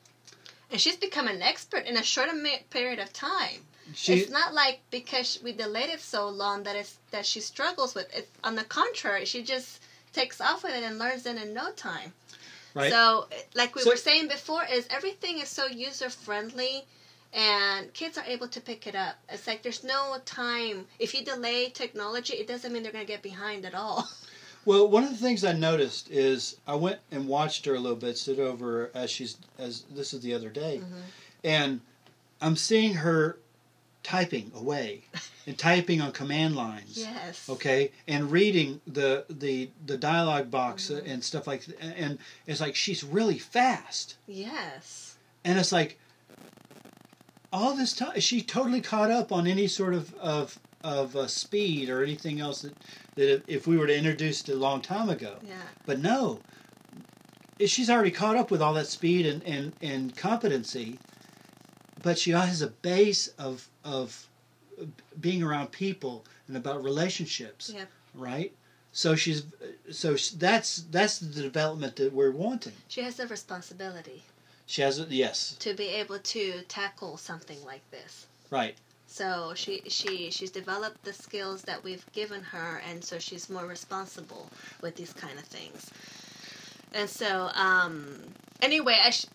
And 0.71 0.79
she's 0.79 0.95
become 0.97 1.27
an 1.27 1.41
expert 1.41 1.85
in 1.85 1.97
a 1.97 2.03
short 2.03 2.29
period 2.69 2.99
of 2.99 3.11
time. 3.11 3.65
she 3.95 4.13
it's 4.13 4.31
not 4.31 4.53
like 4.53 4.81
because 4.91 5.39
we 5.43 5.51
delayed 5.51 5.89
it 5.89 5.99
so 5.99 6.27
long 6.29 6.63
that 6.63 6.75
it's 6.75 6.97
that 7.11 7.25
she 7.25 7.39
struggles 7.41 7.95
with 7.95 8.13
it. 8.15 8.29
On 8.43 8.55
the 8.55 8.63
contrary, 8.63 9.25
she 9.25 9.41
just 9.43 9.81
takes 10.13 10.39
off 10.39 10.63
with 10.63 10.73
it 10.75 10.83
and 10.83 10.99
learns 10.99 11.25
it 11.25 11.37
in 11.37 11.53
no 11.53 11.71
time. 11.71 12.13
right. 12.75 12.91
So, 12.91 13.27
like 13.55 13.75
we 13.75 13.81
So- 13.81 13.89
were 13.89 13.97
saying 13.97 14.27
before, 14.27 14.63
is 14.65 14.85
everything 14.89 15.39
is 15.39 15.49
so 15.49 15.65
user 15.65 16.09
friendly, 16.09 16.85
and 17.33 17.91
kids 17.93 18.17
are 18.17 18.25
able 18.25 18.47
to 18.49 18.61
pick 18.61 18.85
it 18.87 18.95
up. 18.95 19.15
It's 19.29 19.47
like 19.47 19.61
there's 19.63 19.83
no 19.83 20.17
time. 20.25 20.87
If 20.99 21.13
you 21.15 21.23
delay 21.25 21.69
technology, 21.69 22.33
it 22.35 22.47
doesn't 22.47 22.71
mean 22.71 22.83
they're 22.83 22.91
going 22.91 23.05
to 23.05 23.11
get 23.11 23.21
behind 23.23 23.65
at 23.65 23.73
all. 23.73 24.07
Well, 24.69 24.87
one 24.87 25.03
of 25.03 25.09
the 25.09 25.17
things 25.17 25.43
I 25.43 25.53
noticed 25.53 26.11
is 26.11 26.57
I 26.67 26.75
went 26.75 26.99
and 27.09 27.27
watched 27.27 27.65
her 27.65 27.73
a 27.73 27.79
little 27.79 27.97
bit, 27.97 28.19
stood 28.19 28.39
over 28.39 28.91
as 28.93 29.09
she's 29.09 29.35
as 29.57 29.81
this 29.89 30.13
is 30.13 30.21
the 30.21 30.35
other 30.35 30.49
day, 30.51 30.81
Mhm. 30.83 31.01
and 31.43 31.81
I'm 32.39 32.55
seeing 32.55 32.93
her 32.93 33.39
typing 34.03 34.51
away 34.53 35.05
and 35.47 35.57
typing 35.57 36.01
on 36.01 36.11
command 36.11 36.55
lines. 36.55 36.99
Yes. 36.99 37.49
Okay, 37.49 37.91
and 38.07 38.31
reading 38.31 38.79
the 38.85 39.25
the 39.27 39.71
the 39.87 39.97
dialogue 39.97 40.51
box 40.51 40.91
Mhm. 40.91 41.03
and 41.13 41.23
stuff 41.23 41.47
like, 41.47 41.65
and 41.79 42.19
it's 42.45 42.61
like 42.61 42.75
she's 42.75 43.03
really 43.03 43.39
fast, 43.39 44.17
Yes. 44.27 45.15
and 45.43 45.57
it's 45.57 45.71
like 45.71 45.97
all 47.51 47.73
this 47.73 47.93
time 47.93 48.19
she 48.19 48.43
totally 48.43 48.81
caught 48.81 49.09
up 49.09 49.31
on 49.31 49.47
any 49.47 49.67
sort 49.67 49.95
of 49.95 50.13
of 50.13 50.59
of 50.83 51.15
uh, 51.15 51.27
speed 51.27 51.89
or 51.89 52.03
anything 52.03 52.39
else 52.39 52.61
that 52.61 52.73
that 53.15 53.43
if- 53.47 53.67
we 53.67 53.77
were 53.77 53.87
to 53.87 53.95
introduce 53.97 54.41
it 54.41 54.49
a 54.49 54.55
long 54.55 54.81
time 54.81 55.09
ago. 55.09 55.35
Yeah. 55.45 55.55
But 55.85 55.99
no, 55.99 56.39
she's 57.65 57.89
already 57.89 58.11
caught 58.11 58.35
up 58.37 58.49
with 58.51 58.61
all 58.61 58.73
that 58.75 58.87
speed 58.87 59.25
and, 59.25 59.43
and, 59.43 59.73
and 59.81 60.15
competency. 60.15 60.99
But 62.01 62.17
she 62.17 62.31
has 62.31 62.61
a 62.61 62.67
base 62.67 63.27
of 63.37 63.67
of 63.83 64.27
being 65.19 65.43
around 65.43 65.71
people 65.71 66.23
and 66.47 66.55
about 66.55 66.81
relationships, 66.83 67.69
Yep. 67.75 67.89
right? 68.13 68.53
So 68.93 69.15
she's 69.15 69.43
so 69.91 70.15
that's 70.37 70.77
that's 70.89 71.19
the 71.19 71.41
development 71.41 71.97
that 71.97 72.13
we're 72.13 72.31
wanting. 72.31 72.73
She 72.87 73.01
has 73.01 73.17
the 73.17 73.27
responsibility 73.27 74.23
She 74.65 74.81
has 74.81 74.97
it, 74.99 75.09
yes, 75.09 75.55
to 75.59 75.73
be 75.73 75.87
able 75.89 76.19
to 76.19 76.61
tackle 76.69 77.17
something 77.17 77.61
like 77.65 77.81
this. 77.91 78.27
right, 78.49 78.77
So 79.09 79.53
she 79.55 79.81
she 79.87 80.29
she's 80.31 80.51
developed 80.51 81.03
the 81.03 81.13
skills 81.13 81.63
that 81.63 81.83
we've 81.83 82.05
given 82.13 82.41
her, 82.43 82.81
and 82.87 83.03
so 83.03 83.17
she's 83.19 83.49
more 83.49 83.65
responsible 83.65 84.49
with 84.81 84.95
these 84.95 85.13
kind 85.13 85.37
of 85.39 85.45
things. 85.45 85.89
And 86.93 87.09
so, 87.09 87.49
um, 87.55 88.19
anyway, 88.61 88.97
I 89.03 89.09
sh- 89.09 89.25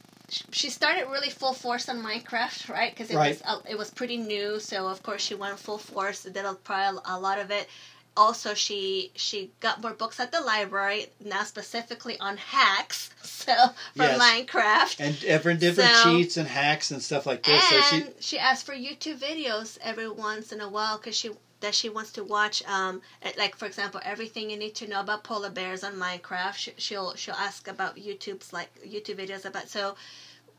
she 0.52 0.70
started 0.70 1.06
really 1.10 1.30
full 1.30 1.52
force 1.52 1.88
on 1.88 2.02
Minecraft, 2.02 2.68
right? 2.70 2.90
Because 2.92 3.10
it 3.10 3.16
Right. 3.16 3.30
was 3.34 3.42
uh, 3.44 3.60
it 3.68 3.76
was 3.76 3.90
pretty 3.90 4.16
new, 4.16 4.60
so 4.60 4.86
of 4.88 5.02
course 5.02 5.22
she 5.22 5.34
went 5.34 5.58
full 5.58 5.78
force. 5.78 6.22
Did 6.22 6.36
a, 6.36 6.54
probably 6.54 7.00
a 7.04 7.18
lot 7.18 7.38
of 7.38 7.50
it. 7.50 7.68
Also, 8.16 8.54
she 8.54 9.10
she 9.16 9.50
got 9.60 9.82
more 9.82 9.92
books 9.92 10.20
at 10.20 10.30
the 10.30 10.40
library 10.40 11.06
now, 11.24 11.42
specifically 11.44 12.18
on 12.20 12.36
hacks. 12.36 13.10
So 13.44 13.52
for 13.94 14.02
Yes. 14.04 14.18
Minecraft, 14.22 15.00
and 15.00 15.20
different 15.20 15.60
different 15.60 15.90
So- 15.96 16.04
cheats 16.04 16.36
and 16.38 16.48
hacks 16.48 16.90
and 16.90 17.02
stuff 17.02 17.26
like 17.26 17.42
this. 17.42 17.62
and 17.72 17.82
so 17.84 17.96
she 17.96 18.12
she, 18.20 18.38
asks 18.38 18.62
for 18.62 18.72
YouTube 18.74 19.18
videos 19.18 19.76
every 19.82 20.08
once 20.08 20.50
in 20.52 20.60
a 20.62 20.68
while 20.68 20.96
because 20.96 21.14
she 21.16 21.30
that 21.60 21.74
she 21.74 21.88
wants 21.90 22.12
to 22.12 22.24
watch. 22.24 22.62
Um, 22.66 23.02
like 23.36 23.54
for 23.56 23.66
example, 23.66 24.00
everything 24.04 24.48
you 24.50 24.56
need 24.56 24.74
to 24.76 24.86
know 24.86 25.00
about 25.00 25.24
polar 25.24 25.50
bears 25.50 25.84
on 25.84 25.94
Minecraft. 25.94 26.54
She, 26.54 26.72
she'll 26.78 27.14
she'll 27.16 27.34
ask 27.34 27.68
about 27.68 27.96
YouTube's 27.96 28.50
like 28.52 28.70
YouTube 28.82 29.16
videos 29.16 29.44
about. 29.44 29.68
So 29.68 29.94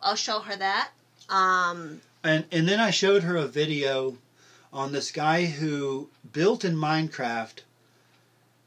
I'll 0.02 0.16
show 0.16 0.40
her 0.42 0.56
that. 0.56 0.90
Um, 1.30 2.02
and 2.24 2.46
and 2.52 2.68
then 2.68 2.80
I 2.80 2.92
showed 2.92 3.24
her 3.24 3.36
a 3.38 3.48
video 3.48 4.18
on 4.76 4.92
this 4.92 5.10
guy 5.10 5.46
who 5.46 6.10
built 6.34 6.66
in 6.66 6.76
Minecraft 6.76 7.62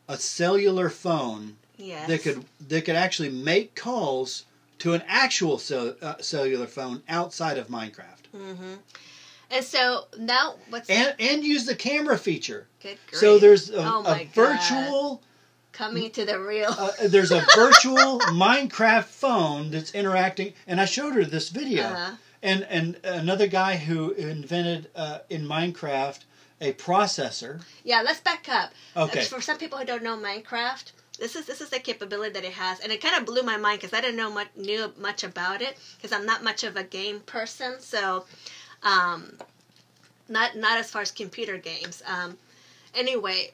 a 0.08 0.16
cellular 0.16 0.88
phone 0.88 1.56
yes. 1.76 2.08
that 2.08 2.22
could 2.22 2.44
that 2.66 2.84
could 2.86 2.96
actually 2.96 3.28
make 3.28 3.74
calls 3.74 4.46
to 4.78 4.94
an 4.94 5.02
actual 5.06 5.58
cell, 5.58 5.94
uh, 6.00 6.14
cellular 6.20 6.66
phone 6.66 7.02
outside 7.08 7.58
of 7.58 7.68
Minecraft 7.68 8.26
hmm 8.32 8.74
And 9.50 9.64
so 9.64 10.06
now 10.18 10.54
what's 10.70 10.88
and 10.88 11.14
and 11.20 11.44
use 11.44 11.66
the 11.66 11.76
camera 11.76 12.16
feature. 12.16 12.66
good? 12.82 12.96
So 13.10 13.38
there's 13.38 13.70
a, 13.70 13.82
Oh 13.82 14.02
a 14.06 14.24
virtual 14.34 15.22
coming 15.72 16.10
to 16.10 16.24
the 16.24 16.40
real. 16.40 16.70
uh, 16.70 16.90
there's 17.04 17.30
a 17.30 17.44
virtual 17.54 18.18
Minecraft 18.32 19.04
phone 19.04 19.70
that's 19.70 19.92
interacting, 19.94 20.54
and 20.66 20.80
I 20.80 20.86
showed 20.86 21.14
her 21.14 21.24
this 21.24 21.50
video. 21.50 21.84
Uh-huh. 21.84 22.16
And 22.42 22.64
and 22.64 23.00
another 23.04 23.46
guy 23.46 23.76
who 23.76 24.12
invented 24.12 24.90
uh, 24.94 25.20
in 25.28 25.46
Minecraft 25.46 26.20
a 26.60 26.72
processor. 26.72 27.62
Yeah, 27.84 28.02
let's 28.02 28.20
back 28.20 28.48
up. 28.48 28.72
Okay. 28.96 29.22
For 29.24 29.40
some 29.40 29.58
people 29.58 29.78
who 29.78 29.84
don't 29.84 30.02
know 30.02 30.16
Minecraft, 30.16 30.92
this 31.18 31.36
is 31.36 31.46
this 31.46 31.60
is 31.60 31.70
the 31.70 31.78
capability 31.80 32.32
that 32.32 32.44
it 32.44 32.52
has, 32.52 32.80
and 32.80 32.92
it 32.92 33.00
kind 33.00 33.16
of 33.16 33.26
blew 33.26 33.42
my 33.42 33.56
mind 33.56 33.80
because 33.80 33.96
I 33.96 34.00
didn't 34.00 34.16
know 34.16 34.30
much 34.30 34.48
knew 34.56 34.92
much 34.98 35.24
about 35.24 35.62
it 35.62 35.76
because 35.96 36.12
I'm 36.12 36.26
not 36.26 36.44
much 36.44 36.64
of 36.64 36.76
a 36.76 36.84
game 36.84 37.20
person. 37.20 37.80
So, 37.80 38.24
um, 38.82 39.36
not 40.28 40.56
not 40.56 40.78
as 40.78 40.90
far 40.90 41.02
as 41.02 41.10
computer 41.10 41.58
games. 41.58 42.02
Um, 42.06 42.38
anyway, 42.94 43.52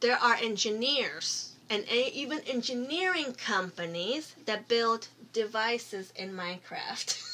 there 0.00 0.16
are 0.16 0.34
engineers 0.34 1.52
and 1.70 1.86
even 1.88 2.40
engineering 2.40 3.34
companies 3.34 4.34
that 4.46 4.68
build 4.68 5.08
devices 5.32 6.12
in 6.16 6.32
Minecraft. 6.32 7.22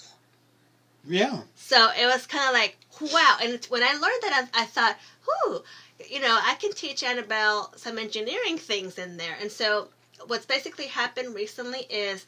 Yeah. 1.06 1.42
So 1.54 1.90
it 1.98 2.06
was 2.06 2.26
kind 2.26 2.48
of 2.48 2.54
like, 2.54 2.76
wow. 3.12 3.36
And 3.42 3.64
when 3.66 3.82
I 3.82 3.92
learned 3.92 4.22
that, 4.22 4.48
I, 4.54 4.62
I 4.62 4.64
thought, 4.64 4.96
whew, 5.24 5.62
you 6.08 6.20
know, 6.20 6.38
I 6.42 6.54
can 6.56 6.72
teach 6.72 7.02
Annabelle 7.02 7.72
some 7.76 7.98
engineering 7.98 8.58
things 8.58 8.98
in 8.98 9.16
there. 9.16 9.36
And 9.40 9.50
so 9.50 9.88
what's 10.26 10.46
basically 10.46 10.86
happened 10.86 11.34
recently 11.34 11.80
is 11.90 12.26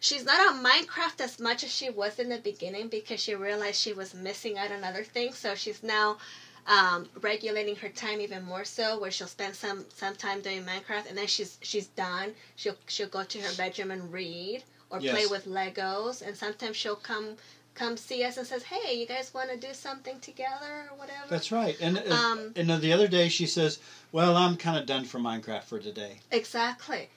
she's 0.00 0.24
not 0.24 0.40
on 0.40 0.64
Minecraft 0.64 1.20
as 1.20 1.38
much 1.38 1.62
as 1.64 1.72
she 1.72 1.90
was 1.90 2.18
in 2.18 2.28
the 2.28 2.38
beginning 2.38 2.88
because 2.88 3.20
she 3.20 3.34
realized 3.34 3.80
she 3.80 3.92
was 3.92 4.14
missing 4.14 4.58
out 4.58 4.72
on 4.72 4.84
other 4.84 5.04
things. 5.04 5.38
So 5.38 5.54
she's 5.54 5.82
now 5.82 6.18
um, 6.66 7.08
regulating 7.20 7.76
her 7.76 7.88
time 7.88 8.20
even 8.20 8.44
more 8.44 8.64
so, 8.64 8.98
where 9.00 9.10
she'll 9.10 9.26
spend 9.26 9.54
some 9.54 9.84
some 9.94 10.14
time 10.14 10.40
doing 10.40 10.62
Minecraft, 10.64 11.08
and 11.08 11.16
then 11.16 11.26
she's 11.26 11.58
she's 11.62 11.86
done. 11.88 12.32
She'll 12.56 12.76
she'll 12.86 13.08
go 13.08 13.24
to 13.24 13.38
her 13.40 13.56
bedroom 13.56 13.90
and 13.90 14.12
read 14.12 14.62
or 14.90 15.00
play 15.00 15.26
with 15.26 15.46
Legos, 15.46 16.20
and 16.20 16.36
sometimes 16.36 16.76
she'll 16.76 16.96
come 16.96 17.36
come 17.74 17.96
see 17.96 18.24
us 18.24 18.36
and 18.36 18.46
says, 18.46 18.64
"Hey, 18.64 18.94
you 18.98 19.06
guys 19.06 19.32
want 19.32 19.50
to 19.50 19.56
do 19.56 19.72
something 19.72 20.20
together 20.20 20.88
or 20.90 20.96
whatever?" 20.96 21.28
That's 21.28 21.52
right. 21.52 21.76
And 21.80 21.98
uh, 21.98 22.14
Um, 22.14 22.52
and 22.56 22.68
then 22.68 22.80
the 22.80 22.92
other 22.92 23.08
day 23.08 23.28
she 23.28 23.46
says, 23.46 23.78
"Well, 24.12 24.36
I'm 24.36 24.56
kind 24.56 24.78
of 24.78 24.86
done 24.86 25.04
for 25.04 25.18
Minecraft 25.18 25.64
for 25.64 25.78
today." 25.78 26.20
Exactly. 26.30 27.08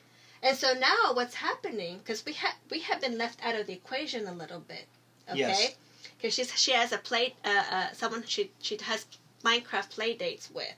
And 0.41 0.57
so 0.57 0.73
now 0.73 1.13
what's 1.13 1.35
happening 1.35 1.99
because 1.99 2.25
we 2.25 2.33
have 2.33 2.55
we 2.69 2.79
have 2.79 2.99
been 3.01 3.17
left 3.17 3.43
out 3.45 3.55
of 3.55 3.67
the 3.67 3.73
equation 3.73 4.27
a 4.27 4.33
little 4.33 4.59
bit, 4.59 4.87
okay? 5.29 5.39
Yes. 5.39 5.75
Because 6.17 6.33
she's 6.33 6.51
she 6.59 6.71
has 6.71 6.91
a 6.91 6.97
play 6.97 7.35
uh, 7.45 7.63
uh, 7.71 7.91
someone 7.93 8.23
she 8.25 8.51
she 8.61 8.77
has 8.83 9.05
Minecraft 9.43 9.89
play 9.89 10.13
dates 10.13 10.49
with, 10.51 10.75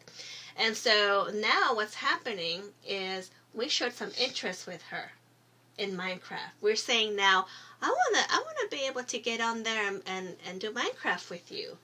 and 0.58 0.76
so 0.76 1.30
now 1.34 1.76
what's 1.76 1.96
happening 1.96 2.64
is 2.88 3.30
we 3.54 3.68
showed 3.70 3.94
some 3.94 4.12
interest 4.20 4.66
with 4.68 4.82
her 4.84 5.12
in 5.78 5.98
Minecraft. 5.98 6.54
We're 6.62 6.76
saying 6.76 7.16
now 7.16 7.48
I 7.82 7.88
wanna 7.88 8.26
I 8.30 8.38
wanna 8.38 8.70
be 8.72 8.88
able 8.88 9.04
to 9.04 9.20
get 9.20 9.42
on 9.42 9.64
there 9.64 9.88
and 9.88 10.02
and, 10.06 10.36
and 10.48 10.60
do 10.60 10.72
Minecraft 10.72 11.30
with 11.30 11.52
you. 11.52 11.78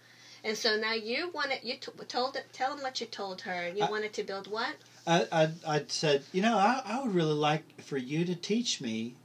And 0.43 0.57
so 0.57 0.75
now 0.75 0.93
you 0.93 1.29
wanted 1.33 1.59
you 1.63 1.75
t- 1.75 1.91
told 2.07 2.37
tell 2.53 2.73
them 2.73 2.83
what 2.83 2.99
you 2.99 3.07
told 3.07 3.41
her. 3.41 3.69
You 3.69 3.83
I- 3.83 3.91
wanted 3.91 4.13
to 4.13 4.23
build 4.23 4.49
what? 4.49 4.75
I, 5.07 5.27
I, 5.31 5.49
I 5.67 5.85
said, 5.87 6.23
you 6.31 6.43
know, 6.43 6.55
I, 6.55 6.81
I 6.85 7.01
would 7.01 7.15
really 7.15 7.33
like 7.33 7.81
for 7.81 7.97
you 7.97 8.23
to 8.25 8.35
teach 8.35 8.81
me 8.81 9.15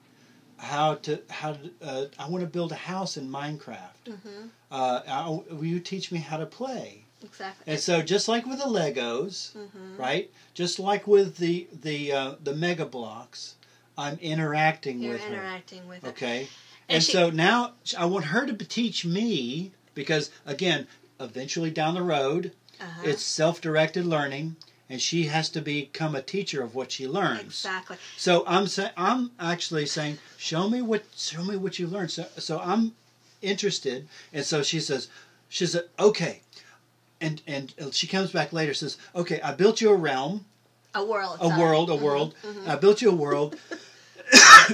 how 0.57 0.95
to 0.95 1.21
how 1.29 1.53
to. 1.53 1.71
Uh, 1.83 2.07
I 2.19 2.29
want 2.29 2.43
to 2.43 2.47
build 2.47 2.73
a 2.73 2.77
house 2.77 3.17
in 3.17 3.29
Minecraft. 3.29 4.07
Mm-hmm. 4.07 4.47
Uh, 4.71 5.01
I, 5.07 5.29
will 5.29 5.65
you 5.65 5.81
teach 5.81 6.11
me 6.11 6.19
how 6.19 6.39
to 6.39 6.47
play? 6.47 7.05
Exactly. 7.23 7.73
And 7.73 7.81
so, 7.81 8.03
just 8.03 8.29
like 8.29 8.47
with 8.47 8.59
the 8.59 8.65
Legos, 8.65 9.55
mm-hmm. 9.55 9.97
right? 9.97 10.31
Just 10.55 10.79
like 10.79 11.07
with 11.07 11.37
the 11.37 11.67
the 11.83 12.13
uh, 12.13 12.35
the 12.43 12.55
Mega 12.55 12.87
Bloks, 12.87 13.56
I'm 13.99 14.19
interacting 14.21 15.01
You're 15.01 15.15
with 15.15 15.23
her. 15.25 15.35
interacting 15.35 15.89
with 15.89 16.03
her. 16.03 16.09
Okay, 16.11 16.41
And 16.89 16.97
and, 16.97 17.03
she- 17.03 17.13
so 17.13 17.31
now 17.31 17.73
I 17.97 18.05
want 18.07 18.27
her 18.27 18.47
to 18.47 18.53
teach 18.65 19.05
me 19.05 19.73
because 19.95 20.31
again, 20.45 20.87
eventually 21.19 21.71
down 21.71 21.95
the 21.95 22.03
road, 22.03 22.53
Uh-huh. 22.81 23.03
it's 23.09 23.23
self-directed 23.23 24.05
learning, 24.05 24.57
and 24.91 25.01
she 25.01 25.25
has 25.27 25.49
to 25.51 25.61
become 25.63 26.15
a 26.15 26.21
teacher 26.21 26.63
of 26.63 26.75
what 26.75 26.93
she 26.93 27.07
learns. 27.09 27.45
exactly. 27.65 27.97
So 28.17 28.45
I'm 28.47 28.67
saying 28.67 28.91
I'm 28.97 29.33
actually 29.41 29.87
saying, 29.87 30.19
show 30.37 30.69
me 30.69 30.83
what 30.83 31.05
show 31.17 31.43
me 31.43 31.57
what 31.57 31.79
you 31.79 31.87
learned. 31.87 32.11
So 32.11 32.27
so 32.39 32.61
I'm 32.61 32.95
interested, 33.43 34.09
and 34.33 34.45
so 34.45 34.63
she 34.63 34.81
says, 34.81 35.09
she 35.49 35.67
said, 35.67 35.85
okay, 35.99 36.43
and 37.21 37.41
and 37.47 37.73
she 37.93 38.07
comes 38.07 38.31
back 38.33 38.53
later 38.53 38.75
says, 38.75 38.99
okay, 39.15 39.41
I 39.41 39.53
built 39.53 39.81
you 39.81 39.91
a 39.91 39.97
realm, 39.97 40.45
A 40.95 41.03
world. 41.05 41.39
a 41.41 41.49
sorry. 41.49 41.61
world, 41.61 41.89
a 41.91 41.95
Mhm, 41.95 42.01
world. 42.03 42.35
mhm. 42.45 42.69
I 42.69 42.77
built 42.77 43.01
you 43.01 43.11
a 43.11 43.15
world, 43.15 43.57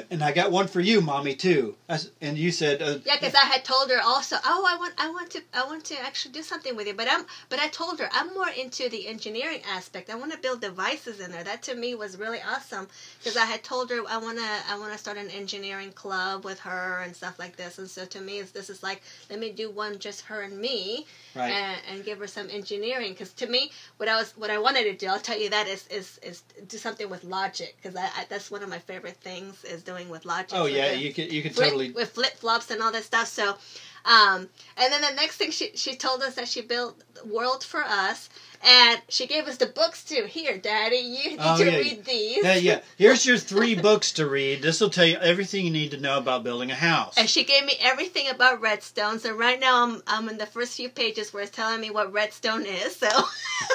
and 0.10 0.22
I 0.22 0.32
got 0.32 0.50
one 0.50 0.66
for 0.66 0.80
you, 0.80 1.00
mommy 1.00 1.34
too. 1.34 1.76
I 1.88 1.98
and 2.20 2.38
you 2.38 2.50
said, 2.50 2.82
uh, 2.82 2.98
Yeah, 3.04 3.16
because 3.20 3.34
I 3.34 3.44
had 3.44 3.64
told 3.64 3.90
her 3.90 4.00
also. 4.02 4.36
Oh, 4.44 4.66
I 4.68 4.76
want, 4.76 4.94
I 4.98 5.10
want 5.10 5.30
to, 5.30 5.42
I 5.54 5.64
want 5.64 5.84
to 5.86 6.00
actually 6.00 6.32
do 6.32 6.42
something 6.42 6.76
with 6.76 6.86
you. 6.86 6.94
But 6.94 7.08
I'm, 7.10 7.24
but 7.48 7.58
I 7.58 7.68
told 7.68 7.98
her 8.00 8.08
I'm 8.12 8.32
more 8.34 8.48
into 8.48 8.88
the 8.88 9.08
engineering 9.08 9.60
aspect. 9.68 10.10
I 10.10 10.14
want 10.14 10.32
to 10.32 10.38
build 10.38 10.60
devices 10.60 11.20
in 11.20 11.30
there. 11.32 11.44
That 11.44 11.62
to 11.64 11.74
me 11.74 11.94
was 11.94 12.18
really 12.18 12.40
awesome 12.42 12.88
because 13.18 13.36
I 13.36 13.44
had 13.44 13.62
told 13.62 13.90
her 13.90 14.00
I 14.08 14.18
want 14.18 14.38
to, 14.38 14.44
I 14.68 14.78
want 14.78 14.92
to 14.92 14.98
start 14.98 15.16
an 15.16 15.30
engineering 15.30 15.92
club 15.92 16.44
with 16.44 16.60
her 16.60 17.02
and 17.04 17.14
stuff 17.14 17.38
like 17.38 17.56
this. 17.56 17.78
And 17.78 17.88
so 17.88 18.04
to 18.06 18.20
me, 18.20 18.42
this 18.42 18.70
is 18.70 18.82
like, 18.82 19.02
let 19.30 19.38
me 19.38 19.50
do 19.50 19.70
one 19.70 19.98
just 19.98 20.22
her 20.22 20.42
and 20.42 20.58
me, 20.58 21.06
right, 21.34 21.50
and, 21.50 21.80
and 21.90 22.04
give 22.04 22.18
her 22.18 22.26
some 22.26 22.48
engineering. 22.50 23.12
Because 23.12 23.32
to 23.34 23.46
me, 23.46 23.70
what 23.96 24.08
I 24.08 24.16
was, 24.16 24.36
what 24.36 24.50
I 24.50 24.58
wanted 24.58 24.84
to 24.84 24.94
do, 24.94 25.06
I'll 25.08 25.20
tell 25.20 25.38
you 25.38 25.50
that 25.50 25.68
is, 25.68 25.86
is, 25.88 26.18
is 26.22 26.42
do 26.68 26.76
something 26.76 27.08
with 27.08 27.24
logic 27.24 27.76
because 27.80 27.96
I, 27.96 28.04
I, 28.04 28.26
that's 28.28 28.50
one 28.50 28.62
of 28.62 28.68
my 28.68 28.78
favorite 28.78 29.16
things 29.16 29.64
is 29.64 29.81
doing 29.82 30.08
with 30.08 30.24
logic. 30.24 30.50
oh 30.58 30.66
yeah, 30.66 30.92
you 30.92 31.12
could 31.12 31.32
you 31.32 31.42
could 31.42 31.54
flip, 31.54 31.66
totally 31.68 31.90
with 31.90 32.10
flip 32.10 32.34
flops 32.36 32.70
and 32.70 32.82
all 32.82 32.92
that 32.92 33.04
stuff. 33.04 33.28
So, 33.28 33.56
um, 34.04 34.48
and 34.76 34.92
then 34.92 35.00
the 35.02 35.14
next 35.14 35.36
thing 35.36 35.50
she 35.50 35.72
she 35.74 35.94
told 35.94 36.22
us 36.22 36.34
that 36.36 36.48
she 36.48 36.62
built 36.62 36.98
the 37.14 37.28
World 37.32 37.62
for 37.62 37.80
us, 37.82 38.28
and 38.66 39.00
she 39.08 39.26
gave 39.28 39.46
us 39.46 39.56
the 39.58 39.66
books 39.66 40.02
too. 40.02 40.24
Here, 40.28 40.58
Daddy, 40.58 40.96
you 40.96 41.30
need 41.30 41.38
Oh, 41.40 41.56
to 41.58 41.70
yeah. 41.70 41.76
read 41.78 42.04
these. 42.04 42.42
yeah 42.42 42.54
yeah. 42.56 42.80
Here's 42.98 43.24
your 43.24 43.38
three 43.38 43.74
books 43.76 44.10
to 44.12 44.26
read. 44.26 44.62
This 44.62 44.80
will 44.80 44.90
tell 44.90 45.06
you 45.06 45.18
everything 45.18 45.64
you 45.66 45.70
need 45.72 45.92
to 45.92 46.00
know 46.00 46.18
about 46.18 46.42
building 46.42 46.70
a 46.70 46.74
house. 46.74 47.14
And 47.16 47.28
she 47.30 47.44
gave 47.44 47.64
me 47.64 47.74
everything 47.80 48.28
about 48.28 48.60
redstone. 48.60 49.18
So 49.20 49.32
right 49.34 49.60
now 49.60 49.84
I'm 49.84 50.02
I'm 50.06 50.28
in 50.28 50.38
the 50.38 50.46
first 50.46 50.76
few 50.76 50.88
pages 50.88 51.32
where 51.32 51.42
it's 51.44 51.52
telling 51.52 51.80
me 51.80 51.90
what 51.90 52.12
redstone 52.12 52.64
is. 52.66 52.96
So 52.96 53.08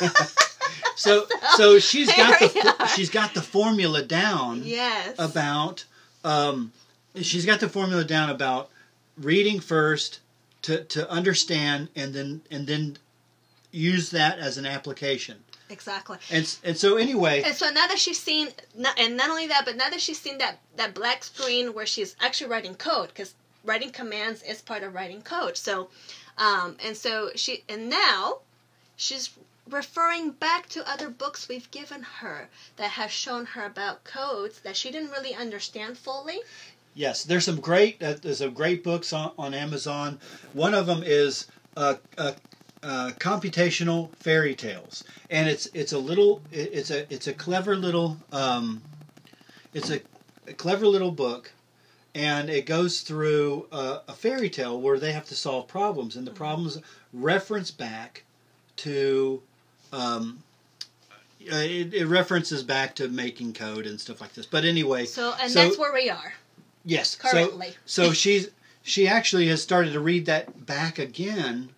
So 0.95 1.25
so 1.55 1.79
she's 1.79 2.07
got 2.13 2.39
the 2.39 2.47
There 2.47 2.63
we 2.63 2.69
fo- 2.71 2.83
are. 2.83 2.87
she's 2.89 3.09
got 3.09 3.33
the 3.33 3.41
formula 3.41 4.01
down 4.03 4.61
yes, 4.65 5.15
about 5.19 5.85
um, 6.24 6.72
she's 7.15 7.45
got 7.45 7.59
the 7.59 7.70
formula 7.70 8.03
down 8.03 8.30
about 8.30 8.70
reading 9.18 9.59
first 9.59 10.20
to 10.63 10.84
to 10.86 11.09
understand 11.09 11.89
and 11.95 12.13
then 12.13 12.41
and 12.51 12.68
then 12.68 12.97
use 13.72 14.09
that 14.11 14.39
as 14.39 14.57
an 14.57 14.65
application. 14.65 15.38
exactly. 15.70 16.18
And 16.32 16.57
and 16.63 16.78
so 16.78 16.97
anyway, 16.97 17.41
And 17.43 17.55
so 17.55 17.70
now 17.70 17.88
that 17.88 17.99
she's 17.99 18.20
seen, 18.20 18.49
and 18.97 19.18
not 19.18 19.30
only 19.30 19.47
that, 19.47 19.63
but 19.65 19.76
now 19.76 19.89
that 19.89 20.01
she's 20.01 20.20
seen 20.20 20.38
that 20.39 20.59
that 20.76 20.93
black 20.93 21.24
screen 21.24 21.74
where 21.74 21.86
she's 21.86 22.15
actually 22.20 22.49
writing 22.49 22.76
code, 22.76 23.09
because 23.09 23.36
writing 23.63 23.91
commands 23.91 24.41
is 24.43 24.61
part 24.61 24.84
of 24.84 24.93
writing 24.93 25.22
code. 25.22 25.57
So, 25.57 25.89
um, 26.38 26.78
and 26.84 26.95
so 26.95 27.30
she, 27.36 27.63
and 27.68 27.89
now 27.89 28.39
she's 28.95 29.30
referring 29.70 30.32
back 30.32 30.68
to 30.70 30.89
other 30.89 31.09
books 31.09 31.47
we've 31.47 31.70
given 31.72 32.01
her 32.03 32.49
that 32.78 32.91
have 32.91 33.11
shown 33.11 33.45
her 33.45 33.65
about 33.65 34.03
codes 34.03 34.59
that 34.61 34.76
she 34.76 34.91
didn't 34.91 35.11
really 35.11 35.34
understand 35.36 35.97
fully. 35.97 36.39
yes, 36.93 37.24
there's 37.24 37.45
some 37.45 37.59
great 37.59 38.01
uh, 38.01 38.15
there's 38.22 38.39
some 38.39 38.53
great 38.53 38.84
books 38.84 39.13
on, 39.13 39.32
on 39.38 39.53
Amazon. 39.53 40.20
One 40.53 40.74
of 40.74 40.86
them 40.88 41.03
is 41.05 41.47
uh, 41.76 41.95
uh, 42.18 42.34
uh, 42.84 43.11
computational 43.20 44.13
fairy 44.15 44.55
tales, 44.55 45.03
and 45.30 45.47
it's 45.49 45.68
it's 45.74 45.93
a 45.93 45.99
little 45.99 46.41
it- 46.51 46.72
it's 46.74 46.89
a 46.91 47.11
it's 47.13 47.28
a 47.28 47.34
clever 47.34 47.76
little 47.76 48.18
um, 48.32 48.82
it's 49.74 49.89
a, 49.91 49.99
a 50.47 50.53
clever 50.53 50.88
little 50.88 51.11
book, 51.11 51.51
and 52.15 52.49
it 52.49 52.65
goes 52.65 53.01
through 53.01 53.68
a, 53.72 54.01
a 54.07 54.13
fairy 54.13 54.49
tale 54.49 54.80
where 54.80 54.97
they 54.99 55.11
have 55.11 55.26
to 55.26 55.36
solve 55.36 55.68
problems, 55.68 56.15
and 56.15 56.26
the 56.26 56.32
problems 56.32 56.80
reference 57.13 57.70
back 57.72 58.24
to. 58.78 59.41
Um, 59.91 60.43
uh, 61.51 61.55
it, 61.57 61.93
it 61.93 62.05
references 62.07 62.63
back 62.63 62.95
to 62.95 63.07
making 63.07 63.53
code 63.53 63.85
and 63.85 63.99
stuff 64.01 64.19
like 64.19 64.33
this. 64.33 64.45
But 64.45 64.65
anyway, 64.65 65.05
So, 65.05 65.33
and 65.41 65.51
So- 65.51 65.63
that's 65.63 65.77
where 65.77 65.93
we 65.93 66.09
are 66.09 66.33
yes. 66.83 67.17
So 67.21 67.29
currently. 67.29 67.75
so 67.85 68.11
she's 68.23 68.49
she 68.83 69.07
actually 69.07 69.47
has 69.47 69.61
started 69.61 69.93
to 69.93 69.99
read 69.99 70.25
that 70.25 70.65
back 70.65 70.97
again, 70.99 71.69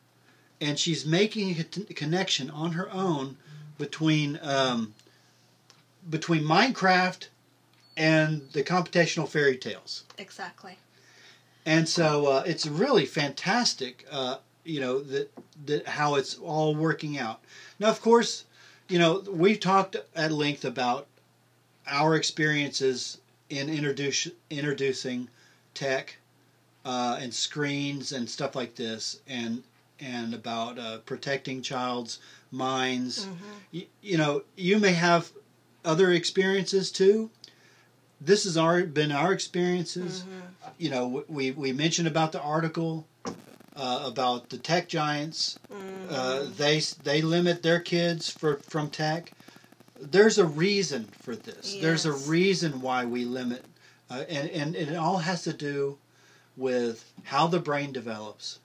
and 0.62 0.78
she's 0.80 1.06
making 1.06 1.60
a 1.60 1.64
connection 1.94 2.50
on 2.52 2.74
her 2.74 2.92
own 2.92 3.38
between 3.78 4.40
um, 4.44 4.94
between 6.10 6.44
Minecraft 6.44 7.28
and 7.98 8.48
the 8.54 8.64
computational 8.64 9.28
fairy 9.28 9.58
tales. 9.58 10.04
exactly. 10.18 10.78
And 11.66 11.88
so 11.88 12.26
uh, 12.28 12.44
it's 12.46 12.66
really 12.66 13.06
fantastic, 13.06 14.06
uh, 14.10 14.38
you 14.64 14.80
know, 14.80 15.00
that 15.02 15.32
that 15.66 15.88
how 15.88 16.16
it's 16.16 16.36
all 16.38 16.76
working 16.76 17.18
out. 17.18 17.42
Now, 17.80 17.90
of 17.90 18.02
course, 18.02 18.46
you 18.88 19.00
know 19.00 19.24
we've 19.30 19.60
talked 19.60 19.96
at 20.16 20.32
length 20.32 20.66
about 20.66 21.08
our 21.88 22.16
experiences 22.16 23.20
in 23.50 23.70
introduce, 23.70 24.28
introducing 24.50 25.30
tech 25.74 26.18
uh, 26.86 27.18
and 27.20 27.34
screens 27.34 28.12
and 28.12 28.30
stuff 28.30 28.56
like 28.56 28.76
this, 28.76 29.20
and 29.28 29.64
and 30.00 30.34
about 30.34 30.78
uh, 30.80 30.98
protecting 31.00 31.62
child's 31.62 32.20
minds. 32.52 33.26
Mhm. 33.26 33.36
You, 33.72 33.86
you 34.02 34.18
know, 34.18 34.44
you 34.56 34.80
may 34.80 34.94
have 34.94 35.32
other 35.84 36.12
experiences 36.14 36.92
too. 36.92 37.30
This 38.22 38.44
has 38.44 38.58
our 38.58 38.84
been 38.84 39.12
our 39.12 39.32
experiences 39.34 40.24
Mhm. 40.24 40.74
you 40.78 40.90
know, 40.90 41.24
we 41.28 41.52
we 41.52 41.72
mentioned 41.74 42.08
about 42.08 42.32
the 42.32 42.42
article 42.42 43.08
uh, 43.80 44.04
about 44.06 44.50
the 44.50 44.58
tech 44.58 44.90
giants. 44.90 45.58
Mhm. 45.72 46.12
Uh, 46.12 46.50
they 46.58 46.80
they 47.04 47.22
limit 47.22 47.64
their 47.64 47.80
kids 47.80 48.30
for 48.30 48.58
from 48.58 48.90
tech. 48.90 49.34
There's 50.02 50.38
a 50.38 50.46
reason 50.46 51.10
for 51.22 51.36
this. 51.36 51.78
There's 51.82 52.06
a 52.06 52.12
reason 52.14 52.82
why 52.82 53.06
we 53.06 53.26
limit, 53.26 53.66
uh, 54.10 54.24
and, 54.30 54.50
and 54.50 54.76
and 54.76 54.90
it 54.92 54.96
all 54.98 55.20
has 55.20 55.44
to 55.44 55.54
do 55.54 55.98
with 56.58 57.12
how 57.24 57.48
the 57.48 57.60
brain 57.60 57.92
develops, 57.94 58.60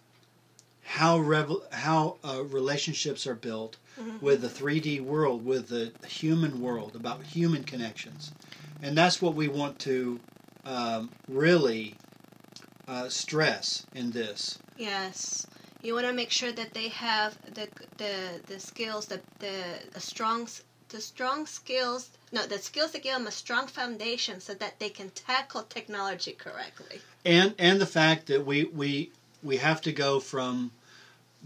how 0.82 1.18
revel, 1.18 1.62
how 1.72 2.16
uh, 2.24 2.42
relationships 2.44 3.26
are 3.26 3.34
built 3.36 3.76
Mhm. 4.00 4.20
with 4.20 4.40
the 4.40 4.48
3D 4.48 5.00
world, 5.00 5.44
with 5.44 5.68
the 5.68 5.92
human 6.06 6.60
world, 6.60 6.96
about 6.96 7.22
human 7.24 7.62
connections, 7.62 8.32
and 8.82 8.96
that's 8.98 9.22
what 9.22 9.34
we 9.34 9.46
want 9.48 9.78
to 9.80 10.18
um, 10.66 11.10
really 11.28 11.94
uh, 12.88 13.08
stress 13.08 13.86
in 13.94 14.10
this. 14.10 14.58
Yes, 14.76 15.46
you 15.82 15.94
want 15.94 16.06
to 16.06 16.12
make 16.12 16.30
sure 16.30 16.52
that 16.52 16.74
they 16.74 16.88
have 16.88 17.36
the 17.54 17.68
the 17.96 18.40
the 18.46 18.60
skills, 18.60 19.06
the 19.06 19.20
the, 19.38 19.78
the 19.92 20.00
strong 20.00 20.48
the 20.88 21.00
strong 21.00 21.46
skills. 21.46 22.10
No, 22.32 22.46
the 22.46 22.58
skills 22.58 22.92
that 22.92 23.02
give 23.02 23.14
them 23.14 23.26
a 23.26 23.30
strong 23.30 23.66
foundation, 23.66 24.40
so 24.40 24.54
that 24.54 24.78
they 24.78 24.88
can 24.90 25.10
tackle 25.10 25.62
technology 25.62 26.32
correctly. 26.32 27.00
and 27.24 27.54
and 27.58 27.80
the 27.80 27.86
fact 27.86 28.26
that 28.26 28.44
we 28.44 28.64
we 28.64 29.10
we 29.42 29.56
have 29.58 29.80
to 29.82 29.92
go 29.92 30.20
from 30.20 30.72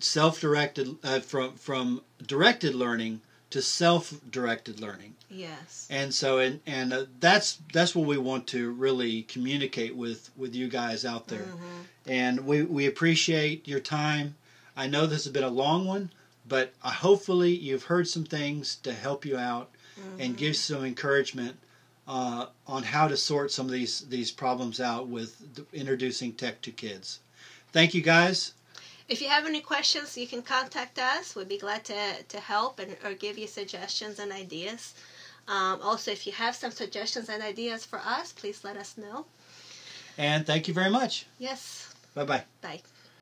self-directed 0.01 0.97
uh, 1.03 1.21
from 1.21 1.55
from 1.55 2.03
directed 2.27 2.75
learning 2.75 3.21
to 3.51 3.63
self-directed 3.63 4.81
learning 4.81 5.15
Yes. 5.31 5.87
and 5.91 6.13
so 6.15 6.39
and 6.39 6.61
and 6.67 6.93
uh, 6.93 7.05
that's 7.21 7.59
that's 7.73 7.95
what 7.95 8.07
we 8.07 8.17
want 8.19 8.47
to 8.49 8.71
really 8.71 9.23
communicate 9.23 9.95
with 9.97 10.31
with 10.37 10.55
you 10.55 10.69
guys 10.69 11.05
out 11.05 11.29
there 11.29 11.45
Mhm. 11.55 11.85
and 12.07 12.47
we 12.47 12.63
we 12.63 12.87
appreciate 12.87 13.67
your 13.69 13.81
time 13.81 14.37
i 14.77 14.87
know 14.87 15.07
this 15.07 15.25
has 15.25 15.33
been 15.33 15.45
a 15.45 15.49
long 15.49 15.87
one 15.87 16.11
but 16.47 16.73
uh, 16.83 16.91
hopefully 16.91 17.55
you've 17.55 17.85
heard 17.85 18.09
some 18.09 18.25
things 18.25 18.77
to 18.83 18.93
help 18.93 19.25
you 19.25 19.37
out 19.37 19.71
and 20.19 20.35
Mhm. 20.35 20.39
give 20.39 20.57
some 20.57 20.85
encouragement 20.85 21.59
uh, 22.07 22.47
on 22.67 22.83
how 22.85 23.07
to 23.07 23.17
sort 23.19 23.53
some 23.53 23.67
of 23.67 23.73
these 23.73 24.01
these 24.09 24.31
problems 24.31 24.81
out 24.81 25.09
with 25.09 25.37
introducing 25.75 26.33
tech 26.33 26.63
to 26.63 26.71
kids. 26.71 27.21
Thank 27.71 27.93
you 27.93 28.01
guys. 28.01 28.53
If 29.09 29.23
you 29.23 29.29
have 29.29 29.47
any 29.47 29.61
questions, 29.61 30.19
you 30.19 30.27
can 30.27 30.43
contact 30.43 30.99
us. 30.99 31.35
We'd 31.35 31.49
be 31.49 31.59
glad 31.59 31.85
to, 31.87 32.23
to 32.29 32.41
help 32.41 32.79
and 32.79 32.97
or 33.05 33.15
give 33.15 33.39
you 33.39 33.47
suggestions 33.47 34.19
and 34.19 34.33
ideas. 34.33 34.95
Um, 35.49 35.81
also, 35.81 36.11
if 36.11 36.27
you 36.27 36.33
have 36.33 36.55
some 36.55 36.71
suggestions 36.71 37.31
and 37.31 37.43
ideas 37.43 37.87
for 37.87 37.99
us, 37.99 38.33
please 38.33 38.65
let 38.65 38.77
us 38.77 38.99
know. 38.99 39.25
And 40.19 40.47
thank 40.47 40.69
you 40.69 40.75
very 40.75 40.91
much. 40.91 41.27
Yes. 41.39 41.95
Bye 42.15 42.25
bye. 42.25 42.45
Bye. 42.61 42.83